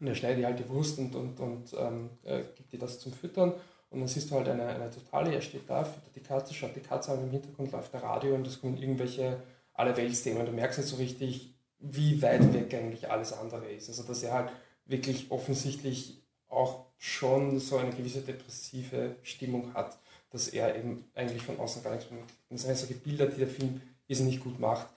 [0.00, 3.12] und er schneidet halt die Wurst und, und, und ähm, äh, gibt dir das zum
[3.12, 3.52] Füttern.
[3.90, 6.76] Und dann siehst du halt eine, eine totale, er steht da, füttert die Katze, schaut
[6.76, 9.42] die Katze an, im Hintergrund läuft der Radio und es kommen irgendwelche
[9.72, 10.44] Allerweltsthemen.
[10.44, 13.88] Du merkst nicht so richtig, wie weit weg eigentlich alles andere ist.
[13.88, 14.50] Also dass er halt
[14.88, 19.98] wirklich offensichtlich auch schon so eine gewisse depressive Stimmung hat,
[20.30, 22.40] dass er eben eigentlich von außen gar nichts mehr mitkriegt.
[22.50, 24.88] Das sind solche Bilder, die der Film nicht gut macht.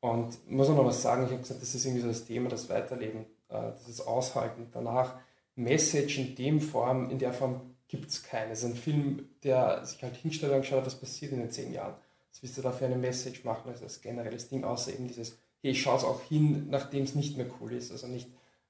[0.00, 2.48] Und muss auch noch was sagen, ich habe gesagt, das ist irgendwie so das Thema,
[2.48, 5.16] das Weiterleben äh, dieses Aushalten danach.
[5.56, 8.52] Message in dem Form, in der Form gibt es keine.
[8.52, 11.72] Es ist ein Film, der sich halt hinstellt und schaut, was passiert in den zehn
[11.72, 11.94] Jahren.
[12.30, 15.38] Was willst du da für eine Message machen, also als generelles Ding, außer eben dieses,
[15.62, 17.90] hey, ich schaue es auch hin, nachdem es nicht mehr cool ist.
[17.90, 18.28] Also nicht,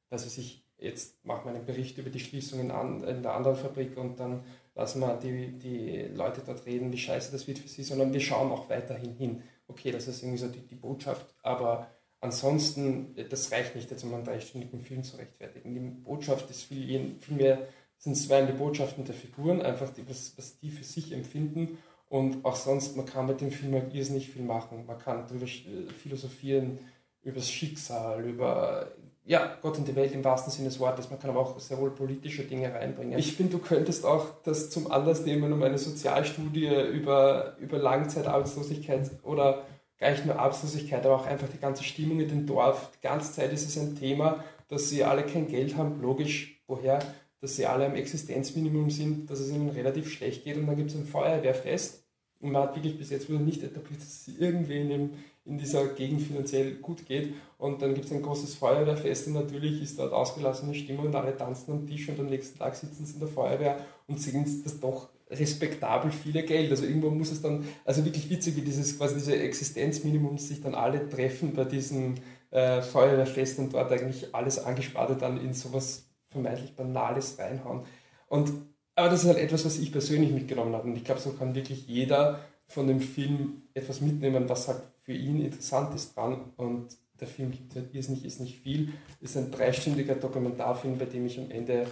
[0.09, 3.57] dass es sich jetzt macht man einen Bericht über die Schließungen an, in der anderen
[3.57, 4.45] Fabrik und dann
[4.75, 8.21] lassen wir die, die Leute dort reden, wie scheiße das wird für sie, sondern wir
[8.21, 9.43] schauen auch weiterhin hin.
[9.67, 11.89] Okay, das ist irgendwie so die, die Botschaft, aber
[12.21, 15.73] Ansonsten, das reicht nicht, jetzt um einen dreistündigen Film zu rechtfertigen.
[15.73, 20.37] Die Botschaft ist viel, viel mehr, sind zwei die Botschaften der Figuren, einfach die, was,
[20.37, 21.79] was die für sich empfinden.
[22.09, 24.85] Und auch sonst, man kann mit dem Film halt irrsinnig viel machen.
[24.87, 26.81] Man kann darüber philosophieren,
[27.23, 28.93] über das Schicksal, über
[29.29, 31.11] ja, Gott und die Welt im wahrsten Sinne des Wortes.
[31.11, 33.19] Man kann aber auch sehr wohl politische Dinge reinbringen.
[33.19, 39.11] Ich finde, du könntest auch das zum Anlass nehmen, um eine Sozialstudie über, über Langzeitarbeitslosigkeit
[39.23, 39.65] oder
[39.99, 42.91] gar nicht nur Arbeitslosigkeit, aber auch einfach die ganze Stimmung in dem Dorf.
[42.97, 46.99] Die ganze Zeit ist es ein Thema, dass sie alle kein Geld haben, logisch, woher,
[47.43, 50.91] dass sie alle am Existenzminimum sind, dass es ihnen relativ schlecht geht und dann gibt
[50.91, 52.03] es ein Feuerwehrfest
[52.41, 55.11] und man hat wirklich bis jetzt wieder nicht etabliert, dass es irgendwen in,
[55.49, 59.83] in dieser Gegend finanziell gut geht und dann gibt es ein großes Feuerwehrfest und natürlich
[59.83, 63.15] ist dort ausgelassene Stimmung und alle tanzen am Tisch und am nächsten Tag sitzen sie
[63.15, 66.71] in der Feuerwehr und sehen das doch respektabel viele Geld.
[66.71, 70.75] Also irgendwo muss es dann, also wirklich witzig, wie dieses quasi diese Existenzminimum sich dann
[70.75, 72.15] alle treffen bei diesem
[72.51, 77.83] äh, Feuerwehrfest und dort eigentlich alles Angesparte dann in sowas vermeintlich Banales reinhauen.
[78.29, 78.53] Und,
[78.95, 80.89] aber das ist halt etwas, was ich persönlich mitgenommen habe.
[80.89, 85.13] Und ich glaube, so kann wirklich jeder von dem Film etwas mitnehmen, was halt für
[85.13, 86.53] ihn interessant ist dran.
[86.57, 88.93] Und der Film gibt halt nicht, ist nicht viel.
[89.21, 91.87] Ist ein dreistündiger Dokumentarfilm, bei dem ich am Ende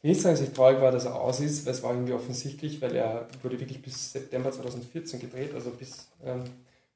[0.00, 1.92] ich will nicht sagen, dass ich traurig war, dass er aus ist, weil es war
[1.92, 6.42] irgendwie offensichtlich, weil er wurde wirklich bis September 2014 gedreht, also bis ähm,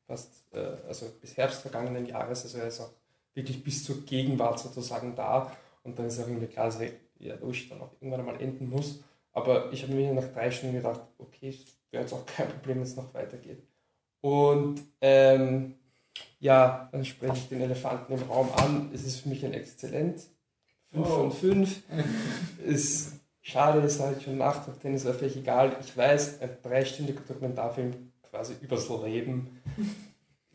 [0.07, 2.89] fast, äh, also bis Herbst vergangenen Jahres, also er ist auch
[3.35, 7.37] wirklich bis zur Gegenwart sozusagen da und dann ist auch irgendwie klar, dass er ja,
[7.37, 9.01] durch dann auch irgendwann einmal enden muss.
[9.33, 11.55] Aber ich habe mir nach drei Stunden gedacht, okay,
[11.95, 13.63] wäre jetzt auch kein Problem, wenn es noch weitergeht.
[14.21, 15.75] Und ähm,
[16.41, 18.91] ja, dann spreche ich den Elefanten im Raum an.
[18.93, 20.21] Es ist für mich ein Exzellent
[20.93, 21.83] 5 von 5.
[22.67, 25.77] Ist schade, ist halt schon Nachtrag, denn ist völlig egal.
[25.81, 29.63] Ich weiß, ein dreistündiger Dokumentarfilm quasi übers Leben.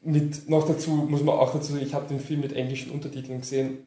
[0.01, 3.85] Mit, noch dazu muss man auch dazu, ich habe den Film mit englischen Untertiteln gesehen,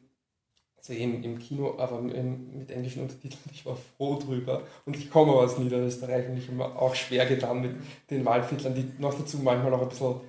[0.83, 4.63] also eben im Kino, aber mit englischen Untertiteln, ich war froh drüber.
[4.85, 7.75] Und ich komme aus Niederösterreich und ich habe mir auch schwer getan mit
[8.09, 10.19] den Waldviertlern, die noch dazu manchmal auch ein bisschen,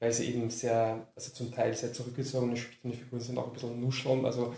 [0.00, 3.80] weil sie eben sehr, also zum Teil sehr zurückgezogene, schüchterne Figuren sind, auch ein bisschen
[3.80, 4.26] nuscheln.
[4.26, 4.54] Also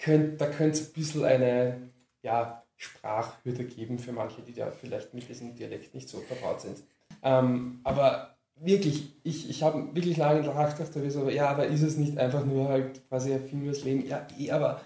[0.00, 1.90] könnt, da könnte es ein bisschen eine
[2.22, 6.78] ja, Sprachhürde geben für manche, die da vielleicht mit diesem Dialekt nicht so vertraut sind.
[7.22, 12.18] Ähm, aber wirklich, ich, ich habe wirklich lange nachgedacht, so, ja, aber ist es nicht
[12.18, 14.06] einfach nur halt quasi ein Film übers Leben?
[14.06, 14.80] Ja, eh, aber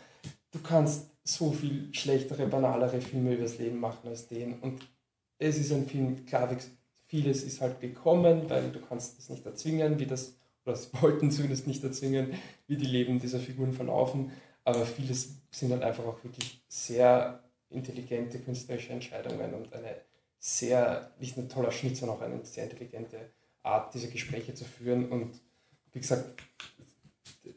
[0.50, 4.60] du kannst so viel schlechtere, banalere Filme übers Leben machen als den.
[4.60, 4.86] Und
[5.38, 6.48] es ist ein Film, klar,
[7.06, 11.30] vieles ist halt gekommen, weil du kannst es nicht erzwingen, wie das, oder das wollten
[11.30, 12.34] zumindest nicht erzwingen,
[12.66, 14.32] wie die Leben dieser Figuren verlaufen.
[14.64, 19.96] Aber vieles sind dann einfach auch wirklich sehr intelligente künstlerische Entscheidungen und eine
[20.38, 23.32] sehr, nicht ein toller Schnitt, sondern auch eine sehr intelligente
[23.66, 25.08] Art, diese Gespräche zu führen.
[25.10, 25.40] Und
[25.92, 26.42] wie gesagt,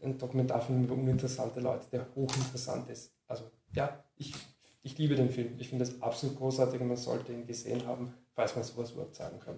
[0.01, 3.11] ein Dokumentarfilm über uninteressante Leute, der hochinteressant ist.
[3.27, 4.33] Also ja, ich,
[4.81, 5.55] ich liebe den Film.
[5.59, 9.15] Ich finde es absolut großartig und man sollte ihn gesehen haben, falls man sowas überhaupt
[9.15, 9.57] sagen kann.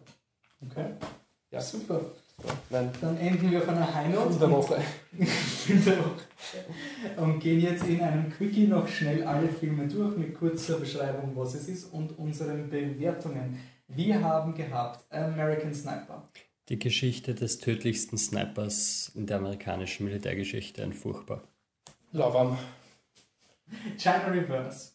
[0.61, 0.94] Okay.
[1.52, 1.61] Ja.
[1.61, 2.11] Super.
[2.69, 2.89] Nein.
[3.01, 4.34] Dann enden wir von einer High Note.
[4.34, 4.81] In der Woche.
[5.68, 6.26] in der Woche.
[7.18, 11.55] Und gehen jetzt in einem Quickie noch schnell alle Filme durch mit kurzer Beschreibung, was
[11.55, 13.59] es ist und unseren Bewertungen.
[13.88, 16.30] Wir haben gehabt American Sniper.
[16.69, 21.43] Die Geschichte des tödlichsten Snipers in der amerikanischen Militärgeschichte, ein furchtbar.
[22.13, 22.57] Lauwarm.
[23.97, 24.91] China Reverse.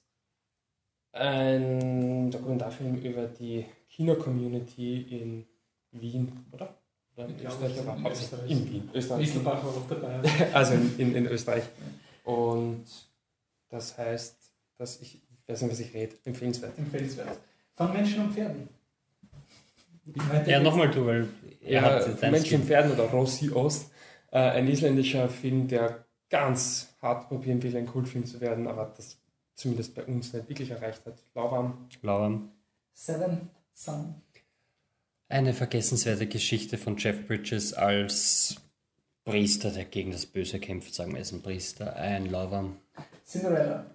[1.12, 5.47] Ein Dokumentarfilm über die Kino-Community in
[5.93, 6.74] Wien, oder?
[7.17, 8.51] Oder in Österreich, aber in hauptsächlich Österreich.
[8.51, 8.91] in Wien.
[8.95, 9.21] Österreich.
[9.23, 10.21] Wieselbach war auch dabei.
[10.53, 11.65] Also in, in, in Österreich.
[12.25, 12.85] Und
[13.69, 14.37] das heißt,
[14.79, 16.77] dass ich, ich weiß nicht, was ich rede, empfehlenswert.
[16.79, 17.39] Empfehlenswert.
[17.75, 18.69] Von Menschen und Pferden.
[20.47, 21.29] Ja, nochmal du, weil
[21.63, 22.67] er Ja, hat von dein Menschen und.
[22.67, 23.91] Pferden oder Rossi Ost.
[24.31, 29.19] Äh, ein isländischer Film, der ganz hart probieren will, ein Kultfilm zu werden, aber das
[29.55, 31.15] zumindest bei uns nicht wirklich erreicht hat.
[31.35, 31.89] Lauwarm.
[32.03, 32.51] Lauern.
[32.93, 34.15] Seventh Son.
[35.28, 38.57] Eine vergessenswerte Geschichte von Jeff Bridges als
[39.24, 42.77] Priester, der gegen das Böse kämpft, sagen wir, ist ein Priester, ein Lauwarm.
[43.24, 43.86] Cinderella.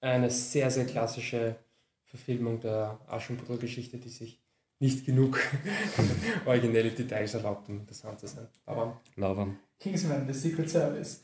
[0.00, 1.56] Eine sehr, sehr klassische
[2.04, 4.40] Verfilmung der Aschenputtel-Geschichte, die sich
[4.78, 5.38] nicht genug
[6.46, 8.48] originelle Details erlaubt, um interessant zu sein.
[8.64, 9.58] Aber Lauwarm.
[9.78, 11.22] Kingsman, The Secret Service.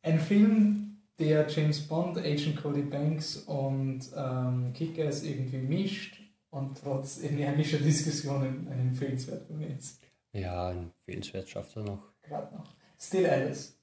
[0.00, 6.15] Ein Film, der James Bond, Agent Cody Banks und ähm, Kickers irgendwie mischt
[6.56, 10.00] und trotz energischer Diskussionen ein empfehlenswert für mich ist.
[10.32, 12.12] Ja, ein Fehlenswert schafft er noch.
[12.22, 12.64] Gerade noch.
[12.98, 13.78] Still Alice.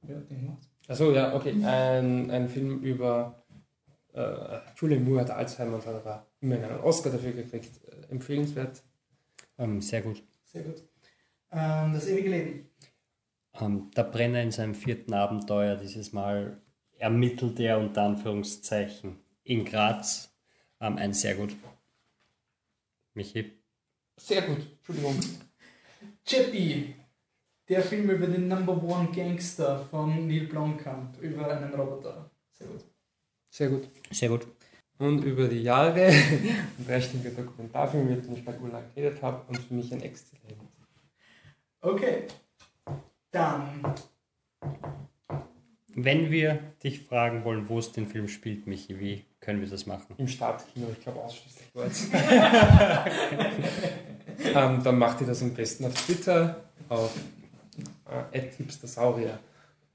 [0.00, 0.68] Wer hat den gemacht?
[0.88, 1.52] Achso, ja, okay.
[1.62, 3.44] Ein, ein Film über
[4.14, 7.70] äh, Julian Moore hat Alzheimer und hat aber immerhin einen Oscar dafür gekriegt.
[7.86, 8.82] Äh, empfehlenswert.
[9.58, 10.22] Ähm, sehr gut.
[10.46, 10.82] Sehr gut.
[11.52, 12.70] Ähm, das ewige Leben.
[13.60, 16.62] Ähm, der Brenner in seinem vierten Abenteuer, dieses Mal
[16.98, 20.29] ermittelt er unter Anführungszeichen in Graz.
[20.80, 21.54] Ähm, ein sehr gut.
[23.14, 23.52] Michi.
[24.16, 25.18] Sehr gut, Entschuldigung.
[26.24, 26.94] Chippy.
[27.68, 32.30] Der Film über den Number One Gangster von Neil Blomkamp über einen Roboter.
[32.50, 32.84] Sehr gut.
[33.50, 33.88] Sehr gut.
[34.10, 34.46] Sehr gut.
[34.98, 39.58] Und über die Jahre ein dreistündiger Dokumentarfilm, mit dem ich bei Urlaub geredet habe und
[39.58, 40.60] für mich ein Exzellent.
[41.80, 42.26] Okay.
[43.30, 43.94] Dann
[45.94, 49.86] Wenn wir dich fragen wollen, wo es den Film spielt, Michi, wie können wir das
[49.86, 50.14] machen?
[50.18, 51.92] Im Startkino, ich glaube ausschließlich dort.
[54.54, 57.14] ähm, dann macht ihr das am besten auf Twitter, auf
[58.32, 59.38] äh, @hipstersaurier.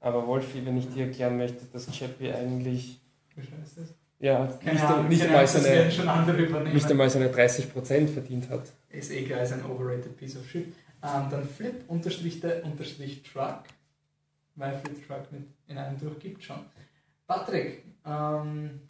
[0.00, 3.00] Aber Wolfi, wenn ich dir erklären möchte, dass Chappie eigentlich
[3.34, 3.94] Wie ist das?
[4.18, 6.74] ja, Keine nicht, Ahnung, nicht, keine mal Ahnung, das werden seine, schon andere übernehmen.
[6.74, 8.64] nicht einmal seine 30% verdient hat.
[8.90, 10.66] Ist eh klar, ist ein overrated piece of shit.
[11.02, 13.62] Ähm, dann flip unterstrich der unterstrich truck,
[14.56, 16.60] weil flip truck mit in einem durchgibt schon.
[17.26, 18.80] Patrick, ähm,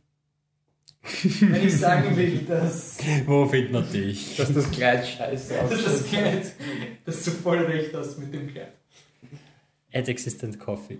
[1.40, 4.36] wenn ich sagen will, dass, Wo findet man dich?
[4.36, 6.06] Dass das Kleid scheiße dass das.
[6.06, 6.52] Kleid,
[7.04, 8.72] dass du voll recht hast mit dem Kleid.
[9.92, 10.98] At Existent Coffee.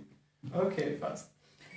[0.52, 1.30] Okay, passt.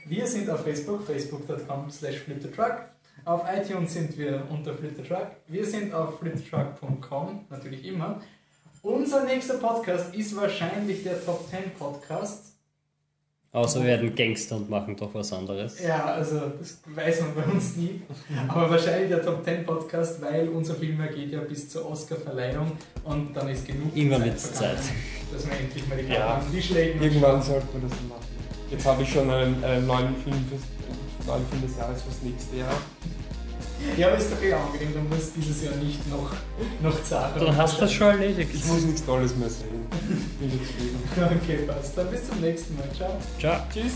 [0.06, 2.86] Wir sind auf Facebook, facebook.com slash fliptetruck.
[3.26, 5.32] Auf iTunes sind wir unter fliptetruck.
[5.48, 8.22] Wir sind auf fliptetruck.com, natürlich immer.
[8.82, 12.49] Unser nächster Podcast ist wahrscheinlich der Top 10 Podcast.
[13.52, 15.80] Außer wir werden Gangster und machen doch was anderes.
[15.82, 18.02] Ja, also das weiß man bei uns nie.
[18.48, 22.72] Aber wahrscheinlich der Top 10 Podcast, weil unser Film geht ja bis zur Oscar-Verleihung
[23.06, 24.94] und dann ist genug wird's vergangen, Zeit.
[25.34, 26.38] dass wir endlich mal die Karten Ja.
[26.38, 27.02] auf den Tisch legen.
[27.02, 28.26] Irgendwann sollte man das machen.
[28.70, 30.62] Jetzt habe ich schon einen, einen neuen, Film fürs,
[31.26, 32.74] neuen Film des Jahres fürs nächste Jahr.
[33.98, 36.32] Ja, aber ist doch eh angenehm, du musst dieses Jahr nicht noch,
[36.82, 37.34] noch zahlen.
[37.40, 38.52] Dann hast du das schon erledigt.
[38.54, 39.86] Ich muss nichts Tolles mehr sehen.
[40.40, 41.40] Bin zufrieden.
[41.44, 41.98] Okay, passt.
[41.98, 42.90] Dann bis zum nächsten Mal.
[42.96, 43.18] Ciao.
[43.40, 43.62] Ciao.
[43.74, 43.94] Tschüss.